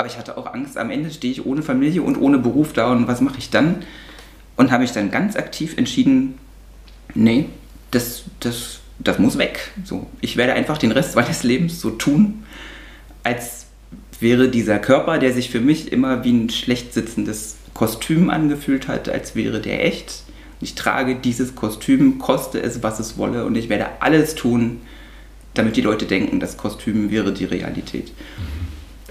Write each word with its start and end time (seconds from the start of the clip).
Aber 0.00 0.08
ich 0.08 0.16
hatte 0.16 0.38
auch 0.38 0.54
Angst, 0.54 0.78
am 0.78 0.88
Ende 0.88 1.10
stehe 1.10 1.30
ich 1.30 1.44
ohne 1.44 1.60
Familie 1.60 2.00
und 2.00 2.16
ohne 2.16 2.38
Beruf 2.38 2.72
da 2.72 2.90
und 2.90 3.06
was 3.06 3.20
mache 3.20 3.36
ich 3.36 3.50
dann? 3.50 3.82
Und 4.56 4.70
habe 4.70 4.82
ich 4.82 4.92
dann 4.92 5.10
ganz 5.10 5.36
aktiv 5.36 5.76
entschieden, 5.76 6.38
nee, 7.14 7.50
das, 7.90 8.22
das, 8.40 8.80
das 8.98 9.18
muss 9.18 9.36
weg. 9.36 9.72
So, 9.84 10.06
ich 10.22 10.38
werde 10.38 10.54
einfach 10.54 10.78
den 10.78 10.90
Rest 10.92 11.16
meines 11.16 11.42
Lebens 11.42 11.82
so 11.82 11.90
tun, 11.90 12.44
als 13.24 13.66
wäre 14.20 14.48
dieser 14.48 14.78
Körper, 14.78 15.18
der 15.18 15.34
sich 15.34 15.50
für 15.50 15.60
mich 15.60 15.92
immer 15.92 16.24
wie 16.24 16.32
ein 16.32 16.48
schlecht 16.48 16.94
sitzendes 16.94 17.56
Kostüm 17.74 18.30
angefühlt 18.30 18.88
hat, 18.88 19.10
als 19.10 19.36
wäre 19.36 19.60
der 19.60 19.84
echt. 19.84 20.22
Ich 20.62 20.76
trage 20.76 21.16
dieses 21.16 21.56
Kostüm, 21.56 22.18
koste 22.18 22.58
es, 22.62 22.82
was 22.82 23.00
es 23.00 23.18
wolle, 23.18 23.44
und 23.44 23.54
ich 23.54 23.68
werde 23.68 23.88
alles 24.00 24.34
tun, 24.34 24.80
damit 25.52 25.76
die 25.76 25.82
Leute 25.82 26.06
denken, 26.06 26.40
das 26.40 26.56
Kostüm 26.56 27.10
wäre 27.10 27.34
die 27.34 27.44
Realität. 27.44 28.12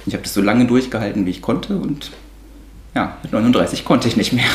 Ich 0.05 0.13
habe 0.13 0.23
das 0.23 0.33
so 0.33 0.41
lange 0.41 0.65
durchgehalten, 0.65 1.25
wie 1.25 1.31
ich 1.31 1.41
konnte, 1.41 1.77
und 1.77 2.11
ja, 2.95 3.17
mit 3.23 3.31
39 3.31 3.85
konnte 3.85 4.07
ich 4.07 4.17
nicht 4.17 4.33
mehr. 4.33 4.45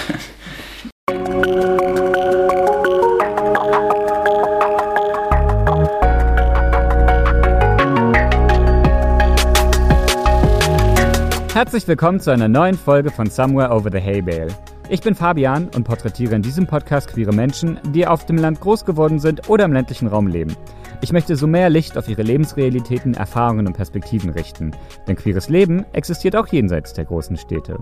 Herzlich 11.52 11.86
willkommen 11.86 12.20
zu 12.20 12.30
einer 12.30 12.48
neuen 12.48 12.76
Folge 12.76 13.10
von 13.10 13.30
Somewhere 13.30 13.70
Over 13.70 13.90
the 13.92 14.00
Hay 14.00 14.20
Bale. 14.20 14.48
Ich 14.88 15.00
bin 15.00 15.14
Fabian 15.14 15.68
und 15.74 15.84
porträtiere 15.84 16.34
in 16.34 16.42
diesem 16.42 16.66
Podcast 16.66 17.08
queere 17.08 17.32
Menschen, 17.32 17.78
die 17.92 18.06
auf 18.06 18.26
dem 18.26 18.36
Land 18.36 18.60
groß 18.60 18.84
geworden 18.84 19.18
sind 19.18 19.48
oder 19.48 19.64
im 19.64 19.72
ländlichen 19.72 20.08
Raum 20.08 20.26
leben. 20.26 20.56
Ich 21.00 21.12
möchte 21.12 21.36
so 21.36 21.46
mehr 21.46 21.70
Licht 21.70 21.98
auf 21.98 22.08
ihre 22.08 22.22
Lebensrealitäten, 22.22 23.14
Erfahrungen 23.14 23.66
und 23.66 23.74
Perspektiven 23.74 24.30
richten. 24.30 24.72
Denn 25.06 25.16
queeres 25.16 25.48
Leben 25.48 25.84
existiert 25.92 26.36
auch 26.36 26.46
jenseits 26.48 26.94
der 26.94 27.04
großen 27.04 27.36
Städte. 27.36 27.78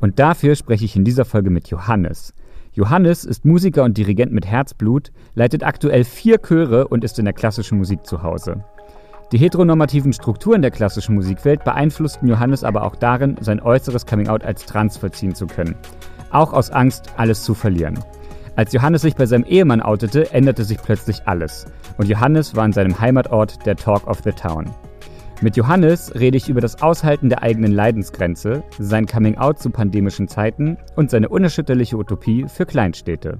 Und 0.00 0.18
dafür 0.18 0.56
spreche 0.56 0.84
ich 0.84 0.96
in 0.96 1.04
dieser 1.04 1.24
Folge 1.24 1.50
mit 1.50 1.68
Johannes. 1.68 2.34
Johannes 2.72 3.24
ist 3.24 3.44
Musiker 3.44 3.84
und 3.84 3.96
Dirigent 3.96 4.32
mit 4.32 4.46
Herzblut, 4.46 5.10
leitet 5.34 5.64
aktuell 5.64 6.04
vier 6.04 6.38
Chöre 6.38 6.88
und 6.88 7.04
ist 7.04 7.18
in 7.18 7.24
der 7.24 7.34
klassischen 7.34 7.78
Musik 7.78 8.04
zu 8.06 8.22
Hause. 8.22 8.64
Die 9.32 9.38
heteronormativen 9.38 10.12
Strukturen 10.12 10.62
der 10.62 10.70
klassischen 10.70 11.14
Musikwelt 11.14 11.64
beeinflussten 11.64 12.28
Johannes 12.28 12.62
aber 12.62 12.84
auch 12.84 12.94
darin, 12.94 13.36
sein 13.40 13.60
äußeres 13.60 14.06
Coming-out 14.06 14.44
als 14.44 14.66
trans 14.66 14.96
vollziehen 14.96 15.34
zu 15.34 15.46
können. 15.46 15.74
Auch 16.30 16.52
aus 16.52 16.70
Angst, 16.70 17.10
alles 17.16 17.42
zu 17.42 17.54
verlieren. 17.54 17.98
Als 18.56 18.72
Johannes 18.72 19.02
sich 19.02 19.16
bei 19.16 19.26
seinem 19.26 19.44
Ehemann 19.44 19.82
outete, 19.82 20.32
änderte 20.32 20.64
sich 20.64 20.78
plötzlich 20.78 21.22
alles. 21.26 21.66
Und 21.98 22.08
Johannes 22.08 22.54
war 22.54 22.64
in 22.64 22.72
seinem 22.72 23.00
Heimatort 23.00 23.64
der 23.66 23.76
Talk 23.76 24.06
of 24.06 24.20
the 24.24 24.32
Town. 24.32 24.70
Mit 25.42 25.56
Johannes 25.56 26.14
rede 26.14 26.36
ich 26.36 26.48
über 26.48 26.60
das 26.60 26.82
Aushalten 26.82 27.28
der 27.28 27.42
eigenen 27.42 27.72
Leidensgrenze, 27.72 28.64
sein 28.78 29.06
Coming-out 29.06 29.58
zu 29.58 29.70
pandemischen 29.70 30.28
Zeiten 30.28 30.78
und 30.94 31.10
seine 31.10 31.28
unerschütterliche 31.28 31.96
Utopie 31.96 32.46
für 32.48 32.64
Kleinstädte. 32.64 33.38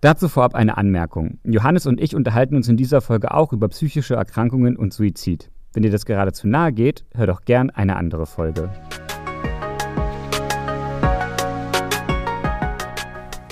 Dazu 0.00 0.28
vorab 0.28 0.54
eine 0.54 0.78
Anmerkung. 0.78 1.38
Johannes 1.44 1.86
und 1.86 2.00
ich 2.00 2.14
unterhalten 2.14 2.56
uns 2.56 2.68
in 2.68 2.76
dieser 2.76 3.00
Folge 3.00 3.34
auch 3.34 3.52
über 3.52 3.68
psychische 3.68 4.14
Erkrankungen 4.14 4.76
und 4.76 4.94
Suizid. 4.94 5.50
Wenn 5.72 5.82
dir 5.82 5.90
das 5.90 6.06
gerade 6.06 6.32
zu 6.32 6.48
nahe 6.48 6.72
geht, 6.72 7.04
hör 7.14 7.26
doch 7.26 7.44
gern 7.44 7.70
eine 7.70 7.96
andere 7.96 8.26
Folge. 8.26 8.70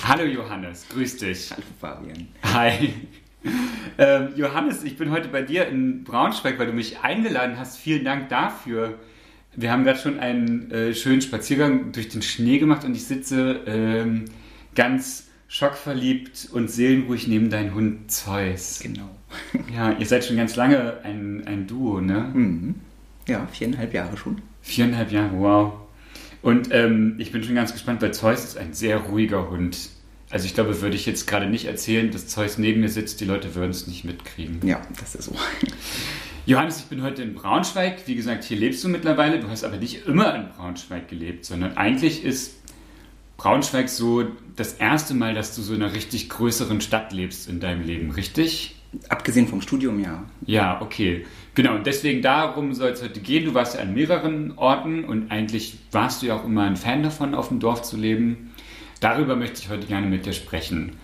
Hallo 0.09 0.23
Johannes, 0.23 0.87
grüß 0.89 1.17
dich. 1.17 1.51
Hallo 1.51 1.61
Fabian. 1.79 2.27
Hi. 2.41 2.95
Ähm, 3.99 4.29
Johannes, 4.35 4.83
ich 4.83 4.97
bin 4.97 5.11
heute 5.11 5.27
bei 5.27 5.43
dir 5.43 5.67
in 5.67 6.03
Braunschweig, 6.03 6.57
weil 6.57 6.65
du 6.65 6.73
mich 6.73 7.01
eingeladen 7.01 7.59
hast. 7.59 7.77
Vielen 7.77 8.05
Dank 8.05 8.27
dafür. 8.29 8.97
Wir 9.55 9.71
haben 9.71 9.83
gerade 9.83 9.99
schon 9.99 10.19
einen 10.19 10.71
äh, 10.71 10.95
schönen 10.95 11.21
Spaziergang 11.21 11.91
durch 11.91 12.09
den 12.09 12.23
Schnee 12.23 12.57
gemacht 12.57 12.85
und 12.85 12.95
ich 12.95 13.05
sitze 13.05 13.61
ähm, 13.67 14.25
ganz 14.73 15.27
schockverliebt 15.47 16.49
und 16.53 16.71
seelenruhig 16.71 17.27
neben 17.27 17.51
deinen 17.51 17.75
Hund 17.75 18.11
Zeus. 18.11 18.79
Genau. 18.81 19.15
Ja, 19.71 19.91
ihr 19.91 20.07
seid 20.07 20.25
schon 20.25 20.37
ganz 20.37 20.55
lange 20.55 21.01
ein, 21.03 21.45
ein 21.45 21.67
Duo, 21.67 22.01
ne? 22.01 22.31
Mhm. 22.33 22.75
Ja, 23.27 23.45
viereinhalb 23.45 23.93
Jahre 23.93 24.17
schon. 24.17 24.41
Viereinhalb 24.63 25.11
Jahre, 25.11 25.37
wow. 25.37 25.73
Und 26.41 26.69
ähm, 26.71 27.13
ich 27.19 27.31
bin 27.31 27.43
schon 27.43 27.53
ganz 27.53 27.73
gespannt, 27.73 28.01
weil 28.01 28.11
Zeus 28.11 28.43
ist 28.43 28.57
ein 28.57 28.73
sehr 28.73 28.97
ruhiger 28.97 29.51
Hund. 29.51 29.77
Also 30.31 30.45
ich 30.45 30.53
glaube, 30.53 30.81
würde 30.81 30.95
ich 30.95 31.05
jetzt 31.05 31.25
gerade 31.25 31.47
nicht 31.47 31.65
erzählen, 31.65 32.11
dass 32.11 32.27
Zeus 32.27 32.57
neben 32.57 32.81
mir 32.81 32.89
sitzt, 32.89 33.19
die 33.19 33.25
Leute 33.25 33.55
würden 33.55 33.71
es 33.71 33.87
nicht 33.87 34.05
mitkriegen. 34.05 34.65
Ja, 34.65 34.79
das 34.99 35.15
ist 35.15 35.25
so. 35.25 35.35
Johannes, 36.45 36.79
ich 36.79 36.85
bin 36.85 37.01
heute 37.01 37.23
in 37.23 37.33
Braunschweig. 37.33 38.07
Wie 38.07 38.15
gesagt, 38.15 38.43
hier 38.43 38.57
lebst 38.57 38.83
du 38.83 38.89
mittlerweile. 38.89 39.39
Du 39.39 39.49
hast 39.49 39.63
aber 39.63 39.77
nicht 39.77 40.05
immer 40.05 40.35
in 40.35 40.49
Braunschweig 40.49 41.07
gelebt, 41.07 41.45
sondern 41.45 41.77
eigentlich 41.77 42.23
ist 42.23 42.57
Braunschweig 43.37 43.89
so 43.89 44.25
das 44.55 44.73
erste 44.73 45.13
Mal, 45.13 45.33
dass 45.33 45.55
du 45.55 45.61
so 45.61 45.73
in 45.73 45.81
einer 45.81 45.93
richtig 45.93 46.29
größeren 46.29 46.81
Stadt 46.81 47.13
lebst 47.13 47.47
in 47.49 47.59
deinem 47.59 47.83
Leben, 47.83 48.11
richtig? 48.11 48.75
Abgesehen 49.07 49.47
vom 49.47 49.61
Studium, 49.61 49.99
ja. 49.99 50.23
Ja, 50.45 50.81
okay. 50.81 51.25
Genau, 51.55 51.75
und 51.75 51.85
deswegen 51.85 52.21
darum 52.21 52.73
soll 52.73 52.89
es 52.89 53.03
heute 53.03 53.19
gehen. 53.19 53.45
Du 53.45 53.53
warst 53.53 53.75
ja 53.75 53.81
an 53.81 53.93
mehreren 53.93 54.57
Orten 54.57 55.03
und 55.05 55.31
eigentlich 55.31 55.77
warst 55.91 56.21
du 56.21 56.27
ja 56.27 56.35
auch 56.35 56.45
immer 56.45 56.63
ein 56.63 56.75
Fan 56.75 57.03
davon, 57.03 57.35
auf 57.35 57.49
dem 57.49 57.59
Dorf 57.59 57.83
zu 57.83 57.97
leben. 57.97 58.48
Darüber 58.99 59.35
möchte 59.35 59.61
ich 59.61 59.69
heute 59.69 59.87
gerne 59.87 60.07
mit 60.07 60.25
dir 60.25 60.33
sprechen. 60.33 60.97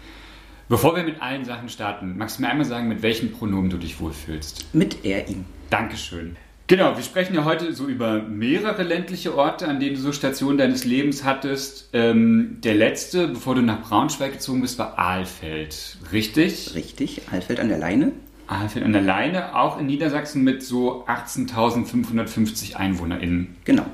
Bevor 0.67 0.95
wir 0.95 1.03
mit 1.03 1.21
allen 1.21 1.45
Sachen 1.45 1.69
starten, 1.69 2.17
magst 2.17 2.37
du 2.37 2.41
mir 2.41 2.49
einmal 2.49 2.65
sagen, 2.65 2.87
mit 2.87 3.03
welchen 3.03 3.31
Pronomen 3.31 3.69
du 3.69 3.77
dich 3.77 3.99
wohlfühlst? 3.99 4.73
Mit 4.73 5.05
er, 5.05 5.27
ihm. 5.29 5.45
Dankeschön. 5.69 6.35
Genau, 6.67 6.95
wir 6.95 7.03
sprechen 7.03 7.35
ja 7.35 7.45
heute 7.45 7.73
so 7.73 7.85
über 7.85 8.23
mehrere 8.23 8.81
ländliche 8.81 9.37
Orte, 9.37 9.67
an 9.67 9.79
denen 9.79 9.95
du 9.95 10.01
so 10.01 10.11
Stationen 10.11 10.57
deines 10.57 10.83
Lebens 10.83 11.23
hattest. 11.23 11.89
Ähm, 11.93 12.57
der 12.63 12.73
letzte, 12.73 13.27
bevor 13.27 13.53
du 13.53 13.61
nach 13.61 13.83
Braunschweig 13.83 14.33
gezogen 14.33 14.61
bist, 14.61 14.79
war 14.79 14.97
Ahlfeld. 14.97 15.97
Richtig? 16.11 16.73
Richtig, 16.73 17.21
Ahlfeld 17.31 17.59
an 17.59 17.69
der 17.69 17.77
Leine. 17.77 18.13
Ahlfeld 18.47 18.83
an 18.83 18.93
der 18.93 19.03
Leine, 19.03 19.55
auch 19.55 19.79
in 19.79 19.85
Niedersachsen 19.85 20.43
mit 20.43 20.63
so 20.63 21.05
18.550 21.05 22.75
EinwohnerInnen. 22.75 23.55
Genau. 23.63 23.85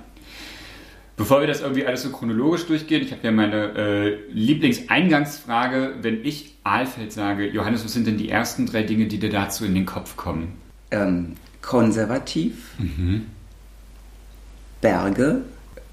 Bevor 1.22 1.42
wir 1.42 1.48
das 1.48 1.62
irgendwie 1.62 1.86
alles 1.86 2.02
so 2.02 2.09
chronologisch 2.09 2.66
durchgehen, 2.66 3.04
ich 3.04 3.12
habe 3.12 3.22
ja 3.24 3.32
meine 3.32 3.76
äh, 3.78 4.18
Lieblingseingangsfrage, 4.32 5.98
wenn 6.02 6.26
ich 6.26 6.56
Ahlfeld 6.64 7.14
sage, 7.14 7.48
Johannes, 7.48 7.86
was 7.86 7.94
sind 7.94 8.08
denn 8.08 8.18
die 8.18 8.28
ersten 8.28 8.66
drei 8.66 8.82
Dinge, 8.82 9.06
die 9.06 9.20
dir 9.20 9.30
dazu 9.30 9.64
in 9.64 9.76
den 9.76 9.86
Kopf 9.86 10.18
kommen? 10.18 10.54
Ähm, 10.90 11.36
konservativ, 11.62 12.72
Mhm. 12.80 13.28
Berge 14.82 15.44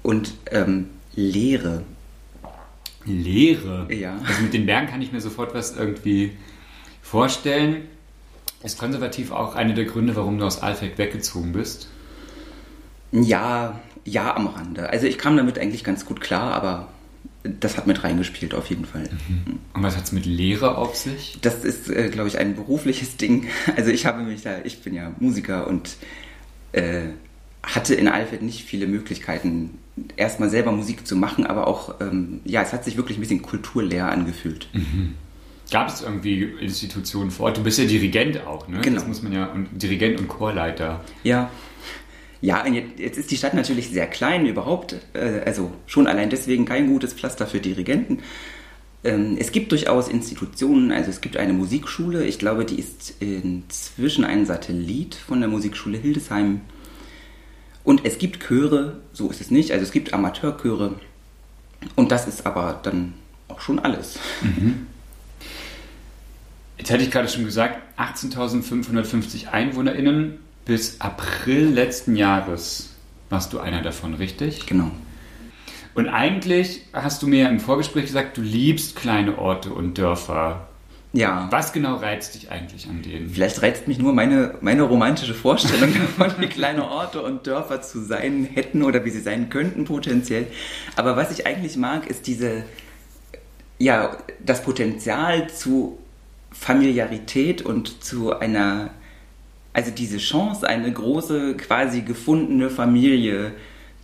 und 0.01 0.33
ähm, 0.49 0.87
Leere. 1.13 1.83
Leere. 3.05 3.87
Ja. 3.93 4.17
Also 4.27 4.41
mit 4.41 4.55
den 4.55 4.65
Bergen 4.65 4.87
kann 4.87 5.03
ich 5.03 5.11
mir 5.11 5.21
sofort 5.21 5.53
was 5.53 5.77
irgendwie 5.77 6.31
vorstellen. 7.03 7.83
Ist 8.63 8.79
konservativ 8.79 9.31
auch 9.31 9.53
einer 9.53 9.75
der 9.75 9.85
Gründe, 9.85 10.15
warum 10.15 10.39
du 10.39 10.45
aus 10.47 10.63
Alfeld 10.63 10.97
weggezogen 10.97 11.53
bist? 11.53 11.87
Ja, 13.11 13.79
ja 14.09 14.35
am 14.35 14.47
Rande. 14.47 14.89
Also 14.89 15.07
ich 15.07 15.17
kam 15.17 15.37
damit 15.37 15.59
eigentlich 15.59 15.83
ganz 15.83 16.05
gut 16.05 16.21
klar, 16.21 16.53
aber 16.53 16.89
das 17.43 17.77
hat 17.77 17.87
mit 17.87 18.03
reingespielt 18.03 18.53
auf 18.53 18.69
jeden 18.69 18.85
Fall. 18.85 19.09
Und 19.73 19.83
was 19.83 19.95
hat 19.95 20.05
es 20.05 20.11
mit 20.11 20.25
Lehre 20.25 20.77
auf 20.77 20.95
sich? 20.95 21.37
Das 21.41 21.63
ist, 21.63 21.89
äh, 21.89 22.09
glaube 22.09 22.27
ich, 22.27 22.37
ein 22.37 22.55
berufliches 22.55 23.17
Ding. 23.17 23.47
Also 23.75 23.91
ich 23.91 24.05
habe 24.05 24.23
mich 24.23 24.43
da, 24.43 24.57
ich 24.63 24.81
bin 24.81 24.93
ja 24.93 25.11
Musiker 25.19 25.67
und 25.67 25.95
äh, 26.73 27.09
hatte 27.63 27.95
in 27.95 28.07
Alfred 28.07 28.41
nicht 28.41 28.63
viele 28.63 28.87
Möglichkeiten, 28.87 29.77
erstmal 30.17 30.49
selber 30.49 30.71
Musik 30.71 31.05
zu 31.05 31.15
machen, 31.15 31.45
aber 31.45 31.67
auch, 31.67 31.99
ähm, 32.01 32.41
ja, 32.45 32.61
es 32.61 32.73
hat 32.73 32.85
sich 32.85 32.97
wirklich 32.97 33.17
ein 33.17 33.21
bisschen 33.21 33.41
kulturleer 33.41 34.09
angefühlt. 34.09 34.67
Gab 35.71 35.89
es 35.89 36.01
irgendwie 36.01 36.43
Institutionen 36.43 37.31
vor 37.31 37.47
Ort? 37.47 37.57
Du 37.57 37.63
bist 37.63 37.77
ja 37.77 37.85
Dirigent 37.85 38.45
auch, 38.45 38.67
ne? 38.67 38.79
Genau. 38.81 38.95
Das 38.95 39.07
muss 39.07 39.21
man 39.21 39.33
ja, 39.33 39.45
und 39.45 39.67
Dirigent 39.81 40.19
und 40.19 40.27
Chorleiter. 40.27 41.03
Ja. 41.23 41.51
Ja, 42.41 42.65
jetzt, 42.65 43.17
ist 43.17 43.31
die 43.31 43.37
Stadt 43.37 43.53
natürlich 43.53 43.89
sehr 43.89 44.07
klein 44.07 44.45
überhaupt, 44.45 44.95
äh, 45.13 45.41
also 45.45 45.71
schon 45.87 46.07
allein 46.07 46.29
deswegen 46.29 46.65
kein 46.65 46.87
gutes 46.87 47.13
Pflaster 47.13 47.47
für 47.47 47.59
Dirigenten. 47.59 48.19
Ähm, 49.03 49.37
es 49.37 49.51
gibt 49.51 49.71
durchaus 49.71 50.07
Institutionen, 50.07 50.91
also 50.91 51.09
es 51.09 51.21
gibt 51.21 51.37
eine 51.37 51.53
Musikschule, 51.53 52.25
ich 52.25 52.39
glaube, 52.39 52.65
die 52.65 52.79
ist 52.79 53.15
inzwischen 53.19 54.23
ein 54.23 54.45
Satellit 54.45 55.15
von 55.15 55.39
der 55.39 55.49
Musikschule 55.49 55.97
Hildesheim. 55.97 56.61
Und 57.83 58.05
es 58.05 58.17
gibt 58.17 58.41
Chöre, 58.45 58.99
so 59.13 59.29
ist 59.29 59.41
es 59.41 59.51
nicht, 59.51 59.71
also 59.71 59.83
es 59.83 59.91
gibt 59.91 60.13
Amateurchöre. 60.13 60.95
Und 61.95 62.11
das 62.11 62.27
ist 62.27 62.45
aber 62.45 62.79
dann 62.83 63.13
auch 63.47 63.61
schon 63.61 63.79
alles. 63.79 64.19
Jetzt 66.77 66.91
hatte 66.91 67.03
ich 67.03 67.11
gerade 67.11 67.27
schon 67.27 67.45
gesagt, 67.45 67.81
18.550 67.97 69.47
EinwohnerInnen. 69.47 70.39
Bis 70.69 71.01
April 71.01 71.69
letzten 71.69 72.15
Jahres 72.15 72.89
warst 73.31 73.53
du 73.53 73.59
einer 73.59 73.81
davon, 73.81 74.13
richtig? 74.13 74.67
Genau. 74.67 74.91
Und 75.95 76.07
eigentlich 76.07 76.83
hast 76.93 77.23
du 77.23 77.27
mir 77.27 77.49
im 77.49 77.59
Vorgespräch 77.59 78.05
gesagt, 78.05 78.37
du 78.37 78.41
liebst 78.43 78.95
kleine 78.95 79.39
Orte 79.39 79.71
und 79.71 79.97
Dörfer. 79.97 80.67
Ja. 81.11 81.47
Was 81.49 81.73
genau 81.73 81.95
reizt 81.95 82.35
dich 82.35 82.51
eigentlich 82.51 82.87
an 82.87 83.01
denen? 83.01 83.31
Vielleicht 83.31 83.63
reizt 83.63 83.87
mich 83.87 83.97
nur 83.97 84.13
meine, 84.13 84.59
meine 84.61 84.83
romantische 84.83 85.33
Vorstellung 85.33 85.91
davon, 86.17 86.39
wie 86.39 86.45
kleine 86.45 86.87
Orte 86.87 87.23
und 87.23 87.47
Dörfer 87.47 87.81
zu 87.81 88.03
sein 88.03 88.43
hätten 88.45 88.83
oder 88.83 89.03
wie 89.05 89.09
sie 89.09 89.21
sein 89.21 89.49
könnten 89.49 89.85
potenziell. 89.85 90.45
Aber 90.95 91.17
was 91.17 91.31
ich 91.31 91.47
eigentlich 91.47 91.77
mag, 91.77 92.05
ist 92.05 92.27
diese, 92.27 92.61
ja, 93.79 94.15
das 94.45 94.61
Potenzial 94.61 95.49
zu 95.49 95.97
Familiarität 96.51 97.63
und 97.63 98.03
zu 98.03 98.37
einer, 98.37 98.91
also 99.73 99.91
diese 99.91 100.17
Chance, 100.17 100.67
eine 100.67 100.91
große, 100.91 101.55
quasi 101.55 102.01
gefundene 102.01 102.69
Familie 102.69 103.51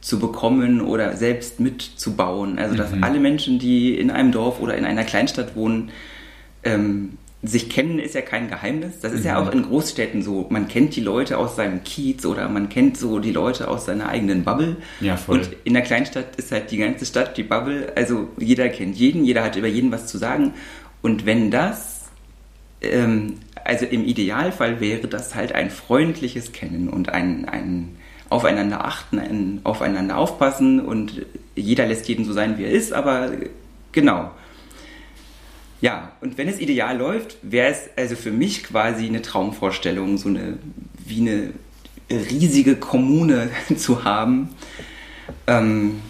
zu 0.01 0.19
bekommen 0.19 0.81
oder 0.81 1.15
selbst 1.17 1.59
mitzubauen. 1.59 2.59
Also, 2.59 2.75
dass 2.75 2.91
Mhm. 2.91 3.03
alle 3.03 3.19
Menschen, 3.19 3.57
die 3.59 3.97
in 3.97 4.12
einem 4.12 4.31
Dorf 4.31 4.59
oder 4.62 4.75
in 4.77 4.85
einer 4.85 5.03
Kleinstadt 5.03 5.56
wohnen, 5.56 5.89
ähm, 6.63 7.17
sich 7.41 7.69
kennen, 7.69 8.00
ist 8.00 8.15
ja 8.15 8.21
kein 8.21 8.47
Geheimnis. 8.47 9.00
Das 9.01 9.13
ist 9.13 9.23
ja 9.23 9.39
Mhm. 9.39 9.47
auch 9.47 9.51
in 9.51 9.62
Großstädten 9.63 10.23
so. 10.23 10.47
Man 10.50 10.67
kennt 10.67 10.95
die 10.95 11.01
Leute 11.01 11.38
aus 11.38 11.56
seinem 11.56 11.83
Kiez 11.83 12.25
oder 12.25 12.50
man 12.50 12.69
kennt 12.69 12.97
so 12.97 13.19
die 13.19 13.31
Leute 13.31 13.67
aus 13.67 13.85
seiner 13.85 14.09
eigenen 14.09 14.44
Bubble. 14.44 14.77
Ja, 15.00 15.15
voll. 15.15 15.39
Und 15.39 15.50
in 15.63 15.73
der 15.73 15.83
Kleinstadt 15.83 16.35
ist 16.38 16.51
halt 16.51 16.71
die 16.71 16.77
ganze 16.77 17.06
Stadt 17.06 17.38
die 17.38 17.44
Bubble. 17.44 17.94
Also 17.95 18.29
jeder 18.39 18.69
kennt 18.69 18.95
jeden, 18.97 19.23
jeder 19.25 19.44
hat 19.44 19.56
über 19.57 19.67
jeden 19.67 19.91
was 19.91 20.07
zu 20.07 20.17
sagen. 20.17 20.53
Und 21.03 21.27
wenn 21.27 21.51
das, 21.51 21.94
ähm, 22.86 23.38
also 23.64 23.86
im 23.86 24.06
Idealfall 24.06 24.80
wäre 24.80 25.08
das 25.08 25.36
halt 25.36 25.54
ein 25.54 25.70
freundliches 25.70 26.52
Kennen 26.52 26.90
und 26.90 27.10
ein, 27.10 27.46
ein 27.46 27.98
Aufeinander 28.30 28.86
achten, 28.86 29.20
ein 29.20 29.62
Aufeinander 29.64 30.18
aufpassen 30.18 30.80
und 30.80 31.26
jeder 31.56 31.86
lässt 31.86 32.08
jeden 32.08 32.26
so 32.26 32.34
sein, 32.34 32.58
wie 32.58 32.64
er 32.64 32.72
ist, 32.72 32.94
aber 32.94 33.32
genau. 33.92 34.32
Ja, 35.82 36.14
und 36.22 36.38
wenn 36.38 36.48
es 36.48 36.60
ideal 36.60 36.98
läuft, 36.98 37.38
wäre 37.42 37.72
es 37.72 37.90
also 37.96 38.16
für 38.16 38.32
mich 38.32 38.64
quasi 38.64 39.06
eine 39.06 39.22
Traumvorstellung, 39.22 40.18
so 40.18 40.30
eine 40.30 40.58
wie 41.06 41.22
eine 41.22 41.52
riesige 42.10 42.76
Kommune 42.76 43.50
zu 43.78 44.04
haben. 44.04 44.50
Ähm, 45.48 46.02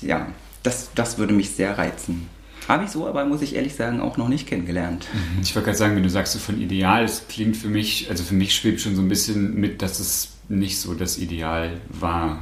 ja, 0.00 0.28
das, 0.62 0.90
das 0.94 1.18
würde 1.18 1.34
mich 1.34 1.50
sehr 1.50 1.76
reizen. 1.78 2.28
Habe 2.72 2.84
ich 2.84 2.90
so, 2.90 3.06
aber 3.06 3.26
muss 3.26 3.42
ich 3.42 3.54
ehrlich 3.54 3.74
sagen, 3.74 4.00
auch 4.00 4.16
noch 4.16 4.28
nicht 4.28 4.46
kennengelernt. 4.46 5.06
Ich 5.42 5.54
wollte 5.54 5.66
gerade 5.66 5.76
sagen, 5.76 5.94
wenn 5.94 6.02
du 6.02 6.08
sagst 6.08 6.32
so 6.32 6.38
von 6.38 6.58
Ideal, 6.58 7.04
es 7.04 7.28
klingt 7.28 7.54
für 7.54 7.68
mich, 7.68 8.08
also 8.08 8.24
für 8.24 8.32
mich 8.32 8.54
schwebt 8.54 8.80
schon 8.80 8.96
so 8.96 9.02
ein 9.02 9.08
bisschen 9.08 9.56
mit, 9.60 9.82
dass 9.82 10.00
es 10.00 10.30
nicht 10.48 10.80
so 10.80 10.94
das 10.94 11.18
Ideal 11.18 11.82
war. 11.90 12.38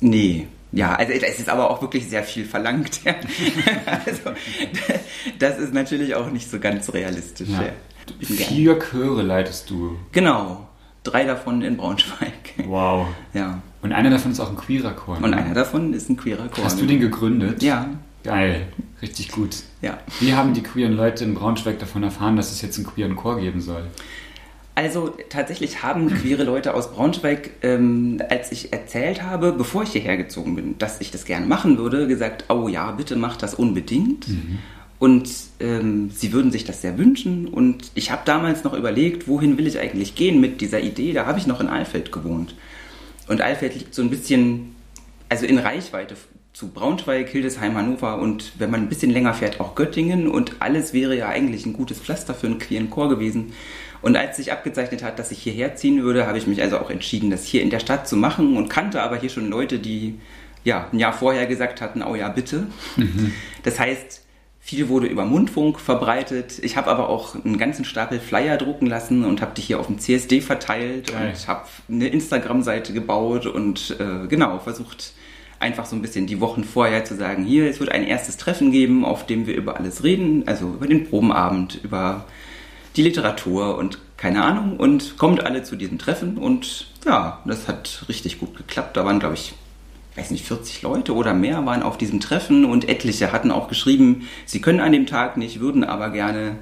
Nee. 0.00 0.46
Ja, 0.70 0.94
also 0.94 1.12
es 1.12 1.40
ist 1.40 1.48
aber 1.48 1.72
auch 1.72 1.82
wirklich 1.82 2.08
sehr 2.08 2.22
viel 2.22 2.44
verlangt. 2.44 3.00
Ja. 3.04 3.16
also, 4.06 4.30
das 5.40 5.58
ist 5.58 5.74
natürlich 5.74 6.14
auch 6.14 6.30
nicht 6.30 6.48
so 6.48 6.60
ganz 6.60 6.92
realistisch. 6.92 7.48
Ja. 7.48 7.62
Ja. 7.62 7.72
Vier 8.20 8.78
Chöre 8.78 9.22
leitest 9.22 9.70
du. 9.70 9.96
Genau. 10.12 10.68
Drei 11.02 11.24
davon 11.24 11.62
in 11.62 11.76
Braunschweig. 11.76 12.54
Wow. 12.64 13.08
Ja. 13.32 13.60
Und 13.82 13.92
einer 13.92 14.10
davon 14.10 14.30
ist 14.30 14.38
auch 14.38 14.50
ein 14.50 14.56
queerer 14.56 14.92
Chor. 14.92 15.16
Und 15.16 15.30
ne? 15.30 15.36
einer 15.36 15.54
davon 15.54 15.92
ist 15.94 16.08
ein 16.08 16.16
queerer 16.16 16.46
Chor. 16.46 16.64
Hast 16.64 16.80
du 16.80 16.86
den 16.86 17.00
gegründet? 17.00 17.60
Ja. 17.60 17.88
Geil. 18.24 18.66
Richtig 19.02 19.30
gut. 19.30 19.58
Ja. 19.82 19.98
Wie 20.18 20.34
haben 20.34 20.54
die 20.54 20.62
queeren 20.62 20.96
Leute 20.96 21.24
in 21.24 21.34
Braunschweig 21.34 21.78
davon 21.78 22.02
erfahren, 22.02 22.36
dass 22.36 22.50
es 22.50 22.62
jetzt 22.62 22.78
einen 22.78 22.86
queeren 22.86 23.16
Chor 23.16 23.38
geben 23.38 23.60
soll? 23.60 23.84
Also 24.74 25.14
tatsächlich 25.28 25.84
haben 25.84 26.08
queere 26.08 26.42
Leute 26.42 26.74
aus 26.74 26.90
Braunschweig, 26.90 27.50
ähm, 27.62 28.20
als 28.28 28.50
ich 28.50 28.72
erzählt 28.72 29.22
habe, 29.22 29.52
bevor 29.52 29.84
ich 29.84 29.90
hierher 29.90 30.16
gezogen 30.16 30.56
bin, 30.56 30.78
dass 30.78 31.00
ich 31.00 31.12
das 31.12 31.26
gerne 31.26 31.46
machen 31.46 31.78
würde, 31.78 32.08
gesagt, 32.08 32.46
oh 32.48 32.66
ja, 32.66 32.90
bitte 32.90 33.14
mach 33.14 33.36
das 33.36 33.54
unbedingt. 33.54 34.26
Und 34.98 35.28
ähm, 35.60 36.10
sie 36.10 36.32
würden 36.32 36.50
sich 36.50 36.64
das 36.64 36.80
sehr 36.80 36.98
wünschen. 36.98 37.46
Und 37.46 37.92
ich 37.94 38.10
habe 38.10 38.22
damals 38.24 38.64
noch 38.64 38.72
überlegt, 38.72 39.28
wohin 39.28 39.58
will 39.58 39.66
ich 39.66 39.78
eigentlich 39.78 40.14
gehen 40.14 40.40
mit 40.40 40.60
dieser 40.60 40.80
Idee. 40.80 41.12
Da 41.12 41.26
habe 41.26 41.38
ich 41.38 41.46
noch 41.46 41.60
in 41.60 41.68
Alfeld 41.68 42.10
gewohnt. 42.10 42.56
Und 43.28 43.42
Alfeld 43.42 43.74
liegt 43.74 43.94
so 43.94 44.02
ein 44.02 44.10
bisschen, 44.10 44.74
also 45.28 45.46
in 45.46 45.58
Reichweite 45.58 46.16
zu 46.54 46.68
Braunschweig, 46.68 47.28
Hildesheim, 47.28 47.76
Hannover 47.76 48.18
und 48.20 48.52
wenn 48.58 48.70
man 48.70 48.82
ein 48.82 48.88
bisschen 48.88 49.10
länger 49.10 49.34
fährt, 49.34 49.60
auch 49.60 49.74
Göttingen. 49.74 50.28
Und 50.28 50.56
alles 50.60 50.92
wäre 50.92 51.16
ja 51.16 51.28
eigentlich 51.28 51.66
ein 51.66 51.72
gutes 51.72 51.98
Pflaster 51.98 52.32
für 52.32 52.46
einen 52.46 52.60
queeren 52.60 52.90
Chor 52.90 53.08
gewesen. 53.08 53.52
Und 54.02 54.16
als 54.16 54.36
sich 54.36 54.52
abgezeichnet 54.52 55.02
hat, 55.02 55.18
dass 55.18 55.32
ich 55.32 55.42
hierher 55.42 55.74
ziehen 55.74 56.04
würde, 56.04 56.28
habe 56.28 56.38
ich 56.38 56.46
mich 56.46 56.62
also 56.62 56.78
auch 56.78 56.90
entschieden, 56.90 57.30
das 57.30 57.44
hier 57.44 57.60
in 57.60 57.70
der 57.70 57.80
Stadt 57.80 58.06
zu 58.06 58.16
machen 58.16 58.56
und 58.56 58.68
kannte 58.68 59.02
aber 59.02 59.16
hier 59.16 59.30
schon 59.30 59.50
Leute, 59.50 59.80
die 59.80 60.20
ja 60.62 60.88
ein 60.92 60.98
Jahr 60.98 61.12
vorher 61.12 61.46
gesagt 61.46 61.80
hatten, 61.80 62.02
oh 62.02 62.14
ja, 62.14 62.28
bitte. 62.28 62.68
Das 63.64 63.80
heißt, 63.80 64.22
viel 64.60 64.88
wurde 64.88 65.08
über 65.08 65.24
Mundfunk 65.24 65.80
verbreitet. 65.80 66.60
Ich 66.62 66.76
habe 66.76 66.90
aber 66.90 67.08
auch 67.08 67.34
einen 67.34 67.58
ganzen 67.58 67.84
Stapel 67.84 68.20
Flyer 68.20 68.58
drucken 68.58 68.86
lassen 68.86 69.24
und 69.24 69.40
habe 69.40 69.54
die 69.56 69.62
hier 69.62 69.80
auf 69.80 69.86
dem 69.86 69.98
CSD 69.98 70.40
verteilt 70.40 71.12
Geil. 71.12 71.30
und 71.30 71.48
habe 71.48 71.66
eine 71.88 72.08
Instagram-Seite 72.08 72.92
gebaut 72.92 73.46
und 73.46 73.96
äh, 73.98 74.28
genau 74.28 74.60
versucht 74.60 75.14
einfach 75.64 75.86
so 75.86 75.96
ein 75.96 76.02
bisschen 76.02 76.26
die 76.26 76.40
Wochen 76.40 76.62
vorher 76.62 77.04
zu 77.04 77.16
sagen, 77.16 77.44
hier, 77.44 77.68
es 77.68 77.80
wird 77.80 77.90
ein 77.90 78.04
erstes 78.04 78.36
Treffen 78.36 78.70
geben, 78.70 79.04
auf 79.04 79.26
dem 79.26 79.46
wir 79.46 79.56
über 79.56 79.76
alles 79.76 80.04
reden, 80.04 80.44
also 80.46 80.66
über 80.68 80.86
den 80.86 81.08
Probenabend, 81.08 81.80
über 81.82 82.26
die 82.96 83.02
Literatur 83.02 83.76
und 83.78 83.98
keine 84.16 84.44
Ahnung 84.44 84.76
und 84.76 85.16
kommt 85.16 85.44
alle 85.44 85.62
zu 85.62 85.74
diesem 85.74 85.98
Treffen 85.98 86.38
und 86.38 86.86
ja, 87.04 87.40
das 87.44 87.66
hat 87.66 88.04
richtig 88.08 88.38
gut 88.38 88.56
geklappt. 88.56 88.96
Da 88.96 89.04
waren, 89.04 89.18
glaube 89.18 89.34
ich, 89.34 89.54
weiß 90.16 90.30
nicht, 90.30 90.46
40 90.46 90.82
Leute 90.82 91.14
oder 91.14 91.34
mehr 91.34 91.66
waren 91.66 91.82
auf 91.82 91.98
diesem 91.98 92.20
Treffen 92.20 92.64
und 92.64 92.88
etliche 92.88 93.32
hatten 93.32 93.50
auch 93.50 93.68
geschrieben, 93.68 94.28
sie 94.46 94.60
können 94.60 94.80
an 94.80 94.92
dem 94.92 95.06
Tag 95.06 95.36
nicht, 95.36 95.60
würden 95.60 95.82
aber 95.82 96.10
gerne 96.10 96.56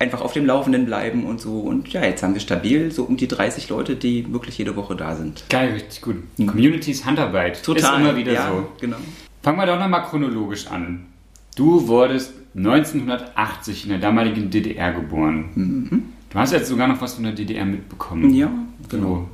einfach 0.00 0.22
auf 0.22 0.32
dem 0.32 0.46
Laufenden 0.46 0.86
bleiben 0.86 1.24
und 1.24 1.40
so. 1.40 1.60
Und 1.60 1.88
ja, 1.92 2.02
jetzt 2.02 2.22
haben 2.22 2.34
wir 2.34 2.40
stabil 2.40 2.90
so 2.90 3.04
um 3.04 3.16
die 3.16 3.28
30 3.28 3.68
Leute, 3.68 3.94
die 3.94 4.32
wirklich 4.32 4.58
jede 4.58 4.74
Woche 4.74 4.96
da 4.96 5.14
sind. 5.14 5.44
Geil, 5.48 5.74
richtig 5.74 6.00
gut. 6.00 6.16
Communities 6.36 7.04
Handarbeit. 7.04 7.56
Ist 7.60 7.68
immer 7.68 8.16
wieder 8.16 8.32
ja, 8.32 8.48
so. 8.50 8.68
Genau. 8.80 8.96
Fangen 9.42 9.58
wir 9.58 9.66
doch 9.66 9.78
nochmal 9.78 10.02
chronologisch 10.02 10.66
an. 10.66 11.06
Du 11.54 11.86
wurdest 11.86 12.32
1980 12.56 13.84
in 13.84 13.90
der 13.90 13.98
damaligen 13.98 14.50
DDR 14.50 14.92
geboren. 14.92 16.02
Du 16.30 16.38
hast 16.38 16.52
jetzt 16.52 16.68
sogar 16.68 16.88
noch 16.88 17.00
was 17.00 17.14
von 17.14 17.24
der 17.24 17.32
DDR 17.32 17.64
mitbekommen. 17.64 18.28
Mhm. 18.28 18.34
Ja, 18.34 18.50
So. 18.90 18.96
genau. 18.96 19.28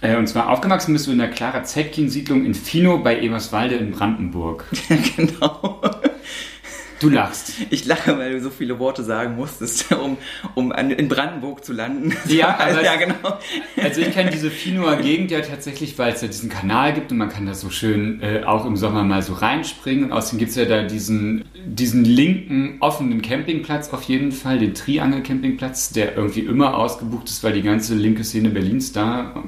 Äh, 0.00 0.16
und 0.16 0.28
zwar 0.28 0.48
aufgewachsen 0.50 0.92
bist 0.92 1.06
du 1.08 1.12
in 1.12 1.18
der 1.18 1.30
Clara 1.30 1.64
Zetkin-Siedlung 1.64 2.44
in 2.44 2.54
Fino 2.54 2.98
bei 2.98 3.20
Eberswalde 3.20 3.74
in 3.76 3.90
Brandenburg. 3.90 4.64
genau. 5.16 5.77
Du 7.00 7.08
lachst. 7.08 7.52
Ich 7.70 7.84
lache, 7.84 8.16
weil 8.18 8.32
du 8.32 8.40
so 8.40 8.50
viele 8.50 8.78
Worte 8.78 9.04
sagen 9.04 9.36
musstest, 9.36 9.92
um, 10.02 10.16
um 10.54 10.72
an, 10.72 10.90
in 10.90 11.08
Brandenburg 11.08 11.64
zu 11.64 11.72
landen. 11.72 12.14
Ja, 12.28 12.58
aber 12.58 12.82
ja 12.82 12.96
genau. 12.96 13.38
Also 13.82 14.00
ich 14.00 14.12
kenne 14.12 14.30
diese 14.30 14.50
Finoer 14.50 14.96
Gegend 14.96 15.30
ja 15.30 15.40
tatsächlich, 15.40 15.98
weil 15.98 16.12
es 16.12 16.20
ja 16.20 16.28
diesen 16.28 16.50
Kanal 16.50 16.92
gibt 16.92 17.10
und 17.10 17.18
man 17.18 17.28
kann 17.28 17.46
da 17.46 17.54
so 17.54 17.70
schön 17.70 18.20
äh, 18.22 18.42
auch 18.44 18.64
im 18.64 18.76
Sommer 18.76 19.04
mal 19.04 19.22
so 19.22 19.34
reinspringen. 19.34 20.04
Und 20.04 20.12
außerdem 20.12 20.38
gibt 20.38 20.50
es 20.50 20.56
ja 20.56 20.64
da 20.64 20.82
diesen, 20.82 21.44
diesen 21.64 22.04
linken 22.04 22.76
offenen 22.80 23.22
Campingplatz 23.22 23.90
auf 23.92 24.02
jeden 24.04 24.32
Fall, 24.32 24.58
den 24.58 24.74
Triangel-Campingplatz, 24.74 25.90
der 25.90 26.16
irgendwie 26.16 26.40
immer 26.40 26.76
ausgebucht 26.76 27.28
ist, 27.28 27.42
weil 27.44 27.52
die 27.52 27.62
ganze 27.62 27.94
linke 27.94 28.24
Szene 28.24 28.50
Berlins 28.50 28.92
da 28.92 29.42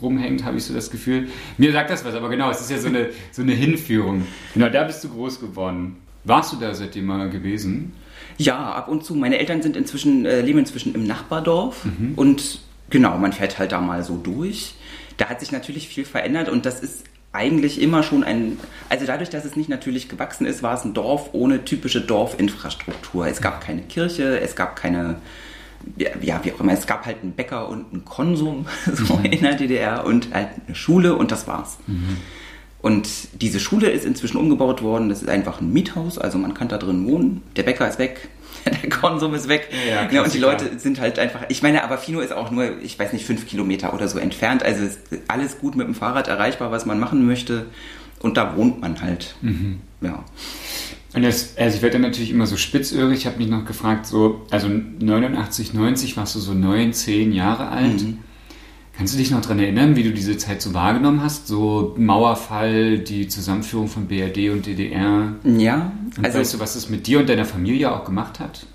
rumhängt, 0.00 0.44
habe 0.44 0.58
ich 0.58 0.64
so 0.64 0.74
das 0.74 0.90
Gefühl. 0.90 1.28
Mir 1.58 1.72
sagt 1.72 1.90
das 1.90 2.04
was, 2.04 2.14
aber 2.14 2.28
genau, 2.28 2.50
es 2.50 2.60
ist 2.60 2.70
ja 2.70 2.78
so 2.78 2.88
eine, 2.88 3.10
so 3.32 3.42
eine 3.42 3.52
Hinführung. 3.52 4.26
Genau, 4.54 4.68
da 4.68 4.84
bist 4.84 5.02
du 5.04 5.08
groß 5.08 5.40
geworden. 5.40 5.96
Warst 6.26 6.52
du 6.52 6.56
da 6.56 6.74
seitdem 6.74 7.06
mal 7.06 7.30
gewesen? 7.30 7.92
Ja, 8.36 8.72
ab 8.72 8.88
und 8.88 9.04
zu. 9.04 9.14
Meine 9.14 9.38
Eltern 9.38 9.62
sind 9.62 9.76
inzwischen, 9.76 10.26
äh, 10.26 10.40
leben 10.42 10.58
inzwischen 10.58 10.94
im 10.94 11.04
Nachbardorf 11.04 11.84
und 12.16 12.60
genau, 12.90 13.16
man 13.16 13.32
fährt 13.32 13.58
halt 13.58 13.72
da 13.72 13.80
mal 13.80 14.02
so 14.02 14.16
durch. 14.16 14.74
Da 15.16 15.28
hat 15.28 15.40
sich 15.40 15.52
natürlich 15.52 15.88
viel 15.88 16.04
verändert 16.04 16.48
und 16.48 16.66
das 16.66 16.80
ist 16.80 17.04
eigentlich 17.32 17.80
immer 17.80 18.02
schon 18.02 18.24
ein, 18.24 18.58
also 18.88 19.06
dadurch, 19.06 19.30
dass 19.30 19.44
es 19.44 19.56
nicht 19.56 19.68
natürlich 19.68 20.08
gewachsen 20.08 20.46
ist, 20.46 20.62
war 20.62 20.74
es 20.74 20.84
ein 20.84 20.94
Dorf 20.94 21.30
ohne 21.32 21.64
typische 21.64 22.00
Dorfinfrastruktur. 22.00 23.26
Es 23.26 23.40
gab 23.40 23.60
keine 23.60 23.82
Kirche, 23.82 24.40
es 24.40 24.56
gab 24.56 24.74
keine, 24.76 25.16
ja, 25.96 26.08
wie 26.20 26.52
auch 26.52 26.60
immer, 26.60 26.72
es 26.72 26.86
gab 26.86 27.06
halt 27.06 27.18
einen 27.22 27.32
Bäcker 27.32 27.68
und 27.68 27.92
einen 27.92 28.04
Konsum 28.04 28.66
so 28.92 29.20
in 29.22 29.42
der 29.42 29.54
DDR 29.54 30.04
und 30.04 30.34
halt 30.34 30.48
eine 30.66 30.74
Schule 30.74 31.14
und 31.14 31.30
das 31.30 31.46
war's. 31.46 31.78
Und 32.86 33.08
diese 33.42 33.58
Schule 33.58 33.90
ist 33.90 34.04
inzwischen 34.04 34.36
umgebaut 34.36 34.80
worden. 34.80 35.08
Das 35.08 35.20
ist 35.20 35.28
einfach 35.28 35.60
ein 35.60 35.72
Miethaus, 35.72 36.18
also 36.18 36.38
man 36.38 36.54
kann 36.54 36.68
da 36.68 36.78
drin 36.78 37.04
wohnen. 37.08 37.42
Der 37.56 37.64
Bäcker 37.64 37.88
ist 37.88 37.98
weg, 37.98 38.28
der 38.64 38.88
Konsum 38.90 39.34
ist 39.34 39.48
weg. 39.48 39.70
Ja, 39.88 40.08
ja, 40.08 40.22
und 40.22 40.32
die. 40.32 40.38
Leute 40.38 40.78
sind 40.78 41.00
halt 41.00 41.18
einfach. 41.18 41.40
Ich 41.48 41.64
meine, 41.64 41.82
aber 41.82 41.98
Fino 41.98 42.20
ist 42.20 42.32
auch 42.32 42.52
nur, 42.52 42.80
ich 42.80 42.96
weiß 42.96 43.12
nicht, 43.12 43.26
fünf 43.26 43.48
Kilometer 43.48 43.92
oder 43.92 44.06
so 44.06 44.20
entfernt. 44.20 44.62
Also 44.62 44.84
ist 44.84 45.00
alles 45.26 45.58
gut 45.58 45.74
mit 45.74 45.88
dem 45.88 45.96
Fahrrad 45.96 46.28
erreichbar, 46.28 46.70
was 46.70 46.86
man 46.86 47.00
machen 47.00 47.26
möchte. 47.26 47.66
Und 48.20 48.36
da 48.36 48.56
wohnt 48.56 48.80
man 48.80 49.02
halt. 49.02 49.34
Ja. 50.00 50.24
Und 51.12 51.22
das, 51.22 51.56
also 51.56 51.78
ich 51.78 51.82
werde 51.82 51.94
dann 51.94 52.02
natürlich 52.02 52.30
immer 52.30 52.46
so 52.46 52.56
spitzöhrig. 52.56 53.18
Ich 53.18 53.26
habe 53.26 53.38
mich 53.38 53.48
noch 53.48 53.64
gefragt, 53.64 54.06
so, 54.06 54.46
also 54.52 54.68
89, 54.68 55.74
90 55.74 56.16
warst 56.16 56.36
du 56.36 56.38
so 56.38 56.54
neun, 56.54 56.92
zehn 56.92 57.32
Jahre 57.32 57.66
alt. 57.66 58.04
Kannst 58.96 59.12
du 59.12 59.18
dich 59.18 59.30
noch 59.30 59.42
daran 59.42 59.58
erinnern, 59.58 59.94
wie 59.94 60.02
du 60.02 60.12
diese 60.12 60.38
Zeit 60.38 60.62
so 60.62 60.72
wahrgenommen 60.72 61.22
hast? 61.22 61.46
So 61.46 61.94
Mauerfall, 61.98 62.98
die 62.98 63.28
Zusammenführung 63.28 63.88
von 63.88 64.08
BRD 64.08 64.50
und 64.50 64.64
DDR. 64.64 65.34
Ja, 65.44 65.92
Und 66.16 66.24
also 66.24 66.38
weißt 66.38 66.54
du, 66.54 66.60
was 66.60 66.76
es 66.76 66.88
mit 66.88 67.06
dir 67.06 67.18
und 67.18 67.28
deiner 67.28 67.44
Familie 67.44 67.92
auch 67.92 68.04
gemacht 68.04 68.40
hat? 68.40 68.66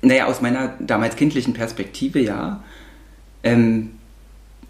Naja, 0.00 0.26
aus 0.26 0.40
meiner 0.40 0.68
damals 0.80 1.16
kindlichen 1.16 1.52
Perspektive 1.52 2.20
ja. 2.20 2.64
Ähm, 3.42 3.92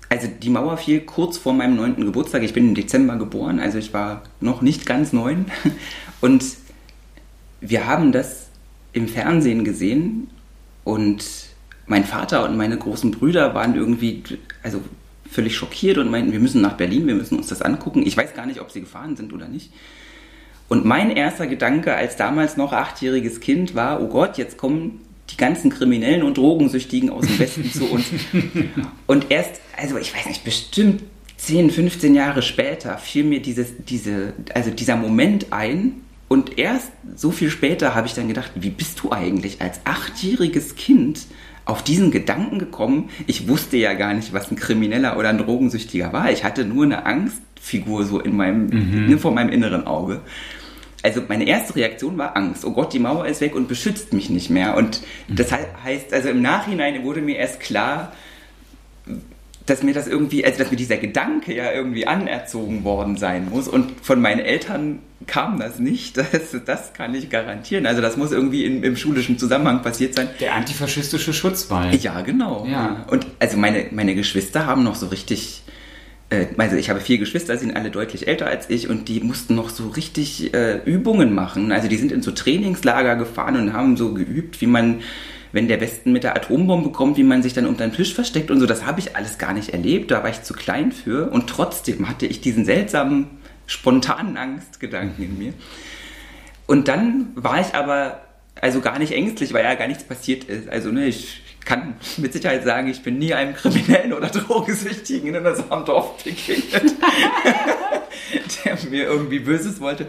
also 0.09 0.29
die 0.43 0.51
Mauer 0.51 0.77
fiel 0.77 1.01
kurz 1.01 1.39
vor 1.39 1.53
meinem 1.53 1.77
neunten 1.77 2.05
Geburtstag. 2.05 2.43
Ich 2.43 2.53
bin 2.53 2.69
im 2.69 2.75
Dezember 2.75 3.17
geboren, 3.17 3.61
also 3.61 3.79
ich 3.79 3.93
war 3.93 4.23
noch 4.41 4.61
nicht 4.61 4.87
ganz 4.87 5.13
neun. 5.13 5.47
Und 6.21 6.45
wir 7.61 7.87
haben 7.87 8.13
das 8.13 8.49
im 8.93 9.09
Fernsehen 9.09 9.65
gesehen 9.65 10.29
und 10.85 11.25
mein 11.87 12.05
Vater 12.05 12.45
und 12.45 12.57
meine 12.57 12.77
großen 12.79 13.11
Brüder 13.11 13.55
waren 13.55 13.75
irgendwie, 13.75 14.23
also 14.67 14.83
völlig 15.31 15.57
schockiert 15.57 15.97
und 15.97 16.11
meinten, 16.11 16.33
wir 16.33 16.41
müssen 16.41 16.61
nach 16.61 16.77
Berlin, 16.77 17.07
wir 17.07 17.15
müssen 17.15 17.39
uns 17.39 17.47
das 17.47 17.63
angucken. 17.63 18.05
Ich 18.05 18.17
weiß 18.17 18.35
gar 18.35 18.47
nicht, 18.47 18.61
ob 18.61 18.73
sie 18.73 18.81
gefahren 18.81 19.17
sind 19.17 19.33
oder 19.33 19.49
nicht. 19.49 19.71
Und 20.69 20.85
mein 20.85 21.13
erster 21.13 21.47
Gedanke 21.47 21.95
als 21.95 22.17
damals 22.17 22.57
noch 22.57 22.73
achtjähriges 22.73 23.39
Kind 23.41 23.77
war, 23.77 24.03
oh 24.03 24.09
Gott, 24.09 24.37
jetzt 24.39 24.57
kommen 24.59 25.01
die 25.31 25.37
ganzen 25.37 25.71
Kriminellen 25.71 26.25
und 26.25 26.37
Drogensüchtigen 26.37 27.11
aus 27.11 27.27
dem 27.27 27.39
Westen 27.39 27.71
zu 27.73 27.85
uns. 27.91 28.07
Und 29.07 29.31
erst, 29.31 29.61
also 29.77 29.99
ich 29.99 30.15
weiß 30.15 30.27
nicht, 30.27 30.45
bestimmt 30.45 31.03
10, 31.37 31.71
15 31.71 32.15
Jahre 32.15 32.43
später 32.43 32.97
fiel 32.99 33.25
mir 33.25 33.43
dieses, 33.43 33.69
diese, 33.89 34.35
also 34.55 34.71
dieser 34.71 34.97
Moment 34.97 35.53
ein. 35.53 36.03
Und 36.29 36.59
erst 36.59 36.93
so 37.17 37.33
viel 37.33 37.51
später 37.51 37.95
habe 37.95 38.07
ich 38.07 38.15
dann 38.15 38.29
gedacht, 38.29 38.53
wie 38.55 38.71
bist 38.71 39.01
du 39.03 39.11
eigentlich 39.11 39.61
als 39.61 39.81
achtjähriges 39.85 40.77
Kind 40.77 41.27
auf 41.67 41.85
diesen 41.85 42.11
Gedanken 42.11 42.59
gekommen? 42.59 43.11
Ich 43.27 43.49
wusste 43.49 43.77
ja 43.77 43.93
gar 43.93 44.15
nicht, 44.15 44.33
was 44.33 44.51
ein 44.51 44.57
Krimineller 44.57 45.19
oder 45.19 45.29
ein 45.29 45.39
Drogensüchtiger 45.39 46.13
war. 46.15 46.31
Ich 46.31 46.45
hatte 46.45 46.65
nur 46.65 46.85
eine 46.85 47.05
Angstfigur 47.05 48.05
so 48.05 48.19
in 48.21 48.35
meinem, 48.35 48.67
mhm. 48.69 49.07
ne, 49.07 49.19
vor 49.19 49.33
meinem 49.33 49.51
inneren 49.51 49.87
Auge 49.87 50.23
also 51.07 51.23
meine 51.29 51.47
erste 51.47 51.77
Reaktion 51.77 52.19
war 52.19 52.37
Angst. 52.37 52.65
Oh 52.65 52.73
Gott, 52.73 52.93
die 52.93 52.99
Mauer 52.99 53.27
ist 53.27 53.41
weg 53.41 53.55
und 53.55 53.69
beschützt 53.69 54.13
mich 54.13 54.29
nicht 54.29 54.51
mehr. 54.51 54.77
Und 54.77 55.03
das 55.29 55.53
heißt, 55.53 56.13
also 56.13 56.29
im 56.29 56.43
Nachhinein 56.43 57.05
wurde 57.05 57.21
mir 57.21 57.37
erst 57.37 57.61
klar, 57.61 58.13
dass 59.67 59.83
mir 59.83 59.93
das 59.93 60.07
irgendwie, 60.07 60.45
also 60.45 60.59
dass 60.59 60.71
mir 60.71 60.77
dieser 60.77 60.97
Gedanke 60.97 61.55
ja 61.55 61.73
irgendwie 61.73 62.07
anerzogen 62.07 62.85
worden 62.85 63.17
sein 63.17 63.49
muss. 63.51 63.67
Und 63.67 63.93
von 64.01 64.21
meinen 64.21 64.41
Eltern 64.41 65.01
kam 65.27 65.59
das 65.59 65.79
nicht. 65.79 66.17
Das, 66.33 66.57
das 66.65 66.93
kann 66.93 67.15
ich 67.15 67.31
garantieren. 67.31 67.87
Also 67.87 68.01
das 68.01 68.17
muss 68.17 68.31
irgendwie 68.31 68.65
in, 68.65 68.83
im 68.83 68.97
schulischen 68.97 69.39
Zusammenhang 69.39 69.83
passiert 69.83 70.15
sein. 70.15 70.29
Der 70.41 70.55
antifaschistische 70.55 71.33
Schutzwall. 71.33 71.95
Ja, 71.97 72.21
genau. 72.21 72.67
Ja. 72.71 73.05
Und 73.11 73.27
also 73.39 73.57
meine, 73.57 73.87
meine 73.91 74.15
Geschwister 74.15 74.67
haben 74.67 74.85
noch 74.85 74.95
so 74.95 75.07
richtig 75.07 75.63
äh, 76.31 76.47
also 76.59 76.77
ich 76.77 76.91
habe 76.91 77.01
vier 77.01 77.19
Geschwister, 77.19 77.57
sind 77.57 77.77
alle 77.77 77.91
deutlich 77.91 78.29
älter 78.29 78.47
als 78.47 78.71
ich 78.71 78.89
und 78.89 79.09
die 79.09 79.21
mussten 79.21 79.55
noch 79.55 79.71
so 79.71 79.89
richtig 79.89 80.55
äh, 80.55 80.79
Übungen 80.85 81.35
machen. 81.35 81.73
Also 81.73 81.89
die 81.89 81.97
sind 81.97 82.13
in 82.13 82.23
so 82.23 82.33
Trainingslager 82.33 83.17
gefahren 83.17 83.57
und 83.57 83.73
haben 83.73 83.97
so 83.97 84.13
geübt, 84.15 84.61
wie 84.61 84.67
man, 84.67 85.01
wenn 85.57 85.69
der 85.69 85.81
Westen 85.81 86.13
mit 86.13 86.23
der 86.23 86.37
Atombombe 86.37 86.91
kommt, 86.91 87.17
wie 87.17 87.25
man 87.25 87.43
sich 87.43 87.55
dann 87.55 87.67
unter 87.67 87.87
den 87.87 87.93
Tisch 87.95 88.15
versteckt 88.15 88.51
und 88.51 88.61
so. 88.61 88.67
Das 88.67 88.85
habe 88.85 89.01
ich 89.01 89.17
alles 89.17 89.39
gar 89.39 89.55
nicht 89.55 89.71
erlebt, 89.71 90.11
da 90.11 90.23
war 90.23 90.29
ich 90.29 90.43
zu 90.43 90.53
klein 90.53 90.93
für 90.93 91.31
und 91.31 91.49
trotzdem 91.49 92.09
hatte 92.09 92.27
ich 92.27 92.43
diesen 92.43 92.67
seltsamen, 92.67 93.27
spontanen 93.67 94.37
Angstgedanken 94.37 95.25
in 95.25 95.39
mir. 95.39 95.55
Und 96.67 96.89
dann 96.89 97.29
war 97.35 97.61
ich 97.61 97.75
aber 97.75 98.21
also 98.61 98.81
gar 98.81 98.99
nicht 98.99 99.13
ängstlich, 99.13 99.55
weil 99.55 99.65
ja 99.65 99.75
gar 99.75 99.89
nichts 99.89 100.05
passiert 100.05 100.45
ist. 100.45 100.69
Also 100.69 100.91
ne, 100.91 101.07
ich 101.07 101.41
kann 101.65 101.95
mit 102.19 102.35
Sicherheit 102.35 102.65
sagen, 102.65 102.89
ich 102.89 103.03
bin 103.03 103.19
nie 103.19 103.33
einem 103.33 103.55
Kriminellen 103.55 104.13
oder 104.13 104.27
Drogensüchtigen 104.29 105.35
in 105.35 105.47
unserem 105.47 105.87
Dorf 105.87 106.23
begegnet, 106.23 106.95
der 108.65 108.79
mir 108.91 109.05
irgendwie 109.05 109.39
Böses 109.39 109.81
wollte. 109.81 110.07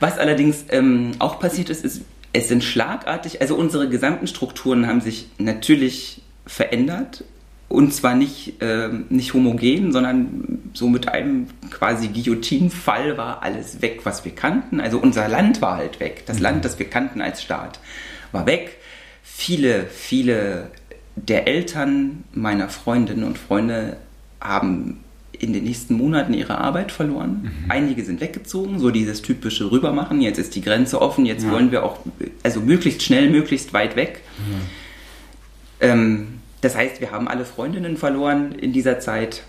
Was 0.00 0.18
allerdings 0.18 0.66
ähm, 0.68 1.12
auch 1.20 1.38
passiert 1.38 1.70
ist, 1.70 1.84
ist, 1.84 2.02
es 2.34 2.48
sind 2.48 2.64
schlagartig, 2.64 3.40
also 3.40 3.54
unsere 3.54 3.88
gesamten 3.88 4.26
Strukturen 4.26 4.86
haben 4.86 5.00
sich 5.00 5.28
natürlich 5.38 6.20
verändert 6.46 7.24
und 7.68 7.94
zwar 7.94 8.16
nicht, 8.16 8.60
äh, 8.60 8.88
nicht 9.08 9.34
homogen, 9.34 9.92
sondern 9.92 10.58
so 10.74 10.88
mit 10.88 11.08
einem 11.08 11.46
quasi 11.70 12.08
Guillotinenfall 12.08 13.16
war 13.16 13.42
alles 13.42 13.80
weg, 13.82 14.00
was 14.02 14.24
wir 14.24 14.34
kannten. 14.34 14.80
Also 14.80 14.98
unser 14.98 15.28
Land 15.28 15.62
war 15.62 15.76
halt 15.76 16.00
weg. 16.00 16.24
Das 16.26 16.38
mhm. 16.38 16.42
Land, 16.42 16.64
das 16.64 16.78
wir 16.78 16.90
kannten 16.90 17.22
als 17.22 17.40
Staat, 17.40 17.78
war 18.32 18.46
weg. 18.46 18.78
Viele, 19.22 19.86
viele 19.86 20.72
der 21.14 21.46
Eltern 21.46 22.24
meiner 22.32 22.68
Freundinnen 22.68 23.22
und 23.22 23.38
Freunde 23.38 23.96
haben 24.40 25.03
in 25.44 25.52
den 25.52 25.64
nächsten 25.64 25.94
Monaten 25.94 26.34
ihre 26.34 26.58
Arbeit 26.58 26.90
verloren. 26.90 27.42
Mhm. 27.42 27.70
Einige 27.70 28.04
sind 28.04 28.20
weggezogen, 28.20 28.78
so 28.78 28.90
dieses 28.90 29.22
typische 29.22 29.70
Rübermachen. 29.70 30.20
Jetzt 30.20 30.38
ist 30.38 30.54
die 30.54 30.60
Grenze 30.60 31.00
offen, 31.00 31.26
jetzt 31.26 31.44
ja. 31.44 31.52
wollen 31.52 31.70
wir 31.70 31.84
auch, 31.84 31.98
also 32.42 32.60
möglichst 32.60 33.02
schnell, 33.02 33.30
möglichst 33.30 33.72
weit 33.72 33.96
weg. 33.96 34.22
Mhm. 34.38 34.60
Ähm, 35.80 36.26
das 36.60 36.76
heißt, 36.76 37.00
wir 37.00 37.10
haben 37.10 37.28
alle 37.28 37.44
Freundinnen 37.44 37.96
verloren 37.96 38.52
in 38.52 38.72
dieser 38.72 38.98
Zeit. 38.98 39.42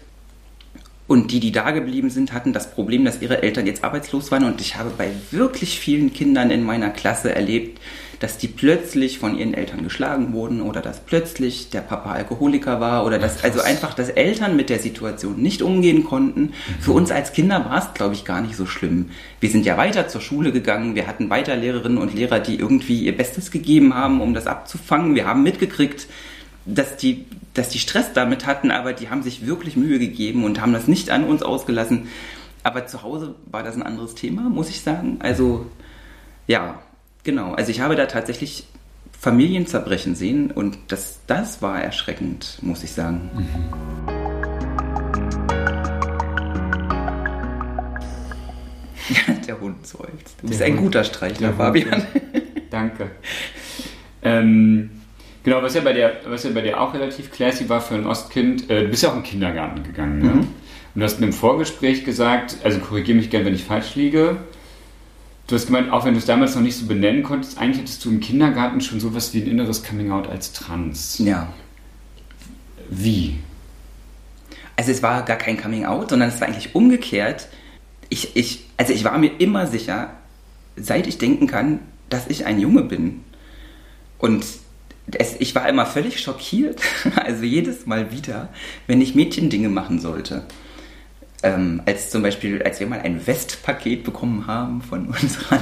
Und 1.08 1.32
die, 1.32 1.40
die 1.40 1.52
da 1.52 1.72
geblieben 1.72 2.10
sind, 2.10 2.34
hatten 2.34 2.52
das 2.52 2.72
Problem, 2.72 3.06
dass 3.06 3.22
ihre 3.22 3.44
Eltern 3.44 3.68
jetzt 3.68 3.84
arbeitslos 3.84 4.32
waren. 4.32 4.44
Und 4.44 4.60
ich 4.60 4.76
habe 4.76 4.92
bei 4.98 5.12
wirklich 5.32 5.80
vielen 5.80 6.12
Kindern 6.14 6.50
in 6.50 6.64
meiner 6.64 6.90
Klasse 6.90 7.34
erlebt, 7.34 7.80
dass 8.26 8.40
die 8.40 8.48
plötzlich 8.48 9.20
von 9.20 9.38
ihren 9.38 9.54
Eltern 9.54 9.84
geschlagen 9.84 10.34
wurden 10.34 10.60
oder 10.60 10.82
dass 10.82 11.00
plötzlich 11.00 11.70
der 11.70 11.82
Papa 11.82 12.12
Alkoholiker 12.12 12.80
war 12.82 13.06
oder 13.06 13.20
dass 13.20 13.44
also 13.44 13.62
einfach, 13.62 13.94
dass 13.94 14.10
Eltern 14.10 14.56
mit 14.56 14.72
der 14.72 14.80
Situation 14.80 15.40
nicht 15.40 15.62
umgehen 15.62 16.04
konnten. 16.04 16.42
Mhm. 16.42 16.52
Für 16.80 16.94
uns 16.94 17.12
als 17.12 17.34
Kinder 17.34 17.66
war 17.66 17.78
es, 17.78 17.94
glaube 17.94 18.16
ich, 18.16 18.26
gar 18.26 18.42
nicht 18.42 18.56
so 18.56 18.66
schlimm. 18.66 19.12
Wir 19.42 19.52
sind 19.52 19.64
ja 19.64 19.78
weiter 19.78 20.08
zur 20.08 20.22
Schule 20.22 20.52
gegangen, 20.52 20.96
wir 20.96 21.06
hatten 21.06 21.30
weiter 21.30 21.56
Lehrerinnen 21.56 22.00
und 22.00 22.16
Lehrer, 22.16 22.40
die 22.40 22.56
irgendwie 22.56 23.04
ihr 23.04 23.16
Bestes 23.16 23.52
gegeben 23.52 23.94
haben, 23.94 24.20
um 24.22 24.34
das 24.34 24.48
abzufangen. 24.48 25.14
Wir 25.14 25.28
haben 25.28 25.44
mitgekriegt, 25.44 26.08
dass 26.66 26.98
die, 26.98 27.26
dass 27.54 27.70
die 27.70 27.78
Stress 27.78 28.12
damit 28.14 28.48
hatten, 28.48 28.72
aber 28.72 28.94
die 28.94 29.12
haben 29.12 29.22
sich 29.22 29.46
wirklich 29.46 29.78
Mühe 29.78 30.00
gegeben 30.00 30.46
und 30.46 30.60
haben 30.60 30.74
das 30.74 30.88
nicht 30.88 31.12
an 31.12 31.26
uns 31.26 31.44
ausgelassen. 31.44 32.08
Aber 32.64 32.88
zu 32.88 33.04
Hause 33.04 33.36
war 33.52 33.62
das 33.62 33.76
ein 33.76 33.84
anderes 33.84 34.16
Thema, 34.16 34.50
muss 34.50 34.70
ich 34.70 34.82
sagen. 34.82 35.20
Also 35.22 35.68
ja, 36.48 36.80
Genau, 37.26 37.54
also 37.56 37.72
ich 37.72 37.82
habe 37.82 37.96
da 37.96 38.06
tatsächlich 38.06 38.66
Familienzerbrechen 39.20 40.14
sehen 40.14 40.52
und 40.52 40.78
das, 40.90 41.22
das 41.26 41.64
war 41.64 41.82
erschreckend, 41.82 42.60
muss 42.62 42.84
ich 42.84 42.92
sagen. 42.92 43.32
Mhm. 43.34 44.14
Der 49.48 49.60
Hund 49.60 49.88
seufzt. 49.88 50.36
Du 50.40 50.50
bist 50.50 50.62
ein 50.62 50.78
guter 50.78 51.04
Streichler, 51.04 51.54
Fabian. 51.54 52.06
Danke. 52.70 53.10
Ähm, 54.22 54.92
genau, 55.44 55.64
was 55.64 55.74
ja, 55.74 55.82
bei 55.82 55.94
dir, 55.94 56.18
was 56.28 56.44
ja 56.44 56.52
bei 56.52 56.62
dir 56.62 56.80
auch 56.80 56.94
relativ 56.94 57.32
classy 57.32 57.68
war 57.68 57.82
für 57.82 57.96
ein 57.96 58.06
Ostkind, 58.06 58.70
äh, 58.70 58.84
du 58.84 58.90
bist 58.90 59.02
ja 59.02 59.10
auch 59.10 59.16
im 59.16 59.24
Kindergarten 59.24 59.82
gegangen. 59.82 60.20
Ne? 60.20 60.30
Mhm. 60.30 60.40
Und 60.42 60.48
du 60.94 61.02
hast 61.02 61.18
in 61.18 61.24
einem 61.24 61.34
Vorgespräch 61.34 62.06
gesagt, 62.06 62.58
also 62.64 62.78
korrigiere 62.78 63.18
mich 63.18 63.32
gerne, 63.32 63.48
wenn 63.48 63.56
ich 63.56 63.64
falsch 63.64 63.96
liege, 63.96 64.38
Du 65.48 65.54
hast 65.54 65.68
gemeint, 65.68 65.92
auch 65.92 66.06
wenn 66.06 66.14
du 66.14 66.20
es 66.20 66.26
damals 66.26 66.56
noch 66.56 66.64
nicht 66.64 66.76
so 66.76 66.88
benennen 66.88 67.22
konntest, 67.22 67.60
eigentlich 67.60 67.82
hattest 67.82 68.04
du 68.04 68.10
im 68.10 68.20
Kindergarten 68.20 68.82
schon 68.82 69.00
sowas 69.00 69.34
wie 69.34 69.42
ein 69.42 69.48
inneres 69.48 69.84
Coming-out 69.84 70.28
als 70.28 70.54
trans. 70.54 71.20
Ja. 71.20 71.54
Wie? 72.90 73.38
Also 74.76 74.92
es 74.92 75.04
war 75.04 75.24
gar 75.24 75.38
kein 75.38 75.62
Coming-out, 75.62 76.10
sondern 76.10 76.30
es 76.30 76.42
war 76.42 76.48
eigentlich 76.48 76.74
umgekehrt. 76.74 77.48
Ich, 78.10 78.36
ich, 78.36 78.66
also 78.78 78.92
ich 78.92 79.04
war 79.04 79.18
mir 79.20 79.40
immer 79.40 79.68
sicher, 79.68 80.14
seit 80.76 81.06
ich 81.06 81.20
denken 81.20 81.46
kann, 81.46 81.80
dass 82.10 82.28
ich 82.28 82.46
ein 82.48 82.60
Junge 82.60 82.82
bin. 82.82 83.22
Und 84.18 84.46
es, 85.12 85.36
ich 85.40 85.54
war 85.54 85.70
immer 85.70 85.86
völlig 85.86 86.20
schockiert, 86.22 86.82
also 87.16 87.44
jedes 87.44 87.86
Mal 87.86 88.12
wieder, 88.12 88.50
wenn 88.88 89.00
ich 89.00 89.14
Mädchendinge 89.14 89.70
machen 89.70 90.00
sollte 90.00 90.44
ähm, 91.46 91.82
als 91.86 92.10
zum 92.10 92.24
Beispiel, 92.24 92.64
als 92.64 92.80
wir 92.80 92.88
mal 92.88 93.00
ein 93.00 93.26
Westpaket 93.28 94.04
bekommen 94.04 94.48
haben 94.48 94.82
von 94.82 95.08
unserer 95.22 95.62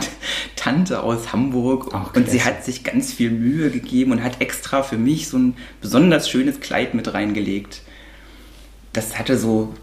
Tante 0.56 1.04
aus 1.04 1.34
Hamburg 1.34 1.94
Auch 1.94 2.16
und 2.16 2.30
sie 2.30 2.42
hat 2.42 2.64
sich 2.64 2.84
ganz 2.84 3.14
viel 3.14 3.32
Mühe 3.32 3.70
gegeben 3.70 4.14
und 4.14 4.24
hat 4.24 4.40
extra 4.40 4.82
für 4.82 4.98
mich 4.98 5.28
so 5.28 5.38
ein 5.38 5.58
besonders 5.82 6.30
schönes 6.30 6.62
Kleid 6.62 6.94
mit 6.94 7.14
reingelegt. 7.14 7.82
Das 8.94 9.20
hatte 9.20 9.38
so 9.38 9.74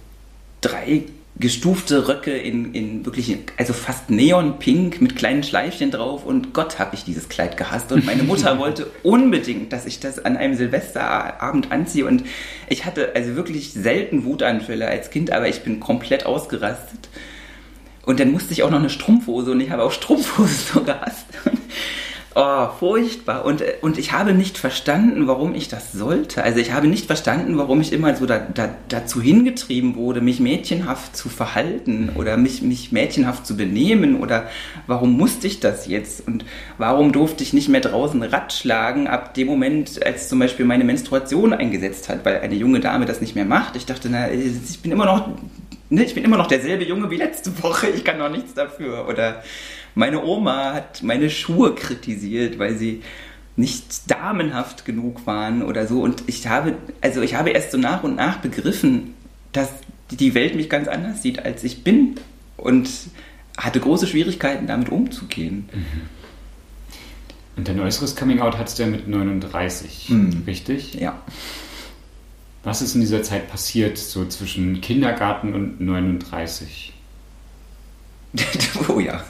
drei 0.62 1.04
gestufte 1.40 2.06
Röcke 2.06 2.36
in, 2.36 2.74
in 2.74 3.06
wirklich, 3.06 3.36
also 3.56 3.72
fast 3.72 4.10
neonpink 4.10 5.00
mit 5.00 5.16
kleinen 5.16 5.42
Schleifchen 5.42 5.90
drauf 5.90 6.26
und 6.26 6.52
Gott 6.52 6.78
habe 6.78 6.94
ich 6.94 7.04
dieses 7.04 7.30
Kleid 7.30 7.56
gehasst. 7.56 7.90
Und 7.92 8.04
meine 8.04 8.22
Mutter 8.22 8.58
wollte 8.58 8.86
unbedingt, 9.02 9.72
dass 9.72 9.86
ich 9.86 10.00
das 10.00 10.22
an 10.24 10.36
einem 10.36 10.54
Silvesterabend 10.54 11.72
anziehe. 11.72 12.04
Und 12.04 12.24
ich 12.68 12.84
hatte 12.84 13.12
also 13.14 13.36
wirklich 13.36 13.72
selten 13.72 14.24
Wutanfälle 14.24 14.86
als 14.86 15.10
Kind, 15.10 15.32
aber 15.32 15.48
ich 15.48 15.62
bin 15.62 15.80
komplett 15.80 16.26
ausgerastet. 16.26 17.08
Und 18.04 18.20
dann 18.20 18.32
musste 18.32 18.52
ich 18.52 18.62
auch 18.62 18.70
noch 18.70 18.78
eine 18.78 18.90
Strumpfhose 18.90 19.50
und 19.52 19.60
ich 19.60 19.70
habe 19.70 19.82
auch 19.82 19.92
Strumpfhose 19.92 20.72
so 20.74 20.80
gehasst. 20.84 21.26
Oh, 22.36 22.68
furchtbar. 22.78 23.44
Und, 23.44 23.64
und 23.80 23.98
ich 23.98 24.12
habe 24.12 24.32
nicht 24.32 24.56
verstanden, 24.56 25.26
warum 25.26 25.52
ich 25.56 25.66
das 25.66 25.90
sollte. 25.90 26.44
Also 26.44 26.60
ich 26.60 26.72
habe 26.72 26.86
nicht 26.86 27.06
verstanden, 27.06 27.58
warum 27.58 27.80
ich 27.80 27.92
immer 27.92 28.14
so 28.14 28.24
da, 28.24 28.38
da, 28.38 28.68
dazu 28.88 29.20
hingetrieben 29.20 29.96
wurde, 29.96 30.20
mich 30.20 30.38
mädchenhaft 30.38 31.16
zu 31.16 31.28
verhalten 31.28 32.10
oder 32.14 32.36
mich, 32.36 32.62
mich 32.62 32.92
mädchenhaft 32.92 33.44
zu 33.46 33.56
benehmen 33.56 34.20
oder 34.20 34.48
warum 34.86 35.16
musste 35.16 35.48
ich 35.48 35.58
das 35.58 35.88
jetzt 35.88 36.24
und 36.28 36.44
warum 36.78 37.10
durfte 37.10 37.42
ich 37.42 37.52
nicht 37.52 37.68
mehr 37.68 37.80
draußen 37.80 38.22
Rad 38.22 38.52
schlagen 38.52 39.08
ab 39.08 39.34
dem 39.34 39.48
Moment, 39.48 40.06
als 40.06 40.28
zum 40.28 40.38
Beispiel 40.38 40.64
meine 40.64 40.84
Menstruation 40.84 41.52
eingesetzt 41.52 42.08
hat, 42.08 42.24
weil 42.24 42.40
eine 42.42 42.54
junge 42.54 42.78
Dame 42.78 43.06
das 43.06 43.20
nicht 43.20 43.34
mehr 43.34 43.44
macht. 43.44 43.74
Ich 43.74 43.86
dachte, 43.86 44.08
na, 44.08 44.30
ich 44.30 44.80
bin 44.80 44.92
immer 44.92 45.06
noch, 45.06 45.30
ne, 45.90 46.04
ich 46.04 46.14
bin 46.14 46.24
immer 46.24 46.36
noch 46.36 46.46
derselbe 46.46 46.84
Junge 46.84 47.10
wie 47.10 47.16
letzte 47.16 47.62
Woche, 47.62 47.88
ich 47.88 48.04
kann 48.04 48.18
noch 48.18 48.30
nichts 48.30 48.54
dafür 48.54 49.06
oder 49.08 49.42
meine 49.94 50.24
Oma 50.24 50.72
hat 50.74 51.02
meine 51.02 51.30
Schuhe 51.30 51.74
kritisiert, 51.74 52.58
weil 52.58 52.76
sie 52.76 53.02
nicht 53.56 54.10
damenhaft 54.10 54.84
genug 54.84 55.26
waren 55.26 55.62
oder 55.62 55.86
so. 55.86 56.00
Und 56.00 56.22
ich 56.26 56.46
habe, 56.46 56.74
also 57.00 57.20
ich 57.20 57.34
habe 57.34 57.50
erst 57.50 57.72
so 57.72 57.78
nach 57.78 58.02
und 58.04 58.16
nach 58.16 58.38
begriffen, 58.38 59.14
dass 59.52 59.68
die 60.10 60.34
Welt 60.34 60.54
mich 60.54 60.70
ganz 60.70 60.88
anders 60.88 61.22
sieht, 61.22 61.44
als 61.44 61.62
ich 61.64 61.84
bin. 61.84 62.14
Und 62.56 62.88
hatte 63.56 63.80
große 63.80 64.06
Schwierigkeiten, 64.06 64.66
damit 64.66 64.88
umzugehen. 64.88 65.68
Mhm. 65.72 66.00
Und 67.56 67.68
dein 67.68 67.80
äußeres 67.80 68.16
Coming-out 68.16 68.56
hattest 68.56 68.78
du 68.78 68.84
ja 68.84 68.88
mit 68.88 69.08
39, 69.08 70.08
mhm. 70.08 70.42
richtig? 70.46 70.94
Ja. 70.94 71.20
Was 72.62 72.82
ist 72.82 72.94
in 72.94 73.00
dieser 73.00 73.22
Zeit 73.22 73.48
passiert, 73.48 73.96
so 73.96 74.26
zwischen 74.26 74.80
Kindergarten 74.80 75.54
und 75.54 75.80
39? 75.80 76.92
oh 78.88 79.00
ja. 79.00 79.24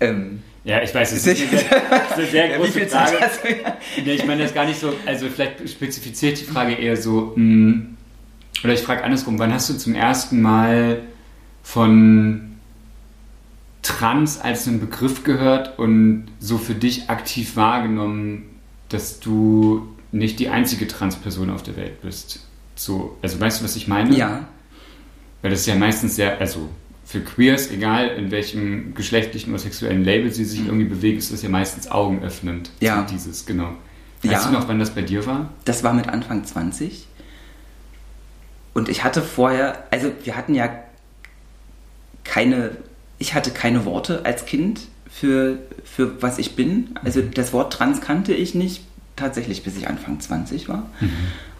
Ähm, 0.00 0.42
ja, 0.64 0.82
ich 0.82 0.94
weiß, 0.94 1.12
es 1.12 1.26
ist 1.26 1.40
eine 1.40 1.58
sehr, 1.58 1.92
eine 2.16 2.26
sehr 2.26 2.48
große 2.56 2.68
Wie 2.68 2.78
viel 2.80 2.88
Frage. 2.88 3.16
Ja? 3.16 4.12
Ich 4.12 4.26
meine 4.26 4.42
das 4.42 4.54
gar 4.54 4.66
nicht 4.66 4.78
so, 4.78 4.92
also 5.06 5.28
vielleicht 5.28 5.68
spezifiziert 5.68 6.40
die 6.40 6.44
Frage 6.44 6.74
eher 6.74 6.96
so, 6.96 7.32
mh, 7.34 7.36
hm, 7.36 7.96
oder 8.62 8.72
ich 8.72 8.80
frage 8.80 9.04
andersrum, 9.04 9.38
wann 9.38 9.52
hast 9.52 9.68
du 9.68 9.74
zum 9.74 9.94
ersten 9.94 10.40
Mal 10.40 11.02
von 11.62 12.56
Trans 13.82 14.40
als 14.40 14.66
einen 14.66 14.80
Begriff 14.80 15.24
gehört 15.24 15.78
und 15.78 16.28
so 16.40 16.56
für 16.56 16.74
dich 16.74 17.10
aktiv 17.10 17.56
wahrgenommen, 17.56 18.60
dass 18.88 19.20
du 19.20 19.93
nicht 20.14 20.38
die 20.38 20.48
einzige 20.48 20.86
Transperson 20.86 21.50
auf 21.50 21.62
der 21.62 21.76
Welt 21.76 22.00
bist? 22.00 22.40
So, 22.76 23.18
also 23.22 23.40
weißt 23.40 23.60
du, 23.60 23.64
was 23.64 23.76
ich 23.76 23.88
meine? 23.88 24.16
Ja. 24.16 24.48
Weil 25.42 25.50
das 25.50 25.60
ist 25.60 25.66
ja 25.66 25.74
meistens 25.74 26.16
sehr, 26.16 26.38
also 26.40 26.68
für 27.04 27.20
Queers, 27.20 27.70
egal 27.70 28.08
in 28.08 28.30
welchem 28.30 28.94
geschlechtlichen 28.94 29.52
oder 29.52 29.60
sexuellen 29.60 30.04
Label 30.04 30.32
sie 30.32 30.44
sich 30.44 30.60
mhm. 30.60 30.66
irgendwie 30.66 30.86
bewegen, 30.86 31.18
ist 31.18 31.32
das 31.32 31.42
ja 31.42 31.48
meistens 31.48 31.90
augenöffnend. 31.90 32.70
Ja. 32.80 33.06
Dieses, 33.10 33.44
genau. 33.44 33.74
Weißt 34.22 34.46
ja. 34.46 34.50
du 34.50 34.52
noch, 34.52 34.68
wann 34.68 34.78
das 34.78 34.90
bei 34.90 35.02
dir 35.02 35.26
war? 35.26 35.50
Das 35.64 35.84
war 35.84 35.92
mit 35.92 36.08
Anfang 36.08 36.44
20. 36.44 37.06
Und 38.72 38.88
ich 38.88 39.04
hatte 39.04 39.20
vorher, 39.20 39.84
also 39.90 40.10
wir 40.24 40.36
hatten 40.36 40.54
ja 40.54 40.70
keine, 42.24 42.76
ich 43.18 43.34
hatte 43.34 43.50
keine 43.50 43.84
Worte 43.84 44.24
als 44.24 44.46
Kind 44.46 44.80
für, 45.10 45.58
für 45.84 46.22
was 46.22 46.38
ich 46.38 46.56
bin. 46.56 46.98
Also 47.04 47.20
mhm. 47.20 47.32
das 47.34 47.52
Wort 47.52 47.72
trans 47.72 48.00
kannte 48.00 48.32
ich 48.32 48.54
nicht, 48.54 48.82
tatsächlich 49.16 49.62
bis 49.62 49.76
ich 49.76 49.88
Anfang 49.88 50.20
20 50.20 50.68
war. 50.68 50.90
Mhm. 51.00 51.10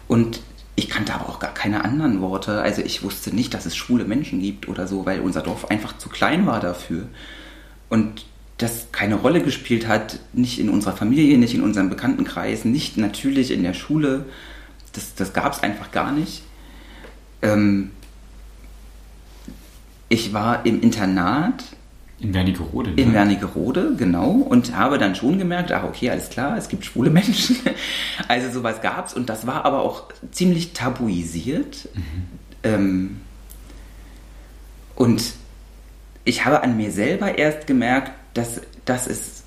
Und 0.07 0.39
ich 0.75 0.89
kannte 0.89 1.13
aber 1.13 1.29
auch 1.29 1.39
gar 1.39 1.53
keine 1.53 1.85
anderen 1.85 2.21
Worte. 2.21 2.61
Also 2.61 2.81
ich 2.81 3.01
wusste 3.03 3.33
nicht, 3.33 3.53
dass 3.53 3.65
es 3.65 3.75
schwule 3.75 4.03
Menschen 4.03 4.41
gibt 4.41 4.67
oder 4.67 4.87
so, 4.87 5.05
weil 5.05 5.21
unser 5.21 5.41
Dorf 5.41 5.65
einfach 5.71 5.97
zu 5.97 6.09
klein 6.09 6.45
war 6.45 6.59
dafür. 6.59 7.07
Und 7.89 8.25
das 8.57 8.87
keine 8.91 9.15
Rolle 9.15 9.41
gespielt 9.41 9.87
hat, 9.87 10.19
nicht 10.33 10.59
in 10.59 10.69
unserer 10.69 10.95
Familie, 10.95 11.37
nicht 11.37 11.53
in 11.53 11.61
unserem 11.61 11.89
Bekanntenkreis, 11.89 12.65
nicht 12.65 12.97
natürlich 12.97 13.51
in 13.51 13.63
der 13.63 13.73
Schule. 13.73 14.25
Das, 14.93 15.15
das 15.15 15.33
gab 15.33 15.53
es 15.53 15.63
einfach 15.63 15.91
gar 15.91 16.11
nicht. 16.11 16.43
Ähm, 17.41 17.91
ich 20.07 20.33
war 20.33 20.65
im 20.65 20.81
Internat 20.81 21.63
in 22.19 22.33
Wernigerode. 22.33 22.91
Ne? 22.91 23.01
In 23.01 23.13
Wernigerode, 23.13 23.93
genau. 23.97 24.31
Und 24.31 24.75
habe 24.75 24.97
dann 24.97 25.15
schon 25.15 25.37
gemerkt, 25.37 25.71
ach 25.71 25.83
okay, 25.83 26.09
alles 26.09 26.29
klar, 26.29 26.57
es 26.57 26.69
gibt 26.69 26.85
schwule 26.85 27.09
Menschen. 27.11 27.57
Also 28.27 28.51
sowas 28.51 28.81
gab 28.81 29.07
es. 29.07 29.13
Und 29.13 29.29
das 29.29 29.45
war 29.45 29.65
aber 29.65 29.81
auch 29.81 30.05
ziemlich 30.31 30.73
tabuisiert. 30.73 31.89
Mhm. 31.93 32.01
Ähm, 32.63 33.17
und 34.95 35.33
ich 36.23 36.45
habe 36.45 36.63
an 36.63 36.77
mir 36.77 36.91
selber 36.91 37.37
erst 37.37 37.67
gemerkt, 37.67 38.11
dass, 38.33 38.61
dass 38.85 39.07
es 39.07 39.43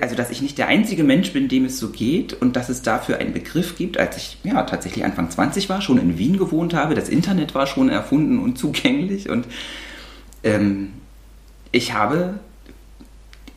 also 0.00 0.14
dass 0.14 0.30
ich 0.30 0.40
nicht 0.40 0.56
der 0.56 0.68
einzige 0.68 1.02
Mensch 1.02 1.32
bin, 1.32 1.48
dem 1.48 1.64
es 1.64 1.76
so 1.78 1.90
geht 1.90 2.32
und 2.32 2.54
dass 2.54 2.68
es 2.68 2.82
dafür 2.82 3.18
einen 3.18 3.32
Begriff 3.32 3.76
gibt, 3.76 3.98
als 3.98 4.16
ich 4.16 4.38
ja 4.44 4.62
tatsächlich 4.62 5.04
Anfang 5.04 5.30
20 5.30 5.68
war, 5.68 5.82
schon 5.82 5.98
in 5.98 6.16
Wien 6.16 6.38
gewohnt 6.38 6.74
habe, 6.74 6.94
das 6.94 7.08
Internet 7.08 7.52
war 7.52 7.66
schon 7.66 7.88
erfunden 7.88 8.38
und 8.38 8.56
zugänglich 8.56 9.28
und 9.28 9.46
ähm, 10.44 10.92
ich 11.72 11.94
habe 11.94 12.38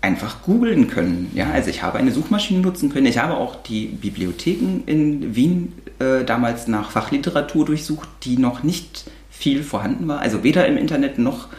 einfach 0.01 0.43
googeln 0.43 0.88
können. 0.88 1.32
Ja, 1.34 1.51
also 1.51 1.69
ich 1.69 1.84
habe 1.84 1.97
eine 1.97 2.12
Suchmaschine 2.12 2.62
nutzen 2.62 2.91
können. 2.91 3.08
Ich 3.08 3.17
habe 3.17 3.36
auch 3.36 3.56
die 3.63 3.88
Bibliotheken 3.88 4.84
in 4.86 5.36
Wien 5.36 5.73
äh, 5.99 6.23
damals 6.23 6.67
nach 6.67 6.91
Fachliteratur 6.91 7.65
durchsucht, 7.65 8.08
die 8.23 8.38
noch 8.38 8.63
nicht 8.63 9.06
viel 9.30 9.63
vorhanden 9.63 10.08
war. 10.08 10.19
Also 10.19 10.43
weder 10.43 10.67
im 10.67 10.78
Internet 10.78 11.17
noch 11.17 11.49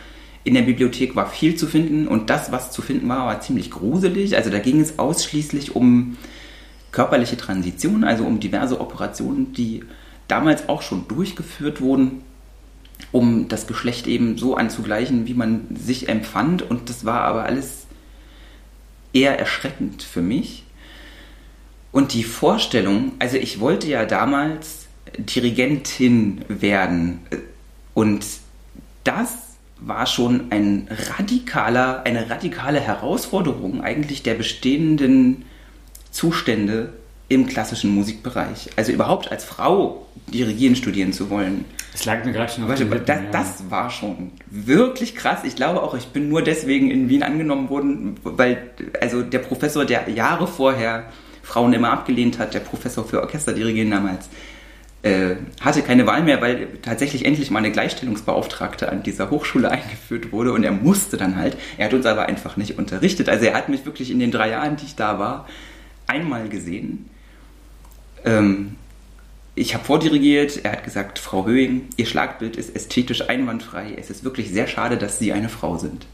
in 0.44 0.54
der 0.54 0.62
Bibliothek 0.62 1.16
war 1.16 1.28
viel 1.28 1.56
zu 1.56 1.66
finden 1.66 2.06
und 2.06 2.30
das, 2.30 2.52
was 2.52 2.70
zu 2.70 2.80
finden 2.80 3.08
war, 3.08 3.26
war 3.26 3.40
ziemlich 3.40 3.70
gruselig. 3.70 4.36
Also 4.36 4.48
da 4.48 4.60
ging 4.60 4.80
es 4.80 4.98
ausschließlich 4.98 5.74
um 5.74 6.16
körperliche 6.92 7.36
Transition, 7.36 8.04
also 8.04 8.24
um 8.24 8.38
diverse 8.38 8.80
Operationen, 8.80 9.52
die 9.52 9.82
damals 10.28 10.68
auch 10.68 10.82
schon 10.82 11.08
durchgeführt 11.08 11.80
wurden 11.80 12.22
um 13.12 13.48
das 13.48 13.66
Geschlecht 13.66 14.06
eben 14.06 14.36
so 14.36 14.56
anzugleichen, 14.56 15.26
wie 15.26 15.34
man 15.34 15.66
sich 15.74 16.08
empfand. 16.08 16.62
Und 16.62 16.88
das 16.90 17.04
war 17.04 17.22
aber 17.22 17.44
alles 17.44 17.86
eher 19.12 19.38
erschreckend 19.38 20.02
für 20.02 20.22
mich. 20.22 20.64
Und 21.92 22.12
die 22.12 22.24
Vorstellung, 22.24 23.12
also 23.18 23.36
ich 23.36 23.60
wollte 23.60 23.88
ja 23.88 24.04
damals 24.04 24.86
Dirigentin 25.18 26.44
werden. 26.48 27.20
Und 27.94 28.26
das 29.04 29.32
war 29.78 30.06
schon 30.06 30.50
ein 30.50 30.88
radikaler, 30.90 32.02
eine 32.04 32.28
radikale 32.28 32.80
Herausforderung 32.80 33.82
eigentlich 33.82 34.22
der 34.22 34.34
bestehenden 34.34 35.44
Zustände 36.10 36.92
im 37.28 37.46
klassischen 37.46 37.90
Musikbereich. 37.90 38.70
Also 38.76 38.92
überhaupt 38.92 39.30
als 39.30 39.44
Frau 39.44 40.06
dirigieren 40.28 40.76
studieren 40.76 41.12
zu 41.12 41.30
wollen. 41.30 41.64
Das 41.96 42.04
lag 42.04 42.26
mir 42.26 42.32
gerade 42.32 42.52
schon 42.52 42.64
auf 42.64 42.68
Warte, 42.68 42.84
Lippen, 42.84 43.06
das, 43.06 43.16
ja. 43.16 43.30
das 43.32 43.70
war 43.70 43.88
schon 43.88 44.32
wirklich 44.50 45.16
krass. 45.16 45.44
Ich 45.44 45.56
glaube 45.56 45.82
auch, 45.82 45.94
ich 45.94 46.08
bin 46.08 46.28
nur 46.28 46.42
deswegen 46.42 46.90
in 46.90 47.08
Wien 47.08 47.22
angenommen 47.22 47.70
worden, 47.70 48.16
weil 48.22 48.70
also 49.00 49.22
der 49.22 49.38
Professor, 49.38 49.86
der 49.86 50.06
Jahre 50.10 50.46
vorher 50.46 51.04
Frauen 51.42 51.72
immer 51.72 51.90
abgelehnt 51.90 52.38
hat, 52.38 52.52
der 52.52 52.60
Professor 52.60 53.02
für 53.02 53.22
Orchesterdirigieren 53.22 53.90
damals, 53.90 54.28
äh, 55.04 55.36
hatte 55.62 55.80
keine 55.80 56.06
Wahl 56.06 56.22
mehr, 56.22 56.42
weil 56.42 56.68
tatsächlich 56.82 57.24
endlich 57.24 57.50
mal 57.50 57.60
eine 57.60 57.72
Gleichstellungsbeauftragte 57.72 58.90
an 58.90 59.02
dieser 59.02 59.30
Hochschule 59.30 59.70
eingeführt 59.70 60.32
wurde 60.32 60.52
und 60.52 60.64
er 60.64 60.72
musste 60.72 61.16
dann 61.16 61.36
halt. 61.36 61.56
Er 61.78 61.86
hat 61.86 61.94
uns 61.94 62.04
aber 62.04 62.26
einfach 62.26 62.58
nicht 62.58 62.78
unterrichtet. 62.78 63.30
Also 63.30 63.46
er 63.46 63.54
hat 63.54 63.70
mich 63.70 63.86
wirklich 63.86 64.10
in 64.10 64.18
den 64.18 64.30
drei 64.30 64.50
Jahren, 64.50 64.76
die 64.76 64.84
ich 64.84 64.96
da 64.96 65.18
war, 65.18 65.48
einmal 66.06 66.50
gesehen 66.50 67.08
ähm, 68.26 68.76
ich 69.56 69.74
habe 69.74 69.84
vordirigiert, 69.84 70.64
er 70.64 70.72
hat 70.72 70.84
gesagt, 70.84 71.18
Frau 71.18 71.46
Höhing, 71.46 71.88
Ihr 71.96 72.04
Schlagbild 72.04 72.56
ist 72.56 72.76
ästhetisch 72.76 73.28
einwandfrei. 73.28 73.96
Es 73.98 74.10
ist 74.10 74.22
wirklich 74.22 74.50
sehr 74.50 74.66
schade, 74.66 74.98
dass 74.98 75.18
Sie 75.18 75.32
eine 75.32 75.48
Frau 75.48 75.78
sind. 75.78 76.06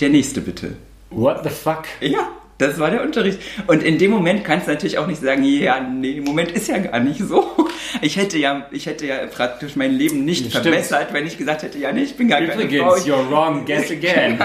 Der 0.00 0.08
nächste 0.08 0.40
bitte. 0.40 0.76
What 1.10 1.44
the 1.44 1.50
fuck? 1.50 1.84
Ja, 2.00 2.30
das 2.56 2.78
war 2.78 2.90
der 2.90 3.02
Unterricht. 3.02 3.38
Und 3.66 3.82
in 3.82 3.98
dem 3.98 4.10
Moment 4.10 4.44
kannst 4.44 4.66
du 4.66 4.72
natürlich 4.72 4.96
auch 4.96 5.06
nicht 5.06 5.20
sagen, 5.20 5.44
ja, 5.44 5.78
nee, 5.78 6.12
im 6.12 6.24
Moment 6.24 6.50
ist 6.52 6.68
ja 6.68 6.78
gar 6.78 7.00
nicht 7.00 7.20
so. 7.20 7.68
Ich 8.00 8.16
hätte 8.16 8.38
ja, 8.38 8.66
ich 8.70 8.86
hätte 8.86 9.06
ja 9.06 9.26
praktisch 9.26 9.76
mein 9.76 9.92
Leben 9.92 10.24
nicht 10.24 10.48
Stimmt. 10.48 10.64
verbessert, 10.64 11.12
wenn 11.12 11.26
ich 11.26 11.36
gesagt 11.36 11.62
hätte, 11.62 11.78
ja, 11.78 11.92
nee, 11.92 12.02
ich 12.02 12.16
bin 12.16 12.28
gar 12.28 12.40
Übrigens, 12.40 12.70
keine 12.70 12.78
Frau. 12.78 12.96
Übrigens, 12.96 13.08
you're 13.08 13.30
wrong, 13.30 13.64
guess 13.66 13.90
again. 13.90 14.38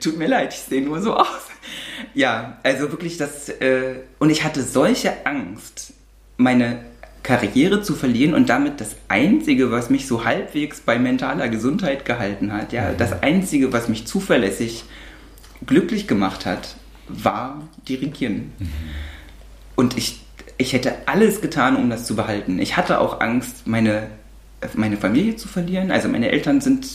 Tut 0.00 0.16
mir 0.16 0.28
leid, 0.28 0.52
ich 0.54 0.60
sehe 0.60 0.80
nur 0.80 1.00
so 1.00 1.14
aus. 1.14 1.26
Ja, 2.14 2.58
also 2.62 2.90
wirklich 2.92 3.18
das, 3.18 3.48
äh, 3.48 3.96
und 4.20 4.30
ich 4.30 4.44
hatte 4.44 4.62
solche 4.62 5.26
Angst, 5.26 5.92
meine 6.36 6.91
Karriere 7.22 7.82
zu 7.82 7.94
verlieren 7.94 8.34
und 8.34 8.48
damit 8.48 8.80
das 8.80 8.96
Einzige, 9.08 9.70
was 9.70 9.90
mich 9.90 10.06
so 10.06 10.24
halbwegs 10.24 10.80
bei 10.80 10.98
mentaler 10.98 11.48
Gesundheit 11.48 12.04
gehalten 12.04 12.52
hat, 12.52 12.72
ja, 12.72 12.90
mhm. 12.90 12.96
das 12.98 13.22
Einzige, 13.22 13.72
was 13.72 13.88
mich 13.88 14.06
zuverlässig 14.06 14.84
glücklich 15.66 16.08
gemacht 16.08 16.46
hat, 16.46 16.76
war 17.08 17.62
Dirigieren. 17.88 18.52
Mhm. 18.58 18.68
Und 19.76 19.96
ich, 19.96 20.20
ich 20.58 20.72
hätte 20.72 20.94
alles 21.06 21.40
getan, 21.40 21.76
um 21.76 21.90
das 21.90 22.06
zu 22.06 22.16
behalten. 22.16 22.58
Ich 22.58 22.76
hatte 22.76 23.00
auch 23.00 23.20
Angst, 23.20 23.66
meine, 23.66 24.08
meine 24.74 24.96
Familie 24.96 25.36
zu 25.36 25.48
verlieren. 25.48 25.90
Also 25.90 26.08
meine 26.08 26.30
Eltern 26.30 26.60
sind 26.60 26.86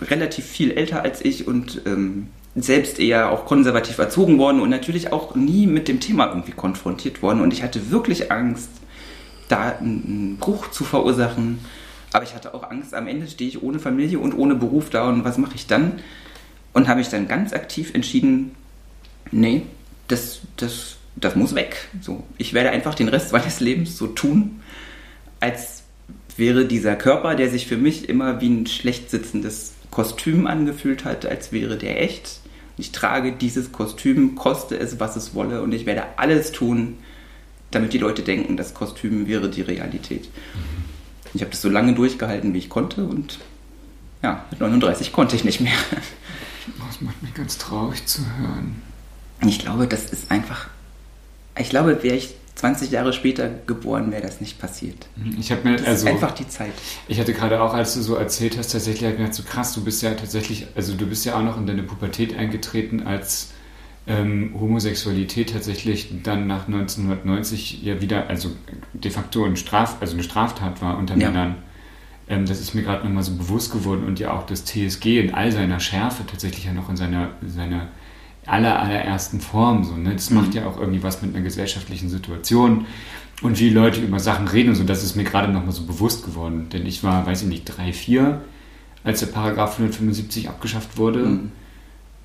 relativ 0.00 0.46
viel 0.46 0.72
älter 0.72 1.02
als 1.02 1.24
ich 1.24 1.46
und 1.46 1.82
ähm, 1.86 2.28
selbst 2.56 2.98
eher 2.98 3.30
auch 3.30 3.44
konservativ 3.46 3.98
erzogen 3.98 4.38
worden 4.38 4.60
und 4.60 4.70
natürlich 4.70 5.12
auch 5.12 5.34
nie 5.34 5.66
mit 5.66 5.88
dem 5.88 6.00
Thema 6.00 6.28
irgendwie 6.28 6.52
konfrontiert 6.52 7.22
worden. 7.22 7.40
Und 7.40 7.52
ich 7.52 7.62
hatte 7.62 7.90
wirklich 7.90 8.32
Angst, 8.32 8.68
da 9.48 9.76
einen 9.78 10.36
Bruch 10.38 10.70
zu 10.70 10.84
verursachen. 10.84 11.58
Aber 12.12 12.24
ich 12.24 12.34
hatte 12.34 12.54
auch 12.54 12.70
Angst, 12.70 12.94
am 12.94 13.06
Ende 13.06 13.26
stehe 13.28 13.48
ich 13.48 13.62
ohne 13.62 13.78
Familie 13.78 14.18
und 14.18 14.34
ohne 14.34 14.54
Beruf 14.54 14.90
da 14.90 15.08
und 15.08 15.24
was 15.24 15.38
mache 15.38 15.56
ich 15.56 15.66
dann? 15.66 16.00
Und 16.72 16.88
habe 16.88 16.98
mich 16.98 17.08
dann 17.08 17.28
ganz 17.28 17.52
aktiv 17.52 17.94
entschieden, 17.94 18.54
nee, 19.30 19.62
das, 20.06 20.40
das, 20.56 20.96
das 21.16 21.36
muss 21.36 21.54
weg. 21.54 21.88
So, 22.00 22.24
ich 22.38 22.54
werde 22.54 22.70
einfach 22.70 22.94
den 22.94 23.08
Rest 23.08 23.32
meines 23.32 23.60
Lebens 23.60 23.96
so 23.98 24.06
tun, 24.06 24.60
als 25.40 25.82
wäre 26.36 26.66
dieser 26.66 26.96
Körper, 26.96 27.34
der 27.34 27.50
sich 27.50 27.66
für 27.66 27.76
mich 27.76 28.08
immer 28.08 28.40
wie 28.40 28.48
ein 28.48 28.66
schlecht 28.66 29.10
sitzendes 29.10 29.74
Kostüm 29.90 30.46
angefühlt 30.46 31.04
hat, 31.04 31.26
als 31.26 31.52
wäre 31.52 31.76
der 31.76 32.00
echt. 32.02 32.40
Ich 32.76 32.92
trage 32.92 33.32
dieses 33.32 33.72
Kostüm, 33.72 34.36
koste 34.36 34.78
es, 34.78 35.00
was 35.00 35.16
es 35.16 35.34
wolle, 35.34 35.62
und 35.62 35.72
ich 35.72 35.84
werde 35.84 36.04
alles 36.16 36.52
tun, 36.52 36.98
damit 37.70 37.92
die 37.92 37.98
Leute 37.98 38.22
denken, 38.22 38.56
das 38.56 38.74
Kostüm 38.74 39.26
wäre 39.26 39.50
die 39.50 39.62
Realität. 39.62 40.28
Ich 41.34 41.42
habe 41.42 41.50
das 41.50 41.60
so 41.60 41.68
lange 41.68 41.94
durchgehalten, 41.94 42.54
wie 42.54 42.58
ich 42.58 42.68
konnte, 42.68 43.04
und 43.04 43.38
ja, 44.22 44.44
mit 44.50 44.60
39 44.60 45.12
konnte 45.12 45.36
ich 45.36 45.44
nicht 45.44 45.60
mehr. 45.60 45.76
Das 46.88 47.00
macht 47.00 47.22
mich 47.22 47.34
ganz 47.34 47.58
traurig 47.58 48.04
zu 48.06 48.22
hören. 48.38 48.82
Ich 49.46 49.58
glaube, 49.58 49.86
das 49.86 50.06
ist 50.06 50.30
einfach. 50.30 50.68
Ich 51.56 51.70
glaube, 51.70 52.02
wäre 52.02 52.16
ich 52.16 52.34
20 52.56 52.90
Jahre 52.90 53.12
später 53.12 53.48
geboren, 53.66 54.10
wäre 54.10 54.22
das 54.22 54.40
nicht 54.40 54.58
passiert. 54.58 55.06
Ich 55.38 55.52
habe 55.52 55.68
mir 55.68 55.76
das 55.76 55.86
also 55.86 56.06
ist 56.06 56.12
einfach 56.12 56.32
die 56.32 56.48
Zeit. 56.48 56.72
Ich 57.06 57.20
hatte 57.20 57.32
gerade 57.32 57.60
auch, 57.62 57.72
als 57.72 57.94
du 57.94 58.02
so 58.02 58.16
erzählt 58.16 58.58
hast, 58.58 58.72
tatsächlich 58.72 59.04
halt 59.04 59.16
gedacht, 59.16 59.34
so 59.34 59.44
krass, 59.44 59.72
du 59.74 59.84
bist 59.84 60.02
ja 60.02 60.14
tatsächlich, 60.14 60.66
also 60.74 60.94
du 60.94 61.06
bist 61.06 61.24
ja 61.24 61.36
auch 61.36 61.42
noch 61.42 61.56
in 61.56 61.66
deine 61.66 61.84
Pubertät 61.84 62.36
eingetreten, 62.36 63.04
als 63.06 63.50
ähm, 64.08 64.54
Homosexualität 64.58 65.52
tatsächlich 65.52 66.08
dann 66.22 66.46
nach 66.46 66.66
1990 66.66 67.82
ja 67.82 68.00
wieder, 68.00 68.28
also 68.28 68.50
de 68.94 69.10
facto 69.10 69.44
ein 69.44 69.56
Straf, 69.56 69.98
also 70.00 70.14
eine 70.14 70.22
Straftat 70.22 70.80
war 70.80 70.98
unter 70.98 71.16
Ja. 71.16 71.28
Männern. 71.28 71.56
Ähm, 72.26 72.46
das 72.46 72.60
ist 72.60 72.74
mir 72.74 72.82
gerade 72.82 73.04
nochmal 73.04 73.22
so 73.22 73.34
bewusst 73.36 73.70
geworden 73.70 74.04
und 74.06 74.18
ja 74.18 74.32
auch 74.32 74.46
das 74.46 74.64
TSG 74.64 75.20
in 75.20 75.34
all 75.34 75.52
seiner 75.52 75.78
Schärfe 75.78 76.24
tatsächlich 76.26 76.64
ja 76.64 76.72
noch 76.72 76.88
in 76.88 76.96
seiner, 76.96 77.30
seiner 77.46 77.88
aller, 78.46 78.80
allerersten 78.80 79.40
Form. 79.40 79.84
So, 79.84 79.94
ne? 79.94 80.14
Das 80.14 80.30
macht 80.30 80.54
ja 80.54 80.66
auch 80.66 80.80
irgendwie 80.80 81.02
was 81.02 81.20
mit 81.20 81.34
einer 81.34 81.44
gesellschaftlichen 81.44 82.08
Situation 82.08 82.86
und 83.42 83.60
wie 83.60 83.68
Leute 83.68 84.00
über 84.00 84.20
Sachen 84.20 84.48
reden 84.48 84.70
und 84.70 84.74
so. 84.76 84.84
Das 84.84 85.04
ist 85.04 85.16
mir 85.16 85.24
gerade 85.24 85.52
nochmal 85.52 85.72
so 85.72 85.84
bewusst 85.84 86.24
geworden. 86.24 86.68
Denn 86.72 86.86
ich 86.86 87.04
war, 87.04 87.26
weiß 87.26 87.42
ich 87.42 87.48
nicht, 87.48 87.64
drei, 87.64 87.92
vier, 87.92 88.40
als 89.04 89.20
der 89.20 89.26
Paragraph 89.26 89.72
175 89.72 90.48
abgeschafft 90.48 90.96
wurde. 90.96 91.26
Mhm. 91.26 91.52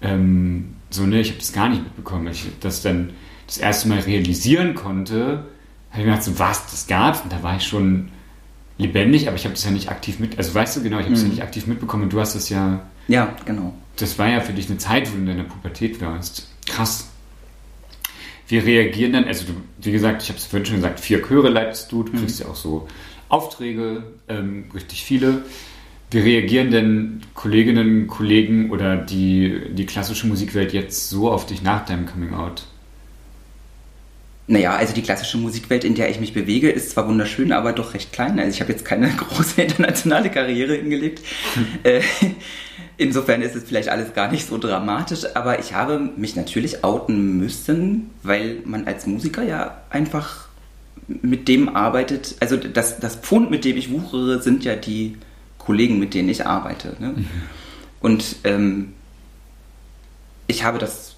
Ähm, 0.01 0.75
so, 0.93 1.05
ne, 1.05 1.19
ich 1.21 1.29
habe 1.29 1.39
das 1.39 1.53
gar 1.53 1.69
nicht 1.69 1.83
mitbekommen. 1.83 2.27
Ich 2.27 2.45
das 2.59 2.81
dann 2.81 3.11
das 3.47 3.57
erste 3.57 3.87
Mal 3.89 3.99
realisieren 3.99 4.73
konnte, 4.75 5.45
habe 5.91 5.99
ich 6.01 6.05
mir 6.05 6.05
gedacht, 6.05 6.23
so, 6.23 6.39
was, 6.39 6.65
das 6.71 6.87
gab's? 6.87 7.21
Und 7.21 7.31
da 7.31 7.43
war 7.43 7.57
ich 7.57 7.63
schon 7.67 8.09
lebendig, 8.77 9.27
aber 9.27 9.35
ich 9.35 9.43
habe 9.45 9.53
das 9.53 9.63
ja 9.63 9.71
nicht 9.71 9.89
aktiv 9.89 10.19
mit, 10.19 10.37
also 10.37 10.53
weißt 10.55 10.77
du 10.77 10.83
genau, 10.83 10.99
ich 10.99 11.05
habe 11.05 11.15
ja 11.15 11.21
Mhm. 11.23 11.29
nicht 11.29 11.41
aktiv 11.43 11.67
mitbekommen 11.67 12.03
und 12.03 12.13
du 12.13 12.19
hast 12.19 12.35
das 12.35 12.49
ja, 12.49 12.81
Ja, 13.07 13.35
genau. 13.45 13.73
das 13.97 14.17
war 14.17 14.27
ja 14.29 14.39
für 14.39 14.53
dich 14.53 14.67
eine 14.69 14.77
Zeit, 14.79 15.07
wo 15.11 15.15
du 15.15 15.21
in 15.21 15.27
deiner 15.27 15.43
Pubertät 15.43 16.01
warst. 16.01 16.47
Krass. 16.65 17.09
Wir 18.47 18.65
reagieren 18.65 19.13
dann, 19.13 19.25
also 19.25 19.45
du, 19.45 19.53
wie 19.79 19.91
gesagt, 19.91 20.23
ich 20.23 20.29
habe 20.29 20.37
es 20.39 20.45
vorhin 20.45 20.65
schon 20.65 20.75
gesagt, 20.77 20.99
vier 20.99 21.21
Chöre 21.21 21.49
leitest 21.49 21.91
du, 21.91 22.03
du 22.03 22.11
kriegst 22.13 22.39
ja 22.39 22.47
auch 22.47 22.55
so 22.55 22.87
Aufträge, 23.29 24.03
ähm, 24.27 24.65
richtig 24.73 25.03
viele. 25.03 25.43
Wie 26.13 26.19
reagieren 26.19 26.71
denn 26.71 27.21
Kolleginnen, 27.33 28.07
Kollegen 28.07 28.69
oder 28.71 28.97
die, 28.97 29.61
die 29.71 29.85
klassische 29.85 30.27
Musikwelt 30.27 30.73
jetzt 30.73 31.09
so 31.09 31.31
auf 31.31 31.45
dich 31.45 31.63
nach 31.63 31.85
deinem 31.85 32.05
Coming 32.05 32.33
Out? 32.33 32.65
Naja, 34.45 34.75
also 34.75 34.93
die 34.93 35.01
klassische 35.01 35.37
Musikwelt, 35.37 35.83
in 35.83 35.95
der 35.95 36.09
ich 36.09 36.19
mich 36.19 36.33
bewege, 36.33 36.69
ist 36.69 36.91
zwar 36.91 37.07
wunderschön, 37.07 37.51
aber 37.51 37.71
doch 37.71 37.93
recht 37.93 38.11
klein. 38.11 38.39
Also 38.39 38.51
ich 38.51 38.61
habe 38.61 38.71
jetzt 38.71 38.85
keine 38.85 39.09
große 39.17 39.61
internationale 39.61 40.29
Karriere 40.29 40.75
hingelegt. 40.75 41.21
Äh, 41.83 42.01
Insofern 42.97 43.41
ist 43.41 43.55
es 43.55 43.63
vielleicht 43.63 43.89
alles 43.89 44.13
gar 44.13 44.31
nicht 44.31 44.47
so 44.47 44.57
dramatisch, 44.57 45.25
aber 45.33 45.59
ich 45.59 45.73
habe 45.73 45.99
mich 46.15 46.35
natürlich 46.35 46.83
outen 46.83 47.37
müssen, 47.37 48.11
weil 48.21 48.57
man 48.65 48.85
als 48.85 49.07
Musiker 49.07 49.43
ja 49.43 49.81
einfach 49.89 50.47
mit 51.07 51.47
dem 51.47 51.75
arbeitet. 51.75 52.35
Also 52.39 52.55
das, 52.55 52.99
das 52.99 53.15
Pfund, 53.15 53.49
mit 53.49 53.65
dem 53.65 53.77
ich 53.77 53.91
wuchere, 53.91 54.41
sind 54.41 54.63
ja 54.63 54.75
die 54.75 55.17
Kollegen, 55.65 55.99
mit 55.99 56.13
denen 56.13 56.29
ich 56.29 56.45
arbeite. 56.45 56.95
Ne? 56.99 57.13
Und 58.01 58.35
ähm, 58.43 58.93
ich 60.47 60.63
habe 60.63 60.77
das 60.79 61.15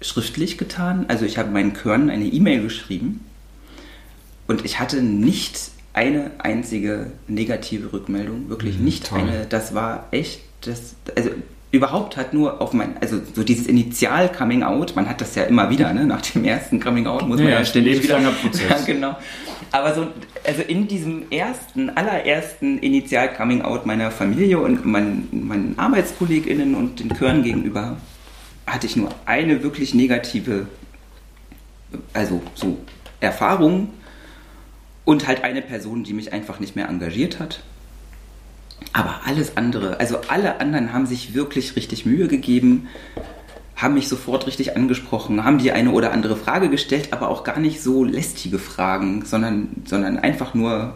schriftlich 0.00 0.58
getan. 0.58 1.04
Also 1.08 1.24
ich 1.24 1.38
habe 1.38 1.50
meinen 1.50 1.74
Chören 1.74 2.10
eine 2.10 2.24
E-Mail 2.24 2.62
geschrieben 2.62 3.24
und 4.48 4.64
ich 4.64 4.80
hatte 4.80 5.02
nicht 5.02 5.70
eine 5.94 6.30
einzige 6.38 7.08
negative 7.28 7.92
Rückmeldung, 7.92 8.48
wirklich 8.48 8.78
Mhm, 8.78 8.84
nicht 8.84 9.06
toll. 9.08 9.20
eine. 9.20 9.46
Das 9.46 9.74
war 9.74 10.08
echt, 10.10 10.40
das, 10.62 10.94
also 11.16 11.30
überhaupt 11.70 12.16
hat 12.16 12.32
nur 12.34 12.60
auf 12.62 12.72
mein, 12.72 12.96
also 13.00 13.20
so 13.34 13.42
dieses 13.42 13.66
Initial-Coming-out, 13.66 14.96
man 14.96 15.08
hat 15.08 15.20
das 15.20 15.34
ja 15.34 15.44
immer 15.44 15.68
wieder, 15.70 15.92
ne? 15.92 16.06
nach 16.06 16.22
dem 16.22 16.44
ersten 16.44 16.80
Coming-out 16.80 17.28
muss 17.28 17.38
Ja, 17.38 17.44
man 17.44 17.52
ja, 17.52 17.58
ja, 17.60 17.64
ständig 17.64 18.02
wieder. 18.02 18.18
Prozess. 18.18 18.62
Ja, 18.70 18.78
genau. 18.86 19.16
Aber 19.72 19.94
so, 19.94 20.08
also 20.46 20.62
in 20.62 20.86
diesem 20.86 21.30
ersten, 21.30 21.90
allerersten 21.90 22.78
Initial-Coming-out 22.78 23.86
meiner 23.86 24.10
Familie 24.10 24.58
und 24.60 24.84
meinen, 24.84 25.46
meinen 25.48 25.78
ArbeitskollegInnen 25.78 26.74
und 26.74 27.00
den 27.00 27.14
Chören 27.16 27.42
gegenüber 27.42 27.96
hatte 28.66 28.86
ich 28.86 28.96
nur 28.96 29.08
eine 29.24 29.62
wirklich 29.62 29.94
negative, 29.94 30.66
also 32.12 32.42
so 32.54 32.78
Erfahrung 33.20 33.88
und 35.04 35.26
halt 35.26 35.42
eine 35.42 35.62
Person, 35.62 36.04
die 36.04 36.12
mich 36.12 36.34
einfach 36.34 36.60
nicht 36.60 36.76
mehr 36.76 36.88
engagiert 36.88 37.40
hat. 37.40 37.62
Aber 38.92 39.22
alles 39.24 39.56
andere, 39.56 40.00
also 40.00 40.18
alle 40.28 40.60
anderen 40.60 40.92
haben 40.92 41.06
sich 41.06 41.34
wirklich 41.34 41.76
richtig 41.76 42.04
Mühe 42.04 42.28
gegeben, 42.28 42.88
haben 43.76 43.94
mich 43.94 44.08
sofort 44.08 44.46
richtig 44.46 44.76
angesprochen, 44.76 45.44
haben 45.44 45.58
die 45.58 45.72
eine 45.72 45.90
oder 45.90 46.12
andere 46.12 46.36
Frage 46.36 46.68
gestellt, 46.68 47.08
aber 47.12 47.28
auch 47.28 47.44
gar 47.44 47.58
nicht 47.58 47.82
so 47.82 48.04
lästige 48.04 48.58
Fragen, 48.58 49.24
sondern, 49.24 49.68
sondern 49.84 50.18
einfach 50.18 50.54
nur, 50.54 50.94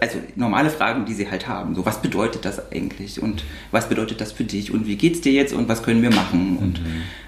also 0.00 0.18
normale 0.36 0.70
Fragen, 0.70 1.04
die 1.04 1.14
sie 1.14 1.30
halt 1.30 1.48
haben. 1.48 1.74
So, 1.74 1.84
was 1.84 2.00
bedeutet 2.00 2.44
das 2.44 2.72
eigentlich? 2.72 3.20
Und 3.20 3.44
was 3.70 3.88
bedeutet 3.88 4.20
das 4.20 4.32
für 4.32 4.44
dich? 4.44 4.72
Und 4.72 4.86
wie 4.86 4.96
geht's 4.96 5.20
dir 5.20 5.32
jetzt? 5.32 5.52
Und 5.52 5.68
was 5.68 5.82
können 5.82 6.02
wir 6.02 6.10
machen? 6.10 6.56
Und 6.56 6.80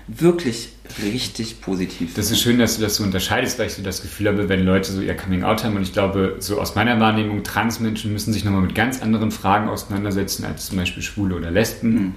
wirklich 0.09 0.71
richtig 1.03 1.61
positiv. 1.61 2.15
Das 2.15 2.31
ist 2.31 2.41
schön, 2.41 2.59
dass 2.59 2.77
du 2.77 2.83
das 2.83 2.97
so 2.97 3.03
unterscheidest, 3.05 3.59
weil 3.59 3.67
ich 3.67 3.75
so 3.75 3.83
das 3.83 4.03
Gefühl 4.03 4.29
habe, 4.29 4.49
wenn 4.49 4.65
Leute 4.65 4.93
so 4.93 5.01
ihr 5.01 5.17
Coming 5.17 5.43
Out 5.43 5.65
haben 5.65 5.77
und 5.77 5.83
ich 5.83 5.93
glaube, 5.93 6.37
so 6.39 6.61
aus 6.61 6.75
meiner 6.75 7.01
Wahrnehmung, 7.01 7.43
Transmenschen 7.43 8.13
müssen 8.13 8.33
sich 8.33 8.45
nochmal 8.45 8.63
mit 8.63 8.75
ganz 8.75 9.03
anderen 9.03 9.31
Fragen 9.31 9.69
auseinandersetzen 9.69 10.45
als 10.45 10.69
zum 10.69 10.79
Beispiel 10.79 11.03
Schwule 11.03 11.35
oder 11.35 11.51
Lesben. 11.51 11.93
Mhm. 11.93 12.15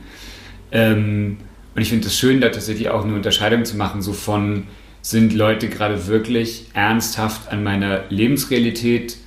Ähm, 0.72 1.38
und 1.76 1.82
ich 1.82 1.90
finde 1.90 2.08
es 2.08 2.18
schön, 2.18 2.42
da 2.42 2.50
tatsächlich 2.50 2.90
auch 2.90 3.04
eine 3.04 3.16
Unterscheidung 3.16 3.66
zu 3.66 3.78
machen, 3.78 4.02
so 4.02 4.14
von, 4.14 4.64
sind 5.02 5.34
Leute 5.34 5.70
gerade 5.70 6.08
wirklich 6.08 6.66
ernsthaft 6.74 7.50
an 7.52 7.64
meiner 7.64 8.04
Lebensrealität 8.10 9.18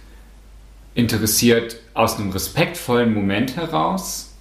interessiert 0.95 1.77
aus 1.95 2.19
einem 2.19 2.31
respektvollen 2.31 3.15
Moment 3.15 3.57
heraus? 3.57 4.35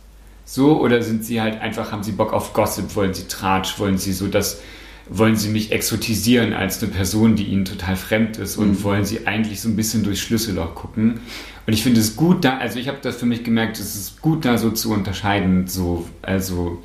So, 0.43 0.81
oder 0.81 1.01
sind 1.01 1.23
sie 1.23 1.39
halt 1.39 1.61
einfach, 1.61 1.91
haben 1.93 2.03
sie 2.03 2.11
Bock 2.11 2.33
auf 2.33 2.51
Gossip, 2.53 2.95
wollen 2.95 3.13
sie 3.13 3.27
Tratsch, 3.27 3.79
wollen 3.79 3.97
sie 3.97 4.11
so 4.11 4.27
das, 4.27 4.59
wollen 5.07 5.37
sie 5.37 5.47
mich 5.47 5.71
exotisieren 5.71 6.51
als 6.51 6.83
eine 6.83 6.91
Person, 6.91 7.37
die 7.37 7.45
ihnen 7.45 7.63
total 7.63 7.95
fremd 7.95 8.37
ist 8.37 8.57
und 8.57 8.71
Mhm. 8.71 8.83
wollen 8.83 9.05
sie 9.05 9.25
eigentlich 9.27 9.61
so 9.61 9.69
ein 9.69 9.77
bisschen 9.77 10.03
durchs 10.03 10.19
Schlüsselloch 10.21 10.75
gucken? 10.75 11.21
Und 11.65 11.73
ich 11.73 11.83
finde 11.83 12.01
es 12.01 12.17
gut 12.17 12.43
da, 12.43 12.57
also 12.57 12.79
ich 12.79 12.89
habe 12.89 12.97
das 13.01 13.15
für 13.15 13.25
mich 13.25 13.43
gemerkt, 13.45 13.79
es 13.79 13.95
ist 13.95 14.21
gut 14.21 14.43
da 14.43 14.57
so 14.57 14.71
zu 14.71 14.91
unterscheiden, 14.91 15.67
so, 15.67 16.05
also, 16.21 16.81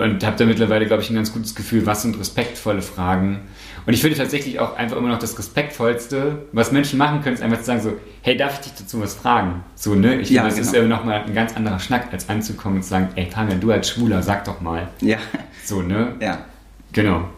und 0.00 0.24
habe 0.24 0.36
da 0.36 0.44
mittlerweile, 0.44 0.86
glaube 0.86 1.02
ich, 1.02 1.10
ein 1.10 1.14
ganz 1.14 1.32
gutes 1.32 1.54
Gefühl, 1.54 1.86
was 1.86 2.02
sind 2.02 2.18
respektvolle 2.18 2.82
Fragen. 2.82 3.40
Und 3.86 3.94
ich 3.94 4.00
finde 4.02 4.16
tatsächlich 4.16 4.58
auch 4.60 4.76
einfach 4.76 4.96
immer 4.96 5.08
noch 5.08 5.18
das 5.18 5.38
Respektvollste, 5.38 6.38
was 6.52 6.72
Menschen 6.72 6.98
machen 6.98 7.22
können, 7.22 7.34
ist 7.34 7.42
einfach 7.42 7.58
zu 7.60 7.64
sagen 7.64 7.80
so, 7.80 7.92
hey, 8.22 8.36
darf 8.36 8.54
ich 8.54 8.60
dich 8.60 8.72
dazu 8.78 9.00
was 9.00 9.14
fragen? 9.14 9.62
So, 9.74 9.94
ne? 9.94 10.20
Ich 10.20 10.30
Ja, 10.30 10.42
finde, 10.42 10.56
das 10.56 10.66
ist 10.66 10.72
genau. 10.72 10.82
ja 10.84 10.96
nochmal 10.96 11.22
ein 11.26 11.34
ganz 11.34 11.56
anderer 11.56 11.78
Schnack, 11.78 12.08
als 12.12 12.28
anzukommen 12.28 12.78
und 12.78 12.82
zu 12.82 12.90
sagen, 12.90 13.08
ey, 13.16 13.26
Fabian, 13.30 13.60
du 13.60 13.70
als 13.72 13.88
Schwuler, 13.88 14.22
sag 14.22 14.44
doch 14.44 14.60
mal. 14.60 14.88
ja, 15.00 15.18
So, 15.64 15.82
ne? 15.82 16.14
ja, 16.20 16.44
Genau. 16.92 17.28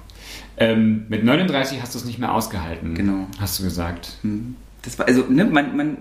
Ähm, 0.56 1.04
mit 1.08 1.24
39 1.24 1.80
hast 1.80 1.94
du 1.94 1.98
es 1.98 2.04
nicht 2.04 2.18
mehr 2.18 2.32
ausgehalten. 2.32 2.94
Genau. 2.94 3.26
Hast 3.40 3.58
du 3.58 3.64
gesagt. 3.64 4.18
Hm. 4.22 4.56
Das 4.82 4.98
war, 4.98 5.06
also, 5.06 5.24
ne, 5.28 5.44
man, 5.44 5.76
man 5.76 5.96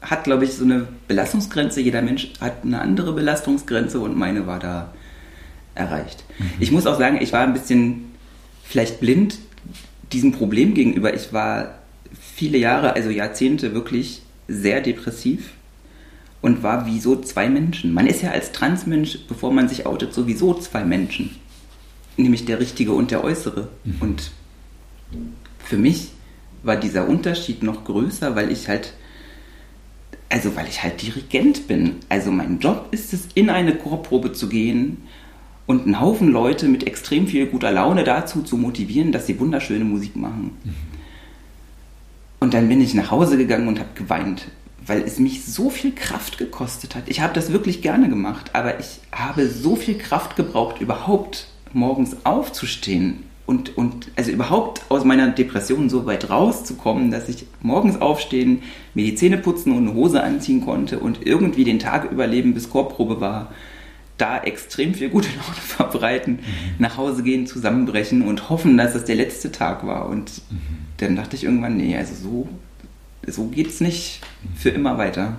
hat, 0.00 0.24
glaube 0.24 0.44
ich, 0.44 0.54
so 0.54 0.64
eine 0.64 0.86
Belastungsgrenze. 1.08 1.80
Jeder 1.80 2.02
Mensch 2.02 2.32
hat 2.40 2.64
eine 2.64 2.80
andere 2.80 3.12
Belastungsgrenze 3.12 4.00
und 4.00 4.16
meine 4.16 4.46
war 4.46 4.58
da 4.58 4.92
erreicht. 5.74 6.24
Ich 6.60 6.70
muss 6.70 6.86
auch 6.86 6.98
sagen, 6.98 7.18
ich 7.20 7.32
war 7.32 7.40
ein 7.40 7.52
bisschen 7.52 8.12
vielleicht 8.64 9.00
blind 9.00 9.38
diesem 10.12 10.32
Problem 10.32 10.74
gegenüber. 10.74 11.14
Ich 11.14 11.32
war 11.32 11.78
viele 12.20 12.58
Jahre, 12.58 12.94
also 12.94 13.10
Jahrzehnte 13.10 13.74
wirklich 13.74 14.22
sehr 14.48 14.80
depressiv 14.80 15.52
und 16.40 16.62
war 16.62 16.86
wie 16.86 17.00
so 17.00 17.16
zwei 17.20 17.48
Menschen. 17.48 17.94
Man 17.94 18.06
ist 18.06 18.22
ja 18.22 18.30
als 18.30 18.52
Transmensch, 18.52 19.20
bevor 19.28 19.52
man 19.52 19.68
sich 19.68 19.86
outet, 19.86 20.12
sowieso 20.12 20.54
zwei 20.54 20.84
Menschen. 20.84 21.36
nämlich 22.18 22.44
der 22.44 22.60
richtige 22.60 22.92
und 22.92 23.10
der 23.10 23.24
äußere. 23.24 23.68
Mhm. 23.84 23.96
Und 24.00 24.30
für 25.64 25.78
mich 25.78 26.10
war 26.62 26.76
dieser 26.76 27.08
Unterschied 27.08 27.62
noch 27.62 27.84
größer, 27.84 28.36
weil 28.36 28.52
ich 28.52 28.68
halt, 28.68 28.92
also 30.28 30.54
weil 30.54 30.68
ich 30.68 30.82
halt 30.82 31.00
Dirigent 31.00 31.66
bin. 31.68 31.96
Also 32.10 32.30
mein 32.30 32.58
Job 32.58 32.88
ist 32.90 33.14
es, 33.14 33.28
in 33.34 33.48
eine 33.48 33.74
Chorprobe 33.74 34.32
zu 34.32 34.48
gehen 34.48 35.04
und 35.66 35.84
einen 35.84 36.00
Haufen 36.00 36.28
Leute 36.28 36.68
mit 36.68 36.86
extrem 36.86 37.26
viel 37.26 37.46
guter 37.46 37.70
Laune 37.70 38.04
dazu 38.04 38.42
zu 38.42 38.56
motivieren, 38.56 39.12
dass 39.12 39.26
sie 39.26 39.38
wunderschöne 39.38 39.84
Musik 39.84 40.16
machen. 40.16 40.56
Mhm. 40.64 40.74
Und 42.40 42.54
dann 42.54 42.68
bin 42.68 42.80
ich 42.80 42.94
nach 42.94 43.10
Hause 43.12 43.36
gegangen 43.36 43.68
und 43.68 43.78
habe 43.78 43.90
geweint, 43.94 44.48
weil 44.84 45.02
es 45.02 45.20
mich 45.20 45.44
so 45.44 45.70
viel 45.70 45.92
Kraft 45.94 46.38
gekostet 46.38 46.96
hat. 46.96 47.04
Ich 47.06 47.20
habe 47.20 47.32
das 47.34 47.52
wirklich 47.52 47.82
gerne 47.82 48.08
gemacht, 48.08 48.50
aber 48.54 48.80
ich 48.80 48.98
habe 49.12 49.48
so 49.48 49.76
viel 49.76 49.96
Kraft 49.96 50.34
gebraucht, 50.34 50.80
überhaupt 50.80 51.46
morgens 51.72 52.16
aufzustehen 52.24 53.22
und, 53.46 53.76
und 53.76 54.08
also 54.16 54.30
überhaupt 54.30 54.82
aus 54.88 55.04
meiner 55.04 55.28
Depression 55.28 55.88
so 55.88 56.06
weit 56.06 56.30
rauszukommen, 56.30 57.10
dass 57.10 57.28
ich 57.28 57.46
morgens 57.60 58.00
aufstehen, 58.00 58.62
mir 58.94 59.04
die 59.04 59.14
Zähne 59.14 59.38
putzen 59.38 59.72
und 59.72 59.86
eine 59.86 59.94
Hose 59.94 60.22
anziehen 60.22 60.64
konnte 60.64 60.98
und 60.98 61.26
irgendwie 61.26 61.64
den 61.64 61.78
Tag 61.78 62.10
überleben, 62.10 62.54
bis 62.54 62.70
Chorprobe 62.70 63.20
war, 63.20 63.52
da 64.22 64.38
extrem 64.38 64.94
viel 64.94 65.10
gute 65.10 65.28
Laune 65.36 65.60
verbreiten, 65.60 66.34
mhm. 66.34 66.40
nach 66.78 66.96
Hause 66.96 67.22
gehen, 67.22 67.46
zusammenbrechen 67.46 68.22
und 68.22 68.48
hoffen, 68.48 68.76
dass 68.78 68.94
es 68.94 69.04
der 69.04 69.16
letzte 69.16 69.50
Tag 69.50 69.86
war. 69.86 70.08
Und 70.08 70.30
mhm. 70.50 70.60
dann 70.98 71.16
dachte 71.16 71.36
ich 71.36 71.44
irgendwann, 71.44 71.76
nee, 71.76 71.96
also 71.96 72.14
so, 72.14 72.48
so 73.26 73.48
geht 73.48 73.68
es 73.68 73.80
nicht 73.80 74.20
für 74.54 74.70
immer 74.70 74.96
weiter. 74.96 75.36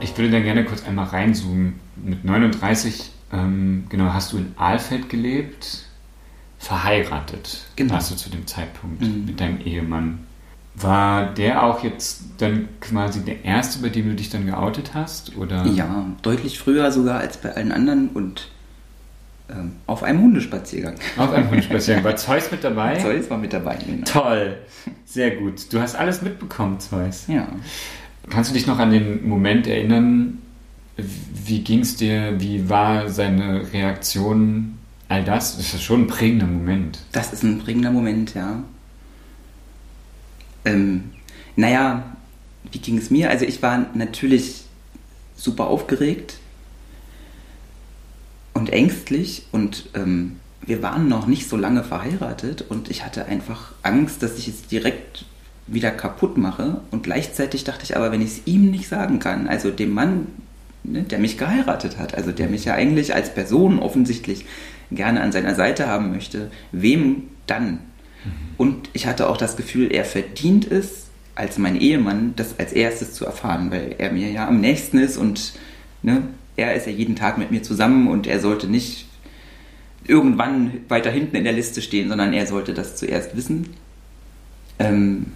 Ich 0.00 0.16
würde 0.16 0.30
da 0.30 0.40
gerne 0.40 0.64
kurz 0.64 0.84
einmal 0.86 1.06
reinzoomen. 1.06 1.74
Mit 1.96 2.24
39 2.24 3.10
ähm, 3.32 3.84
genau, 3.88 4.12
hast 4.12 4.32
du 4.32 4.38
in 4.38 4.52
Aalfeld 4.56 5.08
gelebt, 5.08 5.86
verheiratet, 6.58 7.66
genau. 7.76 7.94
warst 7.94 8.10
du 8.10 8.16
zu 8.16 8.30
dem 8.30 8.46
Zeitpunkt 8.46 9.02
mhm. 9.02 9.24
mit 9.26 9.40
deinem 9.40 9.60
Ehemann. 9.60 10.20
War 10.76 11.32
der 11.34 11.62
auch 11.62 11.84
jetzt 11.84 12.22
dann 12.38 12.68
quasi 12.80 13.20
der 13.20 13.44
erste, 13.44 13.80
bei 13.80 13.90
dem 13.90 14.06
du 14.06 14.14
dich 14.14 14.30
dann 14.30 14.46
geoutet 14.46 14.92
hast? 14.92 15.36
Oder? 15.36 15.64
Ja, 15.66 16.06
deutlich 16.22 16.58
früher 16.58 16.90
sogar 16.90 17.20
als 17.20 17.36
bei 17.36 17.54
allen 17.54 17.70
anderen 17.70 18.08
und 18.08 18.48
ähm, 19.48 19.72
auf 19.86 20.02
einem 20.02 20.20
Hundespaziergang. 20.20 20.94
Auf 21.16 21.32
einem 21.32 21.50
Hundespaziergang. 21.50 22.04
War 22.04 22.16
Zeus 22.16 22.50
mit 22.50 22.64
dabei? 22.64 22.98
Zeus 22.98 23.30
war 23.30 23.38
mit 23.38 23.52
dabei. 23.52 23.76
Genau. 23.86 24.04
Toll, 24.04 24.58
sehr 25.04 25.32
gut. 25.36 25.72
Du 25.72 25.80
hast 25.80 25.94
alles 25.94 26.22
mitbekommen, 26.22 26.80
Zeus. 26.80 27.24
Ja. 27.28 27.46
Kannst 28.30 28.50
du 28.50 28.54
dich 28.54 28.66
noch 28.66 28.78
an 28.78 28.90
den 28.90 29.28
Moment 29.28 29.66
erinnern, 29.66 30.38
wie 30.96 31.60
ging 31.60 31.80
es 31.80 31.96
dir? 31.96 32.40
Wie 32.40 32.68
war 32.68 33.08
seine 33.08 33.72
Reaktion? 33.72 34.78
All 35.08 35.22
das, 35.22 35.56
das 35.56 35.74
ist 35.74 35.82
schon 35.82 36.02
ein 36.02 36.06
prägender 36.06 36.46
Moment. 36.46 37.00
Das 37.12 37.32
ist 37.32 37.42
ein 37.42 37.58
prägender 37.58 37.90
Moment, 37.90 38.34
ja. 38.34 38.62
Ähm, 40.64 41.10
naja, 41.56 42.16
wie 42.72 42.78
ging 42.78 42.98
es 42.98 43.10
mir? 43.10 43.30
Also 43.30 43.44
ich 43.44 43.62
war 43.62 43.86
natürlich 43.94 44.64
super 45.36 45.66
aufgeregt 45.66 46.38
und 48.54 48.70
ängstlich 48.70 49.46
und 49.52 49.90
ähm, 49.94 50.36
wir 50.66 50.82
waren 50.82 51.08
noch 51.08 51.26
nicht 51.26 51.48
so 51.48 51.56
lange 51.56 51.84
verheiratet 51.84 52.64
und 52.68 52.90
ich 52.90 53.04
hatte 53.04 53.26
einfach 53.26 53.72
Angst, 53.82 54.22
dass 54.22 54.38
ich 54.38 54.48
es 54.48 54.66
direkt 54.66 55.26
wieder 55.66 55.90
kaputt 55.90 56.36
mache 56.36 56.80
und 56.90 57.02
gleichzeitig 57.02 57.64
dachte 57.64 57.84
ich 57.84 57.96
aber, 57.96 58.12
wenn 58.12 58.22
ich 58.22 58.28
es 58.28 58.46
ihm 58.46 58.70
nicht 58.70 58.88
sagen 58.88 59.18
kann, 59.18 59.48
also 59.48 59.70
dem 59.70 59.90
Mann, 59.90 60.26
ne, 60.82 61.02
der 61.02 61.18
mich 61.18 61.38
geheiratet 61.38 61.98
hat, 61.98 62.14
also 62.14 62.32
der 62.32 62.48
mich 62.48 62.64
ja 62.64 62.74
eigentlich 62.74 63.14
als 63.14 63.32
Person 63.34 63.78
offensichtlich 63.78 64.46
gerne 64.90 65.20
an 65.20 65.32
seiner 65.32 65.54
Seite 65.54 65.86
haben 65.86 66.12
möchte, 66.12 66.50
wem 66.72 67.24
dann? 67.46 67.80
Und 68.56 68.90
ich 68.92 69.06
hatte 69.06 69.28
auch 69.28 69.36
das 69.36 69.56
Gefühl, 69.56 69.92
er 69.92 70.04
verdient 70.04 70.70
es, 70.70 71.06
als 71.34 71.58
mein 71.58 71.80
Ehemann 71.80 72.34
das 72.36 72.58
als 72.58 72.72
erstes 72.72 73.14
zu 73.14 73.26
erfahren, 73.26 73.70
weil 73.70 73.96
er 73.98 74.12
mir 74.12 74.30
ja 74.30 74.46
am 74.46 74.60
nächsten 74.60 74.98
ist 74.98 75.16
und 75.16 75.54
ne, 76.02 76.22
er 76.56 76.74
ist 76.74 76.86
ja 76.86 76.92
jeden 76.92 77.16
Tag 77.16 77.38
mit 77.38 77.50
mir 77.50 77.62
zusammen 77.62 78.06
und 78.06 78.26
er 78.26 78.38
sollte 78.38 78.68
nicht 78.68 79.06
irgendwann 80.06 80.84
weiter 80.88 81.10
hinten 81.10 81.36
in 81.36 81.44
der 81.44 81.52
Liste 81.52 81.82
stehen, 81.82 82.08
sondern 82.08 82.32
er 82.32 82.46
sollte 82.46 82.74
das 82.74 82.96
zuerst 82.96 83.36
wissen. 83.36 83.74
Ähm, 84.78 85.26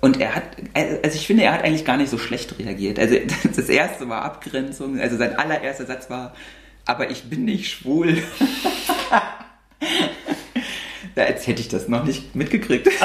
und 0.00 0.20
er 0.20 0.34
hat, 0.34 0.44
also 0.74 1.16
ich 1.16 1.26
finde, 1.26 1.44
er 1.44 1.52
hat 1.52 1.64
eigentlich 1.64 1.84
gar 1.84 1.96
nicht 1.96 2.10
so 2.10 2.18
schlecht 2.18 2.58
reagiert. 2.58 2.98
Also 2.98 3.16
das 3.56 3.68
erste 3.68 4.08
war 4.08 4.22
Abgrenzung, 4.22 4.98
also 4.98 5.16
sein 5.16 5.38
allererster 5.38 5.86
Satz 5.86 6.10
war, 6.10 6.34
aber 6.86 7.10
ich 7.10 7.24
bin 7.24 7.44
nicht 7.44 7.70
schwul. 7.70 8.18
ja, 11.16 11.24
als 11.24 11.46
hätte 11.46 11.60
ich 11.60 11.68
das 11.68 11.88
noch 11.88 12.04
nicht 12.04 12.34
mitgekriegt. 12.34 12.88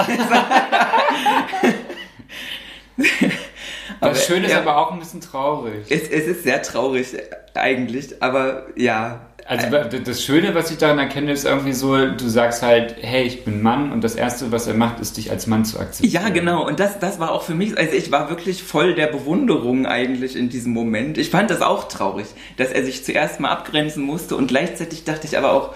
aber, 3.99 4.09
das 4.11 4.25
Schöne 4.25 4.45
ist 4.47 4.51
ja, 4.51 4.59
aber 4.59 4.77
auch 4.77 4.91
ein 4.91 4.99
bisschen 4.99 5.21
traurig. 5.21 5.85
Es, 5.89 6.03
es 6.09 6.27
ist 6.27 6.43
sehr 6.43 6.61
traurig 6.61 7.07
eigentlich, 7.53 8.21
aber 8.21 8.67
ja, 8.75 9.29
also 9.49 9.65
das 10.05 10.23
Schöne, 10.23 10.53
was 10.53 10.69
ich 10.69 10.77
daran 10.77 10.99
erkenne, 10.99 11.31
ist 11.31 11.43
irgendwie 11.43 11.73
so, 11.73 11.97
du 12.05 12.27
sagst 12.27 12.61
halt, 12.61 12.97
hey, 13.01 13.23
ich 13.23 13.45
bin 13.45 13.63
Mann 13.63 13.91
und 13.91 14.03
das 14.03 14.13
Erste, 14.13 14.51
was 14.51 14.67
er 14.67 14.75
macht, 14.75 14.99
ist 14.99 15.17
dich 15.17 15.31
als 15.31 15.47
Mann 15.47 15.65
zu 15.65 15.79
akzeptieren. 15.79 16.23
Ja, 16.23 16.29
genau. 16.29 16.67
Und 16.67 16.79
das, 16.79 16.99
das 16.99 17.19
war 17.19 17.31
auch 17.31 17.41
für 17.41 17.55
mich, 17.55 17.75
also 17.75 17.93
ich 17.95 18.11
war 18.11 18.29
wirklich 18.29 18.61
voll 18.61 18.93
der 18.93 19.07
Bewunderung 19.07 19.87
eigentlich 19.87 20.35
in 20.35 20.49
diesem 20.49 20.71
Moment. 20.71 21.17
Ich 21.17 21.31
fand 21.31 21.49
das 21.49 21.63
auch 21.63 21.87
traurig, 21.87 22.27
dass 22.57 22.69
er 22.71 22.85
sich 22.85 23.03
zuerst 23.03 23.39
mal 23.39 23.49
abgrenzen 23.49 24.03
musste 24.03 24.35
und 24.35 24.49
gleichzeitig 24.49 25.03
dachte 25.03 25.25
ich 25.25 25.35
aber 25.35 25.51
auch, 25.51 25.73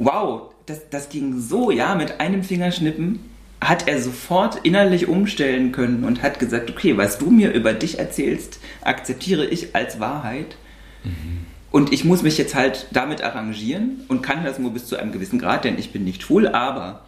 wow, 0.00 0.50
das, 0.68 0.88
das 0.90 1.08
ging 1.08 1.40
so, 1.40 1.70
ja, 1.70 1.94
mit 1.94 2.20
einem 2.20 2.42
Fingerschnippen 2.42 3.20
hat 3.60 3.88
er 3.88 4.00
sofort 4.00 4.60
innerlich 4.64 5.08
umstellen 5.08 5.72
können 5.72 6.04
und 6.04 6.22
hat 6.22 6.38
gesagt, 6.38 6.70
okay, 6.70 6.96
was 6.96 7.18
du 7.18 7.30
mir 7.30 7.52
über 7.52 7.72
dich 7.72 7.98
erzählst, 7.98 8.60
akzeptiere 8.82 9.46
ich 9.46 9.74
als 9.74 9.98
Wahrheit. 9.98 10.56
Mhm. 11.02 11.46
Und 11.70 11.92
ich 11.92 12.04
muss 12.04 12.22
mich 12.22 12.38
jetzt 12.38 12.54
halt 12.54 12.86
damit 12.92 13.22
arrangieren 13.22 14.02
und 14.08 14.22
kann 14.22 14.44
das 14.44 14.58
nur 14.58 14.72
bis 14.72 14.86
zu 14.86 14.96
einem 14.96 15.12
gewissen 15.12 15.38
Grad, 15.38 15.64
denn 15.64 15.78
ich 15.78 15.92
bin 15.92 16.04
nicht 16.04 16.22
schwul, 16.22 16.48
aber. 16.48 17.04